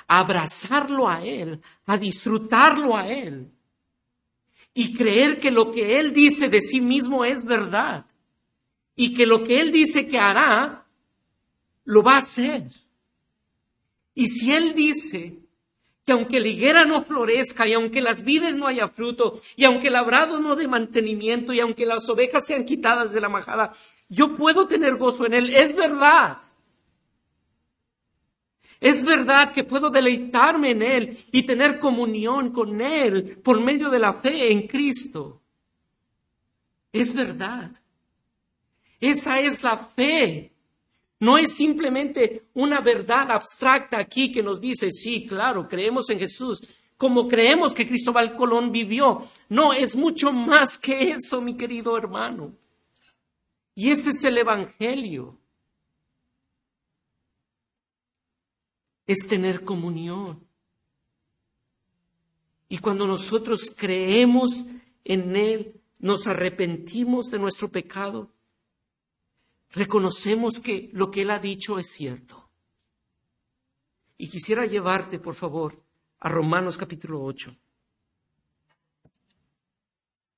a 0.09 0.19
abrazarlo 0.19 1.09
a 1.09 1.25
Él, 1.25 1.61
a 1.87 1.97
disfrutarlo 1.97 2.97
a 2.97 3.09
Él 3.09 3.53
y 4.75 4.93
creer 4.93 5.39
que 5.39 5.53
lo 5.53 5.71
que 5.71 6.01
Él 6.01 6.13
dice 6.13 6.49
de 6.49 6.61
sí 6.61 6.81
mismo 6.81 7.25
es 7.25 7.45
verdad 7.45 8.07
y 8.97 9.15
que 9.15 9.25
lo 9.25 9.45
que 9.45 9.61
Él 9.61 9.71
dice 9.71 10.09
que 10.09 10.19
hará, 10.19 10.85
lo 11.85 12.03
va 12.03 12.17
a 12.17 12.19
hacer. 12.19 12.65
Y 14.15 14.27
si 14.27 14.53
Él 14.53 14.75
dice 14.75 15.39
que 16.05 16.13
aunque 16.13 16.41
la 16.41 16.49
higuera 16.49 16.85
no 16.85 17.03
florezca 17.03 17.69
y 17.69 17.75
aunque 17.75 18.01
las 18.01 18.25
vides 18.25 18.57
no 18.57 18.67
haya 18.67 18.89
fruto 18.89 19.41
y 19.57 19.65
aunque 19.65 19.89
el 19.89 19.93
labrado 19.93 20.41
no 20.41 20.57
dé 20.57 20.67
mantenimiento 20.67 21.53
y 21.53 21.61
aunque 21.61 21.87
las 21.87 22.09
ovejas 22.09 22.47
sean 22.47 22.65
quitadas 22.65 23.13
de 23.13 23.21
la 23.21 23.29
majada, 23.29 23.73
yo 24.09 24.35
puedo 24.35 24.67
tener 24.67 24.97
gozo 24.97 25.27
en 25.27 25.35
Él. 25.35 25.55
Es 25.55 25.77
verdad. 25.77 26.39
Es 28.81 29.05
verdad 29.05 29.53
que 29.53 29.65
puedo 29.65 29.91
deleitarme 29.91 30.71
en 30.71 30.83
Él 30.83 31.19
y 31.33 31.43
tener 31.43 31.79
comunión 31.79 32.53
con 32.53 32.81
Él 32.81 33.39
por 33.43 33.61
medio 33.61 33.91
de 33.91 33.99
la 33.99 34.15
fe 34.15 34.53
en 34.53 34.67
Cristo. 34.69 35.41
Es 36.93 37.13
verdad. 37.13 37.71
Esa 39.01 39.41
es 39.41 39.63
la 39.63 39.77
fe. 39.77 40.53
No 41.21 41.37
es 41.37 41.53
simplemente 41.55 42.49
una 42.55 42.81
verdad 42.81 43.31
abstracta 43.33 43.99
aquí 43.99 44.31
que 44.31 44.43
nos 44.43 44.61
dice, 44.61 44.93
sí, 44.93 45.27
claro, 45.27 45.69
creemos 45.69 46.09
en 46.11 46.21
Jesús, 46.21 46.63
como 46.97 47.27
creemos 47.27 47.75
que 47.75 47.87
Cristóbal 47.87 48.37
Colón 48.37 48.71
vivió. 48.71 49.27
No, 49.49 49.73
es 49.73 49.97
mucho 49.97 50.33
más 50.33 50.79
que 50.79 51.11
eso, 51.11 51.41
mi 51.41 51.57
querido 51.57 51.97
hermano. 51.99 52.53
Y 53.75 53.91
ese 53.91 54.11
es 54.11 54.23
el 54.25 54.39
Evangelio. 54.39 55.37
Es 59.09 59.27
tener 59.27 59.65
comunión. 59.65 60.47
Y 62.69 62.79
cuando 62.79 63.07
nosotros 63.07 63.75
creemos 63.75 64.67
en 65.03 65.35
Él, 65.35 65.81
nos 65.99 66.27
arrepentimos 66.27 67.31
de 67.31 67.39
nuestro 67.39 67.71
pecado, 67.71 68.31
reconocemos 69.71 70.61
que 70.61 70.91
lo 70.93 71.11
que 71.11 71.23
Él 71.23 71.31
ha 71.31 71.39
dicho 71.39 71.79
es 71.79 71.91
cierto. 71.91 72.51
Y 74.19 74.29
quisiera 74.29 74.67
llevarte, 74.67 75.19
por 75.19 75.35
favor, 75.35 75.83
a 76.21 76.29
Romanos 76.29 76.77
capítulo 76.77 77.25
8. 77.25 77.57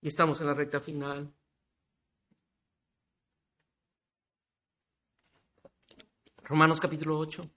Y 0.02 0.08
estamos 0.08 0.40
en 0.40 0.46
la 0.46 0.54
recta 0.54 0.80
final. 0.80 1.34
Romanos 6.44 6.78
capítulo 6.78 7.18
8. 7.18 7.50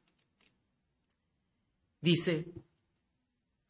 Dice, 2.03 2.51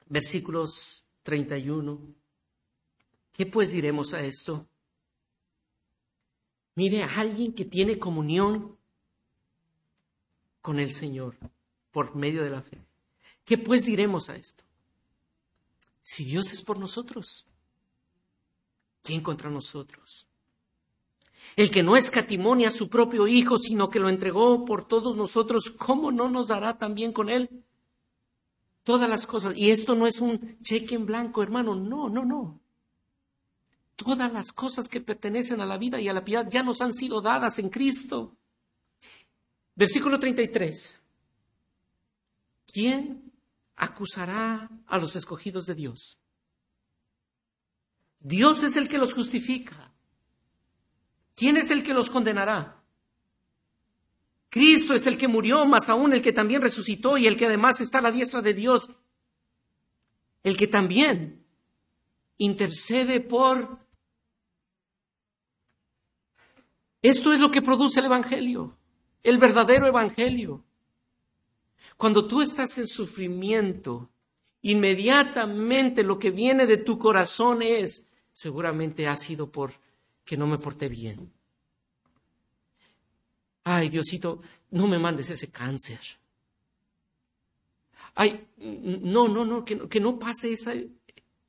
versículos 0.07 1.05
31, 1.21 2.01
¿qué 3.31 3.45
pues 3.45 3.71
diremos 3.71 4.15
a 4.15 4.21
esto? 4.21 4.67
Mire, 6.73 7.03
a 7.03 7.19
alguien 7.19 7.53
que 7.53 7.63
tiene 7.63 7.99
comunión 7.99 8.75
con 10.63 10.79
el 10.79 10.95
Señor 10.95 11.37
por 11.91 12.15
medio 12.15 12.43
de 12.43 12.49
la 12.49 12.63
fe. 12.63 12.83
¿Qué 13.45 13.59
pues 13.59 13.85
diremos 13.85 14.29
a 14.29 14.35
esto? 14.35 14.63
Si 16.01 16.25
Dios 16.25 16.53
es 16.53 16.63
por 16.63 16.79
nosotros, 16.79 17.45
¿quién 19.03 19.21
contra 19.21 19.51
nosotros? 19.51 20.25
El 21.55 21.69
que 21.69 21.83
no 21.83 21.95
escatimonia 21.95 22.69
a 22.69 22.71
su 22.71 22.89
propio 22.89 23.27
Hijo, 23.27 23.59
sino 23.59 23.91
que 23.91 23.99
lo 23.99 24.09
entregó 24.09 24.65
por 24.65 24.87
todos 24.87 25.15
nosotros, 25.15 25.69
¿cómo 25.69 26.11
no 26.11 26.31
nos 26.31 26.47
dará 26.47 26.79
también 26.79 27.13
con 27.13 27.29
Él 27.29 27.63
todas 28.83 29.09
las 29.09 29.25
cosas. 29.25 29.55
Y 29.55 29.71
esto 29.71 29.95
no 29.95 30.07
es 30.07 30.21
un 30.21 30.57
cheque 30.59 30.95
en 30.95 31.05
blanco, 31.05 31.41
hermano. 31.41 31.75
No, 31.75 32.09
no, 32.09 32.23
no. 32.23 32.61
Todas 33.95 34.31
las 34.31 34.51
cosas 34.51 34.87
que 34.87 35.01
pertenecen 35.01 35.61
a 35.61 35.65
la 35.65 35.77
vida 35.77 35.99
y 36.01 36.07
a 36.07 36.13
la 36.13 36.23
piedad 36.23 36.47
ya 36.49 36.63
nos 36.63 36.81
han 36.81 36.93
sido 36.93 37.21
dadas 37.21 37.59
en 37.59 37.69
Cristo. 37.69 38.37
Versículo 39.75 40.19
33. 40.19 40.99
¿Quién 42.71 43.31
acusará 43.75 44.69
a 44.87 44.97
los 44.97 45.15
escogidos 45.15 45.65
de 45.65 45.75
Dios? 45.75 46.19
Dios 48.19 48.63
es 48.63 48.77
el 48.77 48.87
que 48.87 48.97
los 48.97 49.13
justifica. 49.13 49.93
¿Quién 51.35 51.57
es 51.57 51.71
el 51.71 51.83
que 51.83 51.93
los 51.93 52.09
condenará? 52.09 52.82
Cristo 54.53 54.93
es 54.93 55.07
el 55.07 55.17
que 55.17 55.27
murió, 55.27 55.65
más 55.65 55.89
aún 55.89 56.13
el 56.13 56.21
que 56.21 56.31
también 56.31 56.61
resucitó 56.61 57.17
y 57.17 57.25
el 57.25 57.35
que 57.37 57.47
además 57.47 57.81
está 57.81 57.97
a 57.97 58.01
la 58.03 58.11
diestra 58.11 58.39
de 58.43 58.53
Dios, 58.53 58.87
el 60.43 60.55
que 60.57 60.67
también 60.67 61.43
intercede 62.37 63.19
por... 63.19 63.79
Esto 67.01 67.33
es 67.33 67.39
lo 67.39 67.49
que 67.49 67.63
produce 67.63 67.99
el 67.99 68.05
Evangelio, 68.05 68.77
el 69.23 69.39
verdadero 69.39 69.87
Evangelio. 69.87 70.63
Cuando 71.97 72.27
tú 72.27 72.43
estás 72.43 72.77
en 72.77 72.85
sufrimiento, 72.85 74.11
inmediatamente 74.61 76.03
lo 76.03 76.19
que 76.19 76.29
viene 76.29 76.67
de 76.67 76.77
tu 76.77 76.99
corazón 76.99 77.63
es, 77.63 78.05
seguramente 78.31 79.07
ha 79.07 79.15
sido 79.15 79.51
por 79.51 79.73
que 80.23 80.37
no 80.37 80.45
me 80.45 80.59
porté 80.59 80.89
bien. 80.89 81.33
Ay, 83.63 83.89
Diosito, 83.89 84.41
no 84.71 84.87
me 84.87 84.99
mandes 84.99 85.29
ese 85.29 85.49
cáncer. 85.49 85.99
Ay, 88.15 88.47
no, 88.57 89.27
no, 89.27 89.45
no, 89.45 89.63
que, 89.65 89.99
no, 89.99 90.19
pase 90.19 90.53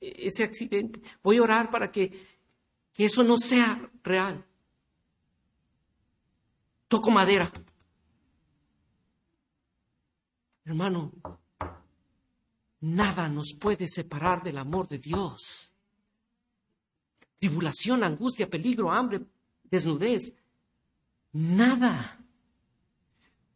ese 0.01 0.45
accidente. 0.45 1.01
Voy 1.23 1.39
a 1.39 1.43
orar 1.43 1.71
para 1.71 1.91
que 1.91 2.27
eso 2.97 3.23
no 3.23 3.37
sea 3.37 3.91
real. 4.03 4.45
Toco 6.89 7.11
madera. 7.11 7.51
Hermano, 10.65 11.13
nada 12.81 13.29
nos 13.29 13.53
puede 13.61 13.89
separar 13.89 14.43
del 14.43 14.59
amor 14.59 14.89
de 14.89 14.99
Dios. 14.99 15.73
Tribulación, 17.39 18.03
angustia, 18.03 18.49
peligro, 18.49 18.91
hambre, 18.91 19.21
desnudez. 19.65 20.33
Nada. 21.35 22.21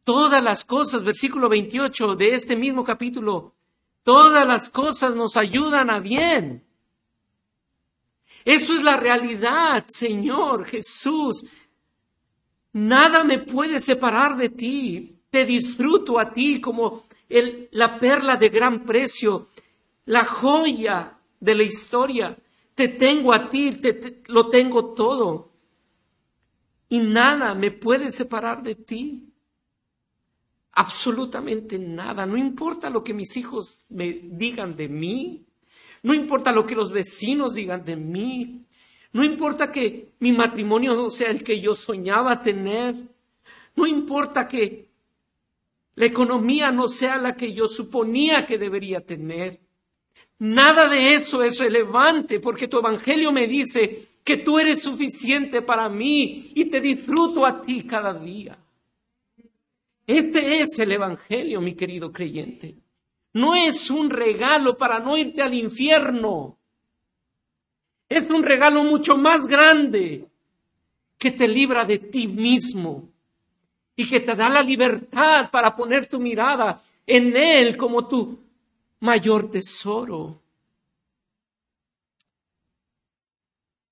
Todas 0.02 0.42
las 0.42 0.64
cosas, 0.64 1.04
versículo 1.04 1.48
28 1.48 2.16
de 2.16 2.34
este 2.34 2.56
mismo 2.56 2.82
capítulo, 2.82 3.54
todas 4.02 4.46
las 4.46 4.68
cosas 4.68 5.14
nos 5.14 5.36
ayudan 5.36 5.88
a 5.90 6.00
bien. 6.00 6.66
Eso 8.44 8.74
es 8.74 8.82
la 8.82 8.96
realidad, 8.96 9.84
Señor 9.86 10.66
Jesús. 10.66 11.44
Nada 12.72 13.22
me 13.22 13.38
puede 13.38 13.78
separar 13.78 14.36
de 14.36 14.48
ti. 14.48 15.14
Te 15.30 15.44
disfruto 15.44 16.18
a 16.18 16.32
ti 16.32 16.60
como 16.60 17.04
el, 17.28 17.68
la 17.72 17.98
perla 17.98 18.36
de 18.36 18.48
gran 18.48 18.84
precio, 18.84 19.48
la 20.06 20.24
joya 20.24 21.16
de 21.38 21.54
la 21.54 21.62
historia. 21.62 22.36
Te 22.74 22.88
tengo 22.88 23.32
a 23.32 23.48
ti, 23.48 23.72
te, 23.72 24.22
lo 24.26 24.48
tengo 24.48 24.94
todo. 24.94 25.47
Y 26.88 27.00
nada 27.00 27.54
me 27.54 27.70
puede 27.70 28.10
separar 28.10 28.62
de 28.62 28.74
ti. 28.74 29.28
Absolutamente 30.72 31.78
nada. 31.78 32.24
No 32.24 32.36
importa 32.36 32.88
lo 32.88 33.04
que 33.04 33.14
mis 33.14 33.36
hijos 33.36 33.82
me 33.90 34.20
digan 34.22 34.76
de 34.76 34.88
mí. 34.88 35.44
No 36.02 36.14
importa 36.14 36.52
lo 36.52 36.66
que 36.66 36.74
los 36.74 36.90
vecinos 36.90 37.54
digan 37.54 37.84
de 37.84 37.96
mí. 37.96 38.64
No 39.12 39.24
importa 39.24 39.72
que 39.72 40.12
mi 40.20 40.32
matrimonio 40.32 40.94
no 40.94 41.10
sea 41.10 41.30
el 41.30 41.42
que 41.42 41.60
yo 41.60 41.74
soñaba 41.74 42.42
tener. 42.42 42.94
No 43.74 43.86
importa 43.86 44.46
que 44.46 44.88
la 45.94 46.06
economía 46.06 46.70
no 46.70 46.88
sea 46.88 47.18
la 47.18 47.34
que 47.34 47.52
yo 47.52 47.66
suponía 47.66 48.46
que 48.46 48.56
debería 48.58 49.00
tener. 49.00 49.60
Nada 50.38 50.88
de 50.88 51.14
eso 51.14 51.42
es 51.42 51.58
relevante 51.58 52.38
porque 52.38 52.68
tu 52.68 52.78
evangelio 52.78 53.32
me 53.32 53.48
dice 53.48 54.07
que 54.28 54.36
tú 54.36 54.58
eres 54.58 54.82
suficiente 54.82 55.62
para 55.62 55.88
mí 55.88 56.52
y 56.54 56.66
te 56.66 56.82
disfruto 56.82 57.46
a 57.46 57.62
ti 57.62 57.84
cada 57.84 58.12
día. 58.12 58.58
Este 60.06 60.60
es 60.60 60.78
el 60.80 60.92
evangelio, 60.92 61.62
mi 61.62 61.72
querido 61.72 62.12
creyente. 62.12 62.74
No 63.32 63.54
es 63.54 63.90
un 63.90 64.10
regalo 64.10 64.76
para 64.76 64.98
no 65.00 65.16
irte 65.16 65.40
al 65.40 65.54
infierno. 65.54 66.58
Es 68.06 68.28
un 68.28 68.42
regalo 68.42 68.84
mucho 68.84 69.16
más 69.16 69.46
grande 69.46 70.26
que 71.16 71.30
te 71.30 71.48
libra 71.48 71.86
de 71.86 71.98
ti 71.98 72.28
mismo 72.28 73.08
y 73.96 74.06
que 74.06 74.20
te 74.20 74.34
da 74.34 74.50
la 74.50 74.62
libertad 74.62 75.50
para 75.50 75.74
poner 75.74 76.06
tu 76.06 76.20
mirada 76.20 76.82
en 77.06 77.34
Él 77.34 77.78
como 77.78 78.06
tu 78.06 78.38
mayor 79.00 79.50
tesoro. 79.50 80.38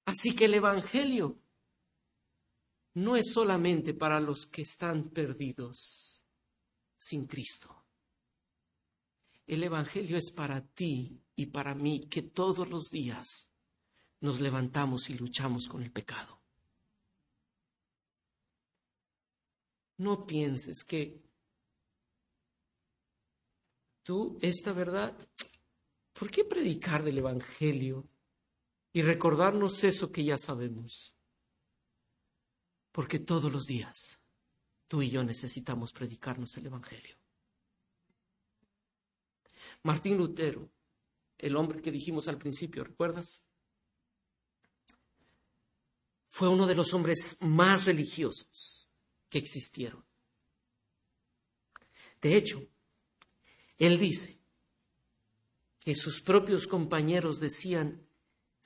Así 0.07 0.37
que 0.37 0.45
el 0.45 0.55
Evangelio 0.55 1.37
no 2.95 3.17
es 3.17 3.33
solamente 3.33 3.93
para 3.93 4.21
los 4.21 4.47
que 4.47 4.63
están 4.63 5.11
perdidos 5.11 6.25
sin 6.97 7.27
Cristo. 7.27 7.85
El 9.47 9.65
Evangelio 9.65 10.17
es 10.17 10.31
para 10.31 10.65
ti 10.65 11.21
y 11.35 11.47
para 11.47 11.75
mí 11.75 12.07
que 12.09 12.23
todos 12.23 12.69
los 12.69 12.89
días 12.91 13.51
nos 14.21 14.41
levantamos 14.41 15.11
y 15.11 15.15
luchamos 15.15 15.69
con 15.69 15.83
el 15.83 15.91
pecado. 15.91 16.41
No 19.99 20.25
pienses 20.25 20.85
que 20.85 21.21
tú, 24.05 24.39
esta 24.41 24.73
verdad, 24.73 25.17
¿por 26.13 26.31
qué 26.31 26.45
predicar 26.45 27.03
del 27.03 27.19
Evangelio 27.19 28.09
y 28.97 29.03
recordarnos 29.03 29.85
eso 29.85 30.11
que 30.11 30.25
ya 30.25 30.39
sabemos? 30.39 31.15
Porque 32.93 33.19
todos 33.19 33.53
los 33.53 33.67
días 33.67 34.23
tú 34.89 35.03
y 35.03 35.11
yo 35.11 35.23
necesitamos 35.23 35.93
predicarnos 35.93 36.57
el 36.57 36.65
Evangelio. 36.65 37.15
Martín 39.83 40.17
Lutero, 40.17 40.71
el 41.37 41.57
hombre 41.57 41.83
que 41.83 41.91
dijimos 41.91 42.27
al 42.27 42.39
principio, 42.39 42.85
¿recuerdas? 42.85 43.43
Fue 46.25 46.49
uno 46.49 46.67
de 46.67 46.75
los 46.75 46.95
hombres 46.95 47.37
más 47.43 47.85
religiosos 47.85 48.89
que 49.29 49.37
existieron. 49.37 50.07
De 52.23 52.35
hecho, 52.35 52.67
él 53.77 53.99
dice 53.99 54.41
que 55.81 55.95
sus 55.95 56.23
propios 56.23 56.67
compañeros 56.67 57.41
decían, 57.41 58.06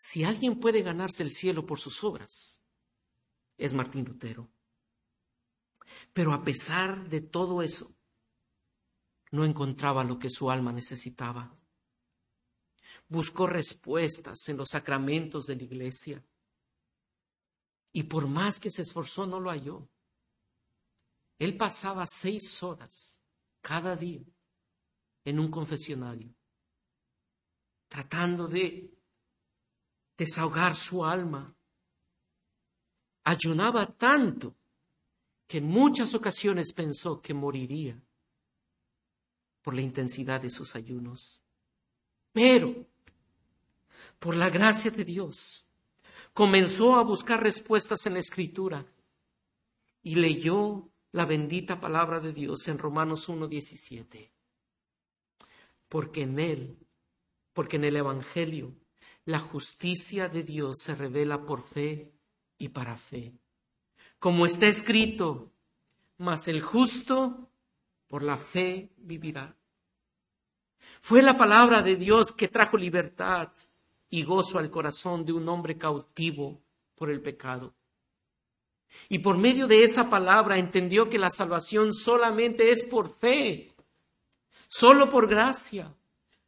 si 0.02 0.24
alguien 0.24 0.58
puede 0.58 0.80
ganarse 0.80 1.22
el 1.22 1.30
cielo 1.30 1.66
por 1.66 1.78
sus 1.78 2.02
obras, 2.04 2.62
es 3.58 3.74
Martín 3.74 4.06
Lutero. 4.06 4.50
Pero 6.14 6.32
a 6.32 6.42
pesar 6.42 7.06
de 7.10 7.20
todo 7.20 7.60
eso, 7.60 7.94
no 9.30 9.44
encontraba 9.44 10.02
lo 10.02 10.18
que 10.18 10.30
su 10.30 10.50
alma 10.50 10.72
necesitaba. 10.72 11.52
Buscó 13.08 13.46
respuestas 13.46 14.48
en 14.48 14.56
los 14.56 14.70
sacramentos 14.70 15.44
de 15.44 15.56
la 15.56 15.64
iglesia. 15.64 16.24
Y 17.92 18.04
por 18.04 18.26
más 18.26 18.58
que 18.58 18.70
se 18.70 18.80
esforzó, 18.80 19.26
no 19.26 19.38
lo 19.38 19.50
halló. 19.50 19.86
Él 21.38 21.58
pasaba 21.58 22.06
seis 22.06 22.62
horas 22.62 23.20
cada 23.60 23.96
día 23.96 24.24
en 25.26 25.38
un 25.38 25.50
confesionario, 25.50 26.34
tratando 27.90 28.48
de 28.48 28.96
desahogar 30.20 30.74
su 30.74 31.02
alma. 31.02 31.56
Ayunaba 33.24 33.86
tanto 33.86 34.54
que 35.46 35.58
en 35.58 35.64
muchas 35.64 36.14
ocasiones 36.14 36.74
pensó 36.74 37.22
que 37.22 37.32
moriría 37.32 37.98
por 39.62 39.74
la 39.74 39.80
intensidad 39.80 40.42
de 40.42 40.50
sus 40.50 40.76
ayunos. 40.76 41.40
Pero, 42.32 42.86
por 44.18 44.36
la 44.36 44.50
gracia 44.50 44.90
de 44.90 45.06
Dios, 45.06 45.66
comenzó 46.34 46.96
a 46.96 47.02
buscar 47.02 47.42
respuestas 47.42 48.04
en 48.04 48.12
la 48.12 48.20
escritura 48.20 48.84
y 50.02 50.16
leyó 50.16 50.90
la 51.12 51.24
bendita 51.24 51.80
palabra 51.80 52.20
de 52.20 52.34
Dios 52.34 52.68
en 52.68 52.76
Romanos 52.76 53.30
1.17. 53.30 54.30
Porque 55.88 56.22
en 56.24 56.38
Él, 56.38 56.76
porque 57.54 57.76
en 57.76 57.84
el 57.84 57.96
Evangelio, 57.96 58.79
la 59.30 59.38
justicia 59.38 60.28
de 60.28 60.42
Dios 60.42 60.80
se 60.80 60.96
revela 60.96 61.46
por 61.46 61.62
fe 61.62 62.10
y 62.58 62.70
para 62.70 62.96
fe. 62.96 63.32
Como 64.18 64.44
está 64.44 64.66
escrito, 64.66 65.52
mas 66.18 66.48
el 66.48 66.60
justo 66.60 67.48
por 68.08 68.24
la 68.24 68.38
fe 68.38 68.92
vivirá. 68.96 69.56
Fue 71.00 71.22
la 71.22 71.38
palabra 71.38 71.80
de 71.80 71.94
Dios 71.94 72.32
que 72.32 72.48
trajo 72.48 72.76
libertad 72.76 73.52
y 74.10 74.24
gozo 74.24 74.58
al 74.58 74.68
corazón 74.68 75.24
de 75.24 75.32
un 75.32 75.48
hombre 75.48 75.78
cautivo 75.78 76.60
por 76.96 77.08
el 77.08 77.22
pecado. 77.22 77.72
Y 79.08 79.20
por 79.20 79.38
medio 79.38 79.68
de 79.68 79.84
esa 79.84 80.10
palabra 80.10 80.58
entendió 80.58 81.08
que 81.08 81.20
la 81.20 81.30
salvación 81.30 81.94
solamente 81.94 82.72
es 82.72 82.82
por 82.82 83.14
fe, 83.16 83.72
solo 84.66 85.08
por 85.08 85.28
gracia, 85.28 85.94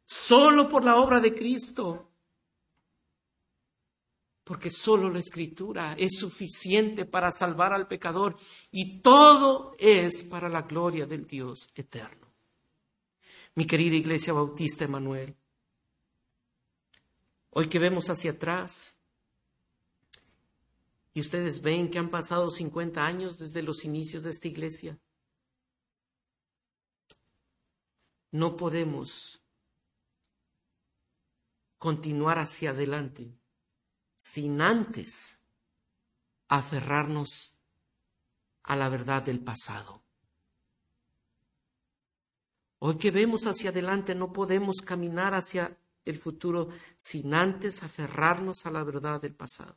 solo 0.03 0.67
por 0.67 0.83
la 0.83 0.97
obra 0.97 1.21
de 1.21 1.33
Cristo. 1.33 2.09
Porque 4.43 4.69
solo 4.69 5.09
la 5.09 5.19
escritura 5.19 5.93
es 5.97 6.19
suficiente 6.19 7.05
para 7.05 7.31
salvar 7.31 7.71
al 7.73 7.87
pecador 7.87 8.35
y 8.71 8.99
todo 8.99 9.73
es 9.77 10.23
para 10.23 10.49
la 10.49 10.63
gloria 10.63 11.05
del 11.05 11.25
Dios 11.25 11.69
eterno. 11.75 12.27
Mi 13.55 13.65
querida 13.65 13.95
Iglesia 13.95 14.33
Bautista 14.33 14.83
Emanuel, 14.83 15.35
hoy 17.51 17.69
que 17.69 17.79
vemos 17.79 18.09
hacia 18.09 18.31
atrás, 18.31 18.97
y 21.13 21.21
ustedes 21.21 21.61
ven 21.61 21.89
que 21.89 21.99
han 21.99 22.09
pasado 22.09 22.49
50 22.49 23.05
años 23.05 23.37
desde 23.37 23.61
los 23.61 23.85
inicios 23.85 24.23
de 24.23 24.31
esta 24.31 24.47
iglesia. 24.47 24.97
No 28.31 28.57
podemos 28.57 29.39
continuar 31.77 32.39
hacia 32.39 32.71
adelante 32.71 33.37
sin 34.23 34.61
antes 34.61 35.37
aferrarnos 36.47 37.57
a 38.63 38.77
la 38.77 38.87
verdad 38.87 39.21
del 39.21 39.43
pasado. 39.43 40.01
Hoy 42.79 42.97
que 42.97 43.11
vemos 43.11 43.47
hacia 43.47 43.71
adelante 43.71 44.15
no 44.15 44.31
podemos 44.31 44.77
caminar 44.77 45.33
hacia 45.33 45.77
el 46.05 46.17
futuro 46.17 46.69
sin 46.95 47.33
antes 47.33 47.83
aferrarnos 47.83 48.65
a 48.65 48.71
la 48.71 48.85
verdad 48.85 49.21
del 49.21 49.35
pasado, 49.35 49.75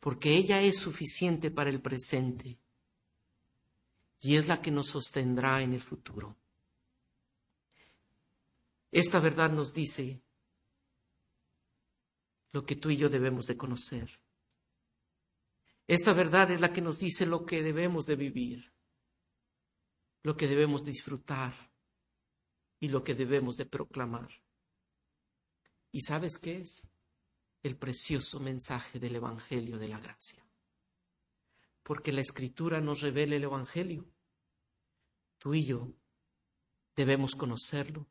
porque 0.00 0.36
ella 0.36 0.60
es 0.60 0.80
suficiente 0.80 1.52
para 1.52 1.70
el 1.70 1.80
presente 1.80 2.58
y 4.18 4.34
es 4.34 4.48
la 4.48 4.60
que 4.60 4.72
nos 4.72 4.88
sostendrá 4.88 5.62
en 5.62 5.74
el 5.74 5.80
futuro. 5.80 6.34
Esta 8.90 9.20
verdad 9.20 9.52
nos 9.52 9.72
dice 9.72 10.20
lo 12.52 12.64
que 12.64 12.76
tú 12.76 12.90
y 12.90 12.96
yo 12.96 13.08
debemos 13.08 13.46
de 13.46 13.56
conocer. 13.56 14.20
Esta 15.86 16.12
verdad 16.12 16.50
es 16.50 16.60
la 16.60 16.72
que 16.72 16.80
nos 16.80 16.98
dice 16.98 17.26
lo 17.26 17.44
que 17.44 17.62
debemos 17.62 18.06
de 18.06 18.16
vivir, 18.16 18.72
lo 20.22 20.36
que 20.36 20.46
debemos 20.46 20.84
disfrutar 20.84 21.72
y 22.78 22.88
lo 22.88 23.02
que 23.02 23.14
debemos 23.14 23.56
de 23.56 23.66
proclamar. 23.66 24.28
¿Y 25.90 26.02
sabes 26.02 26.38
qué 26.38 26.58
es? 26.58 26.86
El 27.62 27.76
precioso 27.76 28.38
mensaje 28.40 28.98
del 28.98 29.16
Evangelio 29.16 29.78
de 29.78 29.88
la 29.88 29.98
Gracia. 29.98 30.46
Porque 31.82 32.12
la 32.12 32.20
Escritura 32.20 32.80
nos 32.80 33.00
revela 33.00 33.36
el 33.36 33.44
Evangelio. 33.44 34.08
Tú 35.38 35.54
y 35.54 35.66
yo 35.66 35.92
debemos 36.94 37.34
conocerlo, 37.34 38.08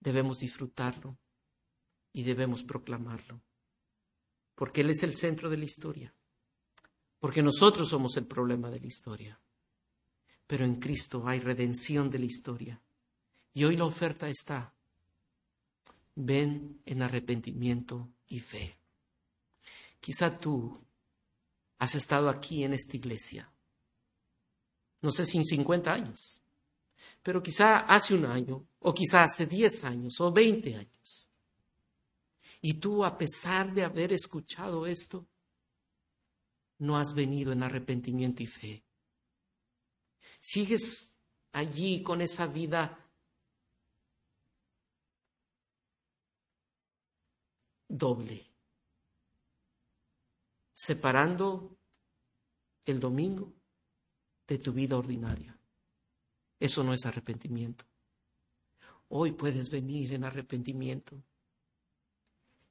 debemos 0.00 0.38
disfrutarlo 0.38 1.18
y 2.14 2.22
debemos 2.22 2.62
proclamarlo. 2.62 3.42
Porque 4.54 4.80
Él 4.80 4.90
es 4.90 5.02
el 5.02 5.14
centro 5.14 5.50
de 5.50 5.58
la 5.58 5.66
historia. 5.66 6.14
Porque 7.18 7.42
nosotros 7.42 7.90
somos 7.90 8.16
el 8.16 8.26
problema 8.26 8.70
de 8.70 8.80
la 8.80 8.86
historia. 8.86 9.38
Pero 10.46 10.64
en 10.64 10.76
Cristo 10.76 11.26
hay 11.26 11.40
redención 11.40 12.08
de 12.08 12.18
la 12.18 12.24
historia 12.24 12.80
y 13.54 13.64
hoy 13.64 13.76
la 13.76 13.84
oferta 13.84 14.28
está. 14.28 14.74
Ven 16.16 16.80
en 16.84 17.02
arrepentimiento 17.02 18.10
y 18.26 18.40
fe. 18.40 18.76
Quizá 20.00 20.38
tú 20.38 20.80
has 21.78 21.94
estado 21.94 22.28
aquí 22.28 22.64
en 22.64 22.74
esta 22.74 22.96
iglesia, 22.96 23.50
no 25.00 25.10
sé 25.10 25.24
si 25.24 25.38
en 25.38 25.44
50 25.44 25.92
años, 25.92 26.40
pero 27.22 27.42
quizá 27.42 27.80
hace 27.80 28.14
un 28.14 28.26
año, 28.26 28.66
o 28.80 28.92
quizá 28.92 29.22
hace 29.22 29.46
10 29.46 29.84
años, 29.84 30.20
o 30.20 30.30
20 30.30 30.76
años. 30.76 31.23
Y 32.66 32.80
tú, 32.80 33.04
a 33.04 33.18
pesar 33.18 33.74
de 33.74 33.84
haber 33.84 34.14
escuchado 34.14 34.86
esto, 34.86 35.28
no 36.78 36.96
has 36.96 37.12
venido 37.12 37.52
en 37.52 37.62
arrepentimiento 37.62 38.42
y 38.42 38.46
fe. 38.46 38.86
Sigues 40.40 41.20
allí 41.52 42.02
con 42.02 42.22
esa 42.22 42.46
vida 42.46 43.06
doble, 47.86 48.50
separando 50.72 51.76
el 52.86 52.98
domingo 52.98 53.52
de 54.46 54.56
tu 54.56 54.72
vida 54.72 54.96
ordinaria. 54.96 55.60
Eso 56.58 56.82
no 56.82 56.94
es 56.94 57.04
arrepentimiento. 57.04 57.84
Hoy 59.08 59.32
puedes 59.32 59.68
venir 59.68 60.14
en 60.14 60.24
arrepentimiento. 60.24 61.22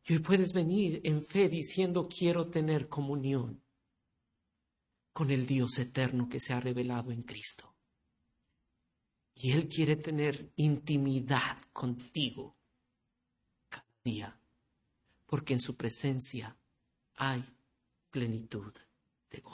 Y 0.06 0.14
hoy 0.14 0.20
puedes 0.20 0.54
venir 0.54 1.02
en 1.04 1.24
fe 1.24 1.48
diciendo 1.48 2.08
quiero 2.10 2.50
tener 2.50 2.90
comunión 2.90 3.64
con 5.14 5.32
el 5.32 5.46
Dios 5.46 5.78
eterno 5.80 6.28
que 6.28 6.40
se 6.40 6.54
ha 6.54 6.60
revelado 6.60 7.12
en 7.12 7.24
Cristo. 7.24 7.76
Y 9.36 9.52
Él 9.52 9.68
quiere 9.68 9.96
tener 9.96 10.52
intimidad 10.56 11.58
contigo 11.72 12.58
cada 13.70 13.88
día 14.04 14.40
porque 15.26 15.54
en 15.54 15.60
su 15.60 15.76
presencia 15.76 16.56
hay 17.16 17.44
plenitud 18.12 18.72
de 19.32 19.40
gozo. 19.40 19.52